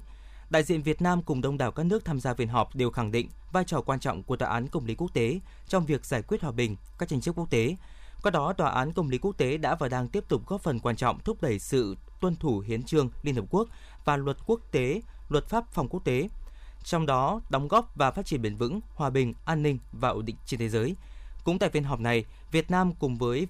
Đại 0.50 0.62
diện 0.62 0.82
Việt 0.82 1.02
Nam 1.02 1.22
cùng 1.22 1.40
đông 1.40 1.58
đảo 1.58 1.72
các 1.72 1.86
nước 1.86 2.04
tham 2.04 2.20
gia 2.20 2.34
phiên 2.34 2.48
họp 2.48 2.74
đều 2.74 2.90
khẳng 2.90 3.12
định 3.12 3.28
vai 3.52 3.64
trò 3.64 3.80
quan 3.80 4.00
trọng 4.00 4.22
của 4.22 4.36
Tòa 4.36 4.48
án 4.48 4.68
Công 4.68 4.84
lý 4.84 4.94
Quốc 4.94 5.14
tế 5.14 5.40
trong 5.68 5.86
việc 5.86 6.04
giải 6.04 6.22
quyết 6.22 6.42
hòa 6.42 6.52
bình 6.52 6.76
các 6.98 7.08
tranh 7.08 7.20
chấp 7.20 7.32
quốc 7.32 7.50
tế. 7.50 7.76
Qua 8.22 8.30
đó, 8.30 8.52
Tòa 8.52 8.70
án 8.70 8.92
Công 8.92 9.08
lý 9.08 9.18
Quốc 9.18 9.38
tế 9.38 9.56
đã 9.56 9.74
và 9.74 9.88
đang 9.88 10.08
tiếp 10.08 10.24
tục 10.28 10.46
góp 10.46 10.60
phần 10.60 10.80
quan 10.80 10.96
trọng 10.96 11.20
thúc 11.20 11.42
đẩy 11.42 11.58
sự 11.58 11.96
tuân 12.20 12.36
thủ 12.36 12.58
hiến 12.58 12.82
trương 12.82 13.10
Liên 13.22 13.34
Hợp 13.34 13.44
Quốc 13.50 13.68
và 14.04 14.16
luật 14.16 14.36
quốc 14.46 14.60
tế, 14.70 15.00
luật 15.28 15.46
pháp 15.46 15.72
phòng 15.72 15.88
quốc 15.88 16.04
tế, 16.04 16.28
trong 16.84 17.06
đó 17.06 17.40
đóng 17.50 17.68
góp 17.68 17.96
và 17.96 18.10
phát 18.10 18.26
triển 18.26 18.42
bền 18.42 18.56
vững, 18.56 18.80
hòa 18.94 19.10
bình, 19.10 19.34
an 19.44 19.62
ninh 19.62 19.78
và 19.92 20.08
ổn 20.08 20.24
định 20.24 20.36
trên 20.46 20.60
thế 20.60 20.68
giới. 20.68 20.96
Cũng 21.46 21.58
tại 21.58 21.70
phiên 21.70 21.84
họp 21.84 22.00
này, 22.00 22.24
Việt 22.52 22.70
Nam 22.70 22.92
cùng 22.98 23.16
với 23.16 23.46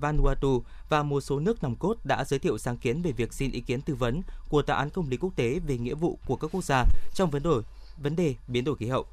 Vanuatu 0.00 0.62
và 0.88 1.02
một 1.02 1.20
số 1.20 1.40
nước 1.40 1.62
nòng 1.62 1.76
cốt 1.76 1.94
đã 2.04 2.24
giới 2.24 2.38
thiệu 2.38 2.58
sáng 2.58 2.76
kiến 2.76 3.02
về 3.02 3.12
việc 3.12 3.32
xin 3.32 3.50
ý 3.50 3.60
kiến 3.60 3.80
tư 3.80 3.94
vấn 3.94 4.22
của 4.48 4.62
Tòa 4.62 4.76
án 4.76 4.90
Công 4.90 5.08
lý 5.08 5.16
Quốc 5.16 5.36
tế 5.36 5.58
về 5.66 5.78
nghĩa 5.78 5.94
vụ 5.94 6.18
của 6.26 6.36
các 6.36 6.48
quốc 6.52 6.64
gia 6.64 6.84
trong 7.14 7.30
vấn 7.30 7.42
đề 7.42 7.50
vấn 8.02 8.16
đề 8.16 8.34
biến 8.48 8.64
đổi 8.64 8.76
khí 8.76 8.86
hậu. 8.86 9.06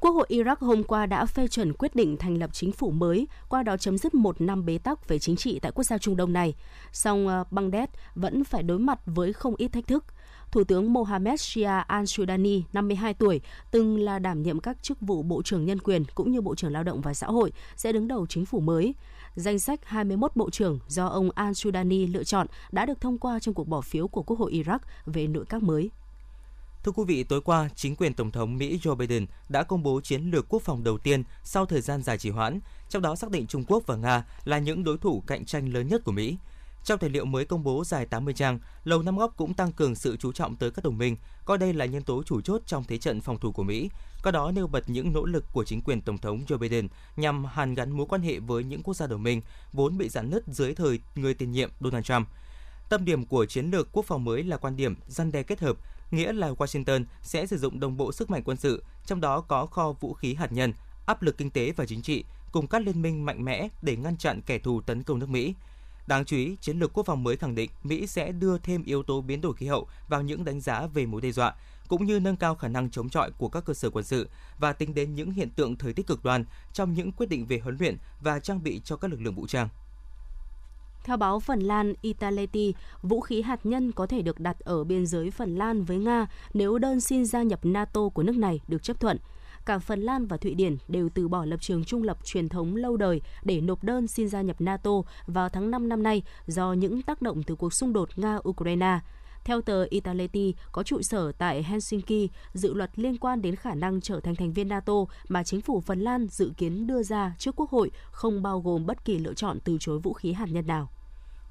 Quốc 0.00 0.10
hội 0.10 0.26
Iraq 0.28 0.56
hôm 0.60 0.84
qua 0.84 1.06
đã 1.06 1.26
phê 1.26 1.48
chuẩn 1.48 1.72
quyết 1.72 1.96
định 1.96 2.16
thành 2.16 2.38
lập 2.38 2.50
chính 2.52 2.72
phủ 2.72 2.90
mới, 2.90 3.26
qua 3.48 3.62
đó 3.62 3.76
chấm 3.76 3.98
dứt 3.98 4.14
một 4.14 4.40
năm 4.40 4.66
bế 4.66 4.78
tắc 4.78 5.08
về 5.08 5.18
chính 5.18 5.36
trị 5.36 5.58
tại 5.58 5.72
quốc 5.72 5.84
gia 5.84 5.98
Trung 5.98 6.16
Đông 6.16 6.32
này. 6.32 6.54
Song 6.92 7.28
ờ, 7.28 7.44
Baghdad 7.50 7.88
vẫn 8.14 8.44
phải 8.44 8.62
đối 8.62 8.78
mặt 8.78 8.98
với 9.06 9.32
không 9.32 9.54
ít 9.56 9.68
thách 9.68 9.86
thức. 9.86 10.04
Thủ 10.54 10.64
tướng 10.64 10.92
Mohammed 10.92 11.40
Shia 11.40 11.82
al-Sudani, 11.88 12.62
52 12.72 13.14
tuổi, 13.14 13.40
từng 13.70 13.98
là 13.98 14.18
đảm 14.18 14.42
nhiệm 14.42 14.60
các 14.60 14.82
chức 14.82 15.00
vụ 15.00 15.22
Bộ 15.22 15.42
trưởng 15.42 15.64
Nhân 15.64 15.78
quyền 15.78 16.04
cũng 16.14 16.30
như 16.30 16.40
Bộ 16.40 16.54
trưởng 16.54 16.72
Lao 16.72 16.82
động 16.84 17.00
và 17.00 17.14
Xã 17.14 17.26
hội, 17.26 17.52
sẽ 17.76 17.92
đứng 17.92 18.08
đầu 18.08 18.26
chính 18.26 18.46
phủ 18.46 18.60
mới. 18.60 18.94
Danh 19.34 19.58
sách 19.58 19.80
21 19.84 20.36
bộ 20.36 20.50
trưởng 20.50 20.78
do 20.88 21.06
ông 21.06 21.30
al-Sudani 21.30 22.12
lựa 22.12 22.24
chọn 22.24 22.46
đã 22.72 22.86
được 22.86 23.00
thông 23.00 23.18
qua 23.18 23.40
trong 23.40 23.54
cuộc 23.54 23.68
bỏ 23.68 23.80
phiếu 23.80 24.08
của 24.08 24.22
Quốc 24.22 24.38
hội 24.38 24.52
Iraq 24.52 24.78
về 25.06 25.26
nội 25.26 25.44
các 25.48 25.62
mới. 25.62 25.90
Thưa 26.84 26.92
quý 26.92 27.04
vị, 27.06 27.24
tối 27.24 27.40
qua, 27.40 27.68
chính 27.74 27.96
quyền 27.96 28.14
Tổng 28.14 28.30
thống 28.30 28.56
Mỹ 28.56 28.78
Joe 28.82 28.94
Biden 28.94 29.26
đã 29.48 29.62
công 29.62 29.82
bố 29.82 30.00
chiến 30.00 30.30
lược 30.30 30.46
quốc 30.48 30.62
phòng 30.62 30.84
đầu 30.84 30.98
tiên 30.98 31.22
sau 31.44 31.66
thời 31.66 31.80
gian 31.80 32.02
dài 32.02 32.18
trì 32.18 32.30
hoãn, 32.30 32.60
trong 32.88 33.02
đó 33.02 33.16
xác 33.16 33.30
định 33.30 33.46
Trung 33.46 33.64
Quốc 33.66 33.82
và 33.86 33.96
Nga 33.96 34.24
là 34.44 34.58
những 34.58 34.84
đối 34.84 34.98
thủ 34.98 35.22
cạnh 35.26 35.44
tranh 35.44 35.72
lớn 35.72 35.88
nhất 35.88 36.04
của 36.04 36.12
Mỹ. 36.12 36.36
Trong 36.84 36.98
tài 36.98 37.10
liệu 37.10 37.24
mới 37.24 37.44
công 37.44 37.62
bố 37.62 37.84
dài 37.84 38.06
80 38.06 38.34
trang, 38.34 38.58
Lầu 38.84 39.02
Năm 39.02 39.18
Góc 39.18 39.32
cũng 39.36 39.54
tăng 39.54 39.72
cường 39.72 39.94
sự 39.94 40.16
chú 40.16 40.32
trọng 40.32 40.56
tới 40.56 40.70
các 40.70 40.84
đồng 40.84 40.98
minh, 40.98 41.16
coi 41.44 41.58
đây 41.58 41.72
là 41.72 41.84
nhân 41.84 42.02
tố 42.02 42.22
chủ 42.22 42.40
chốt 42.40 42.62
trong 42.66 42.84
thế 42.84 42.98
trận 42.98 43.20
phòng 43.20 43.38
thủ 43.38 43.52
của 43.52 43.62
Mỹ. 43.62 43.90
Qua 44.22 44.32
đó 44.32 44.50
nêu 44.50 44.66
bật 44.66 44.84
những 44.86 45.12
nỗ 45.12 45.24
lực 45.24 45.44
của 45.52 45.64
chính 45.64 45.80
quyền 45.80 46.00
Tổng 46.00 46.18
thống 46.18 46.44
Joe 46.46 46.58
Biden 46.58 46.88
nhằm 47.16 47.44
hàn 47.44 47.74
gắn 47.74 47.90
mối 47.90 48.06
quan 48.06 48.22
hệ 48.22 48.38
với 48.38 48.64
những 48.64 48.82
quốc 48.82 48.94
gia 48.94 49.06
đồng 49.06 49.22
minh 49.22 49.42
vốn 49.72 49.98
bị 49.98 50.08
giãn 50.08 50.30
nứt 50.30 50.46
dưới 50.46 50.74
thời 50.74 51.00
người 51.14 51.34
tiền 51.34 51.52
nhiệm 51.52 51.70
Donald 51.80 52.04
Trump. 52.04 52.28
Tâm 52.88 53.04
điểm 53.04 53.26
của 53.26 53.46
chiến 53.46 53.70
lược 53.70 53.88
quốc 53.92 54.04
phòng 54.06 54.24
mới 54.24 54.42
là 54.42 54.56
quan 54.56 54.76
điểm 54.76 54.94
răn 55.08 55.32
đe 55.32 55.42
kết 55.42 55.60
hợp, 55.60 55.76
nghĩa 56.10 56.32
là 56.32 56.50
Washington 56.50 57.04
sẽ 57.22 57.46
sử 57.46 57.58
dụng 57.58 57.80
đồng 57.80 57.96
bộ 57.96 58.12
sức 58.12 58.30
mạnh 58.30 58.42
quân 58.44 58.56
sự, 58.56 58.82
trong 59.06 59.20
đó 59.20 59.40
có 59.40 59.66
kho 59.66 59.92
vũ 59.92 60.14
khí 60.14 60.34
hạt 60.34 60.52
nhân, 60.52 60.72
áp 61.06 61.22
lực 61.22 61.38
kinh 61.38 61.50
tế 61.50 61.72
và 61.76 61.86
chính 61.86 62.02
trị, 62.02 62.24
cùng 62.52 62.66
các 62.66 62.82
liên 62.82 63.02
minh 63.02 63.24
mạnh 63.24 63.44
mẽ 63.44 63.68
để 63.82 63.96
ngăn 63.96 64.16
chặn 64.16 64.40
kẻ 64.46 64.58
thù 64.58 64.80
tấn 64.80 65.02
công 65.02 65.18
nước 65.18 65.28
Mỹ. 65.28 65.54
Đáng 66.06 66.24
chú 66.24 66.36
ý, 66.36 66.56
chiến 66.60 66.78
lược 66.78 66.92
quốc 66.92 67.06
phòng 67.06 67.24
mới 67.24 67.36
khẳng 67.36 67.54
định 67.54 67.70
Mỹ 67.82 68.06
sẽ 68.06 68.32
đưa 68.32 68.58
thêm 68.58 68.84
yếu 68.84 69.02
tố 69.02 69.20
biến 69.20 69.40
đổi 69.40 69.54
khí 69.54 69.66
hậu 69.66 69.86
vào 70.08 70.22
những 70.22 70.44
đánh 70.44 70.60
giá 70.60 70.86
về 70.86 71.06
mối 71.06 71.20
đe 71.20 71.30
dọa, 71.30 71.54
cũng 71.88 72.04
như 72.04 72.20
nâng 72.20 72.36
cao 72.36 72.54
khả 72.54 72.68
năng 72.68 72.90
chống 72.90 73.08
chọi 73.08 73.30
của 73.30 73.48
các 73.48 73.64
cơ 73.64 73.74
sở 73.74 73.90
quân 73.90 74.04
sự 74.04 74.28
và 74.58 74.72
tính 74.72 74.94
đến 74.94 75.14
những 75.14 75.30
hiện 75.30 75.50
tượng 75.50 75.76
thời 75.76 75.92
tiết 75.92 76.06
cực 76.06 76.24
đoan 76.24 76.44
trong 76.72 76.94
những 76.94 77.12
quyết 77.12 77.28
định 77.28 77.46
về 77.46 77.58
huấn 77.58 77.76
luyện 77.80 77.96
và 78.22 78.38
trang 78.38 78.62
bị 78.62 78.80
cho 78.84 78.96
các 78.96 79.10
lực 79.10 79.20
lượng 79.20 79.34
vũ 79.34 79.46
trang. 79.46 79.68
Theo 81.04 81.16
báo 81.16 81.40
Phần 81.40 81.60
Lan 81.60 81.94
Italeti, 82.02 82.74
vũ 83.02 83.20
khí 83.20 83.42
hạt 83.42 83.66
nhân 83.66 83.92
có 83.92 84.06
thể 84.06 84.22
được 84.22 84.40
đặt 84.40 84.60
ở 84.60 84.84
biên 84.84 85.06
giới 85.06 85.30
Phần 85.30 85.56
Lan 85.56 85.84
với 85.84 85.98
Nga 85.98 86.26
nếu 86.54 86.78
đơn 86.78 87.00
xin 87.00 87.24
gia 87.24 87.42
nhập 87.42 87.60
NATO 87.62 88.08
của 88.08 88.22
nước 88.22 88.36
này 88.36 88.60
được 88.68 88.82
chấp 88.82 89.00
thuận. 89.00 89.18
Cả 89.66 89.78
Phần 89.78 90.00
Lan 90.00 90.26
và 90.26 90.36
Thụy 90.36 90.54
Điển 90.54 90.76
đều 90.88 91.08
từ 91.14 91.28
bỏ 91.28 91.44
lập 91.44 91.56
trường 91.60 91.84
trung 91.84 92.02
lập 92.02 92.18
truyền 92.24 92.48
thống 92.48 92.76
lâu 92.76 92.96
đời 92.96 93.20
để 93.42 93.60
nộp 93.60 93.84
đơn 93.84 94.06
xin 94.06 94.28
gia 94.28 94.42
nhập 94.42 94.60
NATO 94.60 94.90
vào 95.26 95.48
tháng 95.48 95.70
5 95.70 95.88
năm 95.88 96.02
nay 96.02 96.22
do 96.46 96.72
những 96.72 97.02
tác 97.02 97.22
động 97.22 97.42
từ 97.42 97.54
cuộc 97.54 97.72
xung 97.72 97.92
đột 97.92 98.08
Nga-Ukraine. 98.16 98.98
Theo 99.44 99.60
tờ 99.60 99.84
Italeti, 99.84 100.54
có 100.72 100.82
trụ 100.82 101.02
sở 101.02 101.32
tại 101.32 101.62
Helsinki, 101.62 102.30
dự 102.52 102.74
luật 102.74 102.90
liên 102.98 103.18
quan 103.18 103.42
đến 103.42 103.56
khả 103.56 103.74
năng 103.74 104.00
trở 104.00 104.20
thành 104.20 104.36
thành 104.36 104.52
viên 104.52 104.68
NATO 104.68 104.94
mà 105.28 105.44
chính 105.44 105.60
phủ 105.60 105.80
Phần 105.80 106.00
Lan 106.00 106.26
dự 106.28 106.52
kiến 106.56 106.86
đưa 106.86 107.02
ra 107.02 107.34
trước 107.38 107.56
Quốc 107.56 107.70
hội 107.70 107.90
không 108.10 108.42
bao 108.42 108.60
gồm 108.60 108.86
bất 108.86 109.04
kỳ 109.04 109.18
lựa 109.18 109.34
chọn 109.34 109.58
từ 109.64 109.76
chối 109.80 109.98
vũ 109.98 110.12
khí 110.12 110.32
hạt 110.32 110.46
nhân 110.50 110.66
nào. 110.66 110.90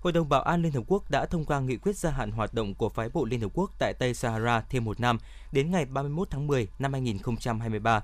Hội 0.03 0.13
đồng 0.13 0.29
Bảo 0.29 0.41
an 0.41 0.61
Liên 0.61 0.71
Hợp 0.71 0.83
Quốc 0.87 1.11
đã 1.11 1.25
thông 1.25 1.45
qua 1.45 1.59
nghị 1.59 1.77
quyết 1.77 1.97
gia 1.97 2.11
hạn 2.11 2.31
hoạt 2.31 2.53
động 2.53 2.75
của 2.75 2.89
phái 2.89 3.09
bộ 3.09 3.25
Liên 3.25 3.41
Hợp 3.41 3.51
Quốc 3.53 3.71
tại 3.79 3.93
Tây 3.93 4.13
Sahara 4.13 4.61
thêm 4.69 4.85
một 4.85 4.99
năm 4.99 5.17
đến 5.51 5.71
ngày 5.71 5.85
31 5.85 6.27
tháng 6.31 6.47
10 6.47 6.67
năm 6.79 6.93
2023. 6.93 8.03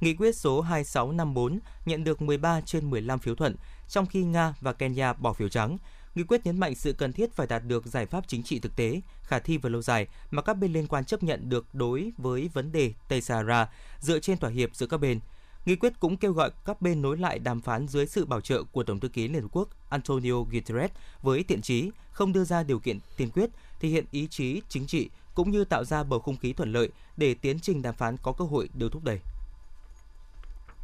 Nghị 0.00 0.14
quyết 0.14 0.36
số 0.36 0.60
2654 0.60 1.58
nhận 1.86 2.04
được 2.04 2.22
13 2.22 2.60
trên 2.60 2.90
15 2.90 3.18
phiếu 3.18 3.34
thuận, 3.34 3.56
trong 3.88 4.06
khi 4.06 4.24
Nga 4.24 4.54
và 4.60 4.72
Kenya 4.72 5.12
bỏ 5.12 5.32
phiếu 5.32 5.48
trắng. 5.48 5.78
Nghị 6.14 6.22
quyết 6.22 6.46
nhấn 6.46 6.60
mạnh 6.60 6.74
sự 6.74 6.92
cần 6.92 7.12
thiết 7.12 7.32
phải 7.32 7.46
đạt 7.46 7.62
được 7.64 7.86
giải 7.86 8.06
pháp 8.06 8.28
chính 8.28 8.42
trị 8.42 8.58
thực 8.58 8.76
tế, 8.76 9.00
khả 9.22 9.38
thi 9.38 9.58
và 9.58 9.70
lâu 9.70 9.82
dài 9.82 10.06
mà 10.30 10.42
các 10.42 10.54
bên 10.54 10.72
liên 10.72 10.86
quan 10.86 11.04
chấp 11.04 11.22
nhận 11.22 11.48
được 11.48 11.66
đối 11.72 12.12
với 12.18 12.50
vấn 12.52 12.72
đề 12.72 12.92
Tây 13.08 13.20
Sahara 13.20 13.68
dựa 14.00 14.18
trên 14.18 14.38
thỏa 14.38 14.50
hiệp 14.50 14.74
giữa 14.74 14.86
các 14.86 15.00
bên. 15.00 15.20
Nghị 15.66 15.76
quyết 15.76 16.00
cũng 16.00 16.16
kêu 16.16 16.32
gọi 16.32 16.50
các 16.64 16.82
bên 16.82 17.02
nối 17.02 17.16
lại 17.16 17.38
đàm 17.38 17.60
phán 17.60 17.88
dưới 17.88 18.06
sự 18.06 18.24
bảo 18.26 18.40
trợ 18.40 18.62
của 18.72 18.82
Tổng 18.82 19.00
thư 19.00 19.08
ký 19.08 19.28
Liên 19.28 19.42
Hợp 19.42 19.48
Quốc 19.52 19.68
Antonio 19.88 20.42
Guterres 20.52 20.90
với 21.22 21.42
thiện 21.42 21.62
chí, 21.62 21.90
không 22.10 22.32
đưa 22.32 22.44
ra 22.44 22.62
điều 22.62 22.78
kiện 22.78 22.98
tiên 23.16 23.30
quyết, 23.30 23.50
thể 23.80 23.88
hiện 23.88 24.04
ý 24.10 24.26
chí 24.30 24.62
chính 24.68 24.86
trị 24.86 25.10
cũng 25.34 25.50
như 25.50 25.64
tạo 25.64 25.84
ra 25.84 26.04
bầu 26.04 26.20
không 26.20 26.36
khí 26.36 26.52
thuận 26.52 26.72
lợi 26.72 26.90
để 27.16 27.34
tiến 27.34 27.60
trình 27.60 27.82
đàm 27.82 27.94
phán 27.94 28.16
có 28.22 28.32
cơ 28.32 28.44
hội 28.44 28.68
được 28.74 28.92
thúc 28.92 29.04
đẩy. 29.04 29.18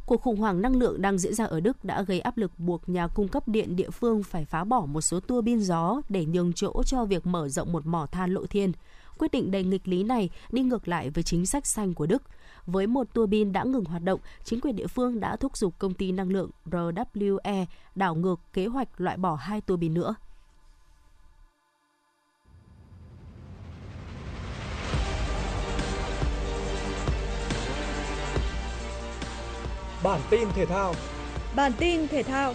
Cuộc 0.05 0.21
khủng 0.21 0.37
hoảng 0.37 0.61
năng 0.61 0.75
lượng 0.75 1.01
đang 1.01 1.17
diễn 1.17 1.33
ra 1.33 1.45
ở 1.45 1.59
Đức 1.59 1.85
đã 1.85 2.01
gây 2.01 2.19
áp 2.19 2.37
lực 2.37 2.51
buộc 2.57 2.89
nhà 2.89 3.07
cung 3.07 3.27
cấp 3.27 3.47
điện 3.47 3.75
địa 3.75 3.89
phương 3.89 4.23
phải 4.23 4.45
phá 4.45 4.63
bỏ 4.63 4.85
một 4.85 5.01
số 5.01 5.19
tua 5.19 5.41
bin 5.41 5.59
gió 5.59 6.01
để 6.09 6.25
nhường 6.25 6.53
chỗ 6.53 6.83
cho 6.85 7.05
việc 7.05 7.25
mở 7.25 7.49
rộng 7.49 7.71
một 7.71 7.85
mỏ 7.85 8.07
than 8.11 8.33
lộ 8.33 8.45
thiên. 8.45 8.71
Quyết 9.17 9.31
định 9.31 9.51
đầy 9.51 9.63
nghịch 9.63 9.87
lý 9.87 10.03
này 10.03 10.29
đi 10.51 10.61
ngược 10.61 10.87
lại 10.87 11.09
với 11.09 11.23
chính 11.23 11.45
sách 11.45 11.67
xanh 11.67 11.93
của 11.93 12.05
Đức. 12.05 12.23
Với 12.65 12.87
một 12.87 13.13
tua 13.13 13.25
bin 13.25 13.51
đã 13.51 13.63
ngừng 13.63 13.85
hoạt 13.85 14.03
động, 14.03 14.19
chính 14.43 14.61
quyền 14.61 14.75
địa 14.75 14.87
phương 14.87 15.19
đã 15.19 15.35
thúc 15.35 15.57
giục 15.57 15.73
công 15.79 15.93
ty 15.93 16.11
năng 16.11 16.29
lượng 16.29 16.49
RWE 16.65 17.65
đảo 17.95 18.15
ngược 18.15 18.39
kế 18.53 18.65
hoạch 18.65 19.01
loại 19.01 19.17
bỏ 19.17 19.35
hai 19.35 19.61
tua 19.61 19.77
bin 19.77 19.93
nữa. 19.93 20.15
Bản 30.03 30.21
tin 30.29 30.47
thể 30.55 30.65
thao 30.65 30.93
Bản 31.55 31.71
tin 31.79 32.07
thể 32.07 32.23
thao 32.23 32.53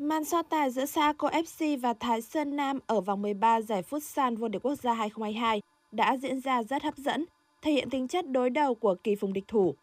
Màn 0.00 0.24
so 0.24 0.42
tài 0.42 0.70
giữa 0.70 0.86
Saco 0.86 1.28
FC 1.28 1.80
và 1.80 1.94
Thái 1.94 2.22
Sơn 2.22 2.56
Nam 2.56 2.78
ở 2.86 3.00
vòng 3.00 3.22
13 3.22 3.60
giải 3.60 3.82
Futsal 3.90 4.36
vô 4.36 4.48
địch 4.48 4.62
quốc 4.62 4.74
gia 4.74 4.92
2022 4.92 5.62
đã 5.92 6.16
diễn 6.16 6.40
ra 6.40 6.62
rất 6.62 6.82
hấp 6.82 6.96
dẫn, 6.96 7.24
thể 7.62 7.72
hiện 7.72 7.90
tính 7.90 8.08
chất 8.08 8.30
đối 8.30 8.50
đầu 8.50 8.74
của 8.74 8.94
kỳ 8.94 9.16
phùng 9.16 9.32
địch 9.32 9.44
thủ. 9.48 9.74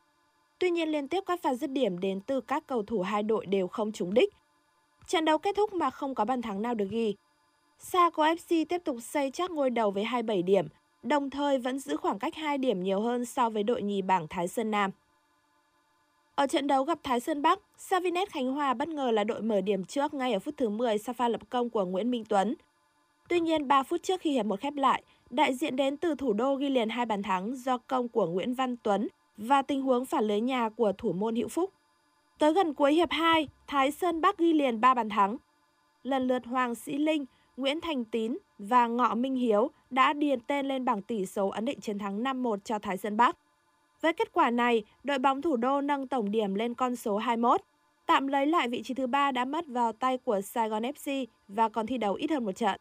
Tuy 0.60 0.70
nhiên 0.70 0.90
liên 0.90 1.08
tiếp 1.08 1.24
các 1.26 1.42
pha 1.42 1.54
dứt 1.54 1.72
điểm 1.72 2.00
đến 2.00 2.22
từ 2.22 2.42
các 2.42 2.68
cầu 2.68 2.84
thủ 2.84 3.02
hai 3.02 3.24
đội 3.24 3.46
đều 3.46 3.68
không 3.68 3.92
trúng 3.92 4.14
đích. 4.14 4.34
Trận 5.08 5.26
đấu 5.26 5.38
kết 5.38 5.56
thúc 5.56 5.74
mà 5.74 5.90
không 5.90 6.16
có 6.16 6.26
bàn 6.26 6.42
thắng 6.42 6.62
nào 6.62 6.74
được 6.74 6.88
ghi. 6.90 7.16
Saco 7.80 8.24
FC 8.24 8.66
tiếp 8.70 8.82
tục 8.84 8.98
xây 9.02 9.32
chắc 9.32 9.52
ngôi 9.52 9.70
đầu 9.70 9.92
với 9.92 10.04
27 10.04 10.42
điểm, 10.42 10.68
đồng 11.04 11.30
thời 11.30 11.58
vẫn 11.60 11.80
giữ 11.80 11.98
khoảng 11.98 12.20
cách 12.20 12.36
2 12.36 12.58
điểm 12.58 12.84
nhiều 12.84 13.02
hơn 13.02 13.26
so 13.26 13.50
với 13.50 13.64
đội 13.64 13.82
nhì 13.82 14.02
bảng 14.02 14.28
Thái 14.28 14.48
Sơn 14.48 14.72
Nam. 14.72 14.92
Ở 16.38 16.48
trận 16.48 16.68
đấu 16.68 16.84
gặp 16.84 17.00
Thái 17.04 17.20
Sơn 17.20 17.42
Bắc, 17.42 17.60
Savinet 17.78 18.30
Khánh 18.30 18.52
Hòa 18.52 18.74
bất 18.74 18.88
ngờ 18.88 19.12
là 19.12 19.24
đội 19.24 19.42
mở 19.42 19.62
điểm 19.62 19.86
trước 19.86 20.14
ngay 20.14 20.34
ở 20.34 20.40
phút 20.40 20.54
thứ 20.58 20.70
10 20.70 20.98
sau 20.98 21.14
pha 21.14 21.28
lập 21.28 21.42
công 21.50 21.70
của 21.70 21.86
Nguyễn 21.86 22.12
Minh 22.12 22.24
Tuấn. 22.30 22.56
Tuy 23.30 23.40
nhiên, 23.40 23.68
3 23.68 23.84
phút 23.84 24.04
trước 24.04 24.22
khi 24.22 24.32
hiệp 24.32 24.46
một 24.46 24.60
khép 24.60 24.76
lại, 24.76 25.04
đại 25.30 25.54
diện 25.54 25.76
đến 25.76 25.98
từ 25.98 26.16
thủ 26.16 26.34
đô 26.34 26.56
ghi 26.56 26.70
liền 26.70 26.90
hai 26.90 27.06
bàn 27.06 27.24
thắng 27.24 27.56
do 27.56 27.78
công 27.78 28.08
của 28.08 28.28
Nguyễn 28.28 28.54
Văn 28.54 28.78
Tuấn 28.78 29.08
và 29.38 29.62
tình 29.62 29.82
huống 29.82 30.06
phản 30.06 30.24
lưới 30.24 30.42
nhà 30.42 30.70
của 30.70 30.92
thủ 30.98 31.14
môn 31.14 31.36
Hữu 31.36 31.48
Phúc. 31.48 31.74
Tới 32.40 32.54
gần 32.54 32.74
cuối 32.74 32.94
hiệp 32.94 33.12
2, 33.12 33.48
Thái 33.68 33.92
Sơn 33.92 34.22
Bắc 34.22 34.38
ghi 34.38 34.54
liền 34.54 34.82
3 34.82 34.94
bàn 34.94 35.10
thắng. 35.10 35.38
Lần 36.04 36.28
lượt 36.28 36.46
Hoàng 36.46 36.76
Sĩ 36.76 36.98
Linh, 36.98 37.26
Nguyễn 37.58 37.82
Thành 37.82 38.06
Tín 38.06 38.38
và 38.60 38.88
Ngọ 38.88 39.16
Minh 39.16 39.36
Hiếu 39.36 39.70
đã 39.90 40.14
điền 40.14 40.40
tên 40.40 40.68
lên 40.68 40.86
bảng 40.86 41.02
tỷ 41.02 41.26
số 41.26 41.50
ấn 41.50 41.66
định 41.66 41.80
chiến 41.80 42.00
thắng 42.00 42.24
5-1 42.24 42.58
cho 42.64 42.80
Thái 42.80 42.98
Sơn 42.98 43.18
Bắc. 43.18 43.38
Với 44.02 44.14
kết 44.14 44.34
quả 44.34 44.50
này, 44.50 44.84
đội 45.04 45.20
bóng 45.20 45.42
thủ 45.42 45.56
đô 45.56 45.82
nâng 45.82 46.08
tổng 46.08 46.32
điểm 46.32 46.56
lên 46.56 46.74
con 46.74 46.96
số 46.96 47.18
21, 47.18 47.62
tạm 48.06 48.28
lấy 48.28 48.46
lại 48.46 48.68
vị 48.68 48.82
trí 48.84 48.94
thứ 48.94 49.08
ba 49.08 49.32
đã 49.32 49.46
mất 49.46 49.68
vào 49.68 49.92
tay 49.94 50.18
của 50.18 50.42
Sài 50.42 50.70
Gòn 50.70 50.84
FC 50.84 51.26
và 51.48 51.70
còn 51.70 51.88
thi 51.88 51.98
đấu 51.98 52.14
ít 52.14 52.32
hơn 52.32 52.46
một 52.46 52.52
trận. 52.52 52.80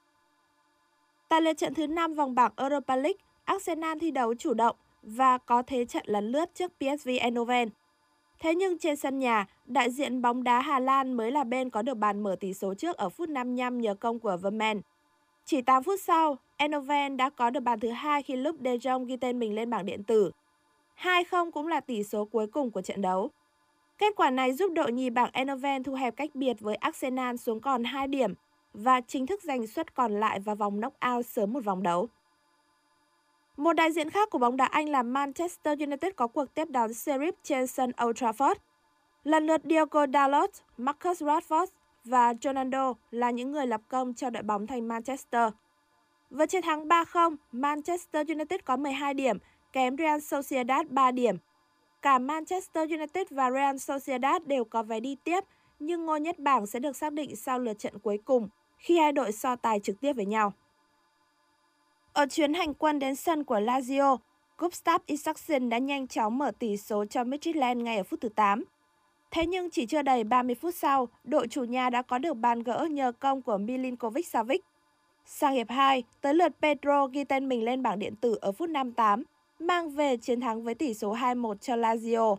Tại 1.29 1.41
lượt 1.41 1.53
trận 1.53 1.75
thứ 1.75 1.87
5 1.87 2.15
vòng 2.15 2.35
bảng 2.35 2.53
Europa 2.57 2.97
League, 2.97 3.19
Arsenal 3.45 3.99
thi 3.99 4.11
đấu 4.11 4.35
chủ 4.35 4.55
động 4.55 4.77
và 5.03 5.39
có 5.39 5.63
thế 5.63 5.85
trận 5.85 6.03
lấn 6.07 6.33
lướt 6.33 6.55
trước 6.55 6.73
PSV 6.79 7.09
Eindhoven. 7.21 7.69
Thế 8.41 8.55
nhưng 8.55 8.79
trên 8.79 8.97
sân 8.97 9.19
nhà, 9.19 9.47
đại 9.67 9.91
diện 9.91 10.23
bóng 10.23 10.45
đá 10.45 10.61
Hà 10.61 10.79
Lan 10.79 11.13
mới 11.13 11.31
là 11.31 11.45
bên 11.45 11.71
có 11.71 11.83
được 11.83 11.95
bàn 11.95 12.23
mở 12.23 12.37
tỷ 12.41 12.55
số 12.55 12.75
trước 12.75 12.97
ở 12.97 13.09
phút 13.09 13.29
55 13.29 13.81
nhờ 13.81 13.95
công 13.95 14.19
của 14.19 14.37
Vermeer. 14.43 14.79
Chỉ 15.45 15.63
8 15.63 15.83
phút 15.83 16.01
sau, 16.01 16.39
Eindhoven 16.57 17.17
đã 17.17 17.31
có 17.31 17.51
được 17.51 17.61
bàn 17.61 17.81
thứ 17.81 17.89
hai 17.91 18.23
khi 18.23 18.37
lúc 18.37 18.57
De 18.65 18.77
Jong 18.77 19.05
ghi 19.05 19.17
tên 19.17 19.39
mình 19.39 19.55
lên 19.55 19.71
bảng 19.71 19.87
điện 19.87 20.03
tử. 20.03 20.31
2-0 21.01 21.51
cũng 21.51 21.67
là 21.67 21.81
tỷ 21.81 22.03
số 22.03 22.25
cuối 22.25 22.47
cùng 22.47 22.71
của 22.71 22.83
trận 22.83 23.03
đấu. 23.03 23.31
Kết 23.99 24.17
quả 24.17 24.31
này 24.31 24.53
giúp 24.53 24.73
đội 24.73 24.93
nhì 24.93 25.11
bảng 25.11 25.31
Eindhoven 25.33 25.83
thu 25.83 25.95
hẹp 25.95 26.17
cách 26.17 26.31
biệt 26.35 26.61
với 26.61 26.77
Arsenal 26.77 27.37
xuống 27.37 27.61
còn 27.61 27.85
2 27.85 28.09
điểm 28.09 28.35
và 28.75 29.01
chính 29.01 29.27
thức 29.27 29.43
giành 29.43 29.67
suất 29.67 29.95
còn 29.95 30.21
lại 30.21 30.41
vào 30.41 30.57
vòng 30.57 30.81
knock-out 30.81 31.23
sớm 31.23 31.53
một 31.53 31.65
vòng 31.65 31.83
đấu. 31.83 32.09
Một 33.57 33.73
đại 33.73 33.93
diện 33.93 34.11
khác 34.11 34.31
của 34.31 34.39
bóng 34.39 34.57
đá 34.57 34.67
Anh 34.67 34.89
là 34.89 35.03
Manchester 35.03 35.81
United 35.81 36.13
có 36.17 36.27
cuộc 36.27 36.55
tiếp 36.55 36.71
đón 36.71 36.91
Sheriff 36.91 37.33
trên 37.43 37.67
sân 37.67 37.93
Old 38.05 38.23
Trafford. 38.23 38.55
Lần 39.25 39.47
lượt 39.47 39.61
Diogo 39.65 40.07
Dalot, 40.13 40.51
Marcus 40.77 41.23
Rashford 41.23 41.67
và 42.05 42.35
Ronaldo 42.43 42.95
là 43.11 43.31
những 43.31 43.53
người 43.53 43.67
lập 43.67 43.81
công 43.89 44.15
cho 44.15 44.31
đội 44.31 44.43
bóng 44.43 44.67
thành 44.67 44.89
Manchester. 44.89 45.53
Với 46.31 46.47
chiến 46.47 46.63
thắng 46.63 46.89
3-0, 46.89 47.37
Manchester 47.53 48.29
United 48.29 48.61
có 48.65 48.77
12 48.77 49.15
điểm, 49.15 49.39
kém 49.77 49.97
Real 49.97 50.21
Sociedad 50.21 50.87
3 50.91 51.11
điểm. 51.11 51.37
Cả 52.03 52.19
Manchester 52.19 52.91
United 52.91 53.27
và 53.31 53.51
Real 53.51 53.77
Sociedad 53.77 54.43
đều 54.47 54.65
có 54.65 54.83
vé 54.83 55.01
đi 55.01 55.17
tiếp, 55.25 55.45
nhưng 55.79 56.07
ngôi 56.07 56.21
nhất 56.21 56.39
bảng 56.39 56.67
sẽ 56.67 56.79
được 56.79 56.97
xác 56.97 57.13
định 57.13 57.37
sau 57.37 57.59
lượt 57.59 57.79
trận 57.79 57.99
cuối 57.99 58.19
cùng, 58.25 58.49
khi 58.79 58.99
hai 58.99 59.13
đội 59.13 59.33
so 59.33 59.57
tài 59.57 59.81
trực 59.81 60.01
tiếp 60.01 60.13
với 60.13 60.27
nhau. 60.27 60.53
Ở 62.13 62.27
chuyến 62.27 62.55
hành 62.55 62.75
quân 62.75 62.99
đến 62.99 63.17
sân 63.17 63.45
của 63.45 63.61
Lazio, 63.61 64.19
Gustav 64.59 65.01
Isaksen 65.07 65.69
đã 65.69 65.79
nhanh 65.79 66.07
chóng 66.07 66.39
mở 66.39 66.51
tỷ 66.59 66.77
số 66.77 67.05
cho 67.05 67.23
Midtjylland 67.23 67.83
ngay 67.83 67.97
ở 67.97 68.03
phút 68.03 68.21
thứ 68.21 68.29
8. 68.29 68.65
Thế 69.31 69.47
nhưng 69.47 69.71
chỉ 69.71 69.87
chưa 69.87 70.03
đầy 70.03 70.25
30 70.25 70.55
phút 70.55 70.75
sau, 70.75 71.09
đội 71.25 71.49
chủ 71.49 71.65
nhà 71.65 71.91
đã 71.91 72.03
có 72.03 72.19
được 72.19 72.35
bàn 72.35 72.63
gỡ 72.63 72.87
nhờ 72.91 73.13
công 73.13 73.43
của 73.43 73.59
Milinkovic 73.59 74.27
Savic. 74.27 74.65
Sang 75.27 75.55
hiệp 75.55 75.71
2, 75.71 76.03
tới 76.21 76.35
lượt 76.35 76.53
Pedro 76.63 77.07
ghi 77.07 77.25
tên 77.25 77.49
mình 77.49 77.65
lên 77.65 77.83
bảng 77.83 77.99
điện 77.99 78.17
tử 78.17 78.39
ở 78.41 78.53
phút 78.53 78.69
58, 78.69 79.25
mang 79.59 79.91
về 79.91 80.17
chiến 80.17 80.41
thắng 80.41 80.63
với 80.63 80.75
tỷ 80.75 80.95
số 80.95 81.15
2-1 81.15 81.55
cho 81.55 81.77
Lazio. 81.77 82.37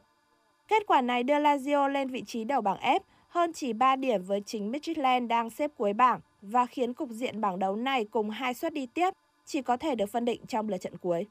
Kết 0.68 0.84
quả 0.88 1.02
này 1.02 1.24
đưa 1.24 1.40
Lazio 1.40 1.88
lên 1.88 2.10
vị 2.10 2.24
trí 2.28 2.44
đầu 2.44 2.62
bảng 2.62 2.80
F, 2.80 3.00
hơn 3.30 3.54
chỉ 3.54 3.74
3 3.74 3.96
điểm 3.96 4.24
với 4.24 4.42
chính 4.46 4.72
Midtjylland 4.72 5.28
đang 5.28 5.50
xếp 5.50 5.72
cuối 5.78 5.94
bảng 5.94 6.20
và 6.42 6.66
khiến 6.66 6.94
cục 6.94 7.10
diện 7.10 7.42
bảng 7.42 7.60
đấu 7.60 7.76
này 7.76 8.06
cùng 8.06 8.30
hai 8.30 8.54
suất 8.54 8.74
đi 8.74 8.86
tiếp 8.86 9.10
chỉ 9.46 9.62
có 9.62 9.78
thể 9.78 9.96
được 9.96 10.10
phân 10.10 10.26
định 10.26 10.42
trong 10.48 10.70
lượt 10.70 10.78
trận 10.78 10.98
cuối. 10.98 11.26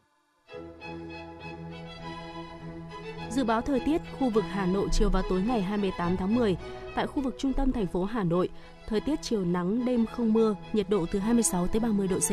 Dự 3.30 3.44
báo 3.44 3.60
thời 3.60 3.80
tiết 3.80 4.02
khu 4.18 4.30
vực 4.30 4.44
Hà 4.48 4.66
Nội 4.66 4.88
chiều 4.92 5.10
và 5.12 5.22
tối 5.28 5.42
ngày 5.46 5.62
28 5.62 6.16
tháng 6.16 6.34
10. 6.34 6.56
Tại 6.94 7.06
khu 7.06 7.22
vực 7.22 7.34
trung 7.38 7.52
tâm 7.52 7.72
thành 7.72 7.86
phố 7.86 8.04
Hà 8.04 8.24
Nội, 8.24 8.48
thời 8.86 9.00
tiết 9.00 9.22
chiều 9.22 9.44
nắng, 9.44 9.84
đêm 9.84 10.06
không 10.06 10.32
mưa, 10.32 10.56
nhiệt 10.72 10.88
độ 10.88 11.06
từ 11.12 11.18
26 11.18 11.66
tới 11.66 11.80
30 11.80 12.08
độ 12.08 12.18
C. 12.18 12.30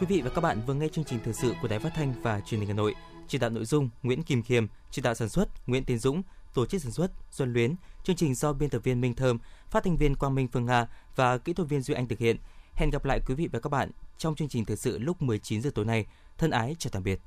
Quý 0.00 0.06
vị 0.06 0.20
và 0.20 0.30
các 0.30 0.40
bạn 0.40 0.60
vừa 0.66 0.74
nghe 0.74 0.88
chương 0.88 1.04
trình 1.04 1.18
thời 1.24 1.34
sự 1.34 1.54
của 1.62 1.68
Đài 1.68 1.78
Phát 1.78 1.90
thanh 1.94 2.14
và 2.22 2.40
Truyền 2.40 2.60
hình 2.60 2.68
Hà 2.68 2.74
Nội. 2.74 2.94
Chỉ 3.28 3.38
đạo 3.38 3.50
nội 3.50 3.64
dung 3.64 3.88
Nguyễn 4.02 4.22
Kim 4.22 4.42
Khiêm, 4.42 4.66
chỉ 4.90 5.02
đạo 5.02 5.14
sản 5.14 5.28
xuất 5.28 5.48
Nguyễn 5.68 5.84
Tiến 5.84 5.98
Dũng, 5.98 6.22
tổ 6.54 6.66
chức 6.66 6.82
sản 6.82 6.92
xuất 6.92 7.10
Xuân 7.30 7.52
Luyến, 7.52 7.74
chương 8.04 8.16
trình 8.16 8.34
do 8.34 8.52
biên 8.52 8.70
tập 8.70 8.78
viên 8.84 9.00
Minh 9.00 9.14
Thơm, 9.14 9.38
phát 9.70 9.84
thanh 9.84 9.96
viên 9.96 10.14
Quang 10.14 10.34
Minh 10.34 10.48
Phương 10.52 10.66
Nga 10.66 10.86
và 11.16 11.38
kỹ 11.38 11.52
thuật 11.52 11.68
viên 11.68 11.82
Duy 11.82 11.94
Anh 11.94 12.08
thực 12.08 12.18
hiện. 12.18 12.36
Hẹn 12.74 12.90
gặp 12.90 13.04
lại 13.04 13.20
quý 13.26 13.34
vị 13.34 13.48
và 13.52 13.60
các 13.60 13.68
bạn 13.68 13.90
trong 14.18 14.34
chương 14.34 14.48
trình 14.48 14.64
thời 14.64 14.76
sự 14.76 14.98
lúc 14.98 15.22
19 15.22 15.62
giờ 15.62 15.70
tối 15.74 15.84
nay. 15.84 16.06
Thân 16.38 16.50
ái 16.50 16.76
chào 16.78 16.90
tạm 16.92 17.02
biệt. 17.02 17.20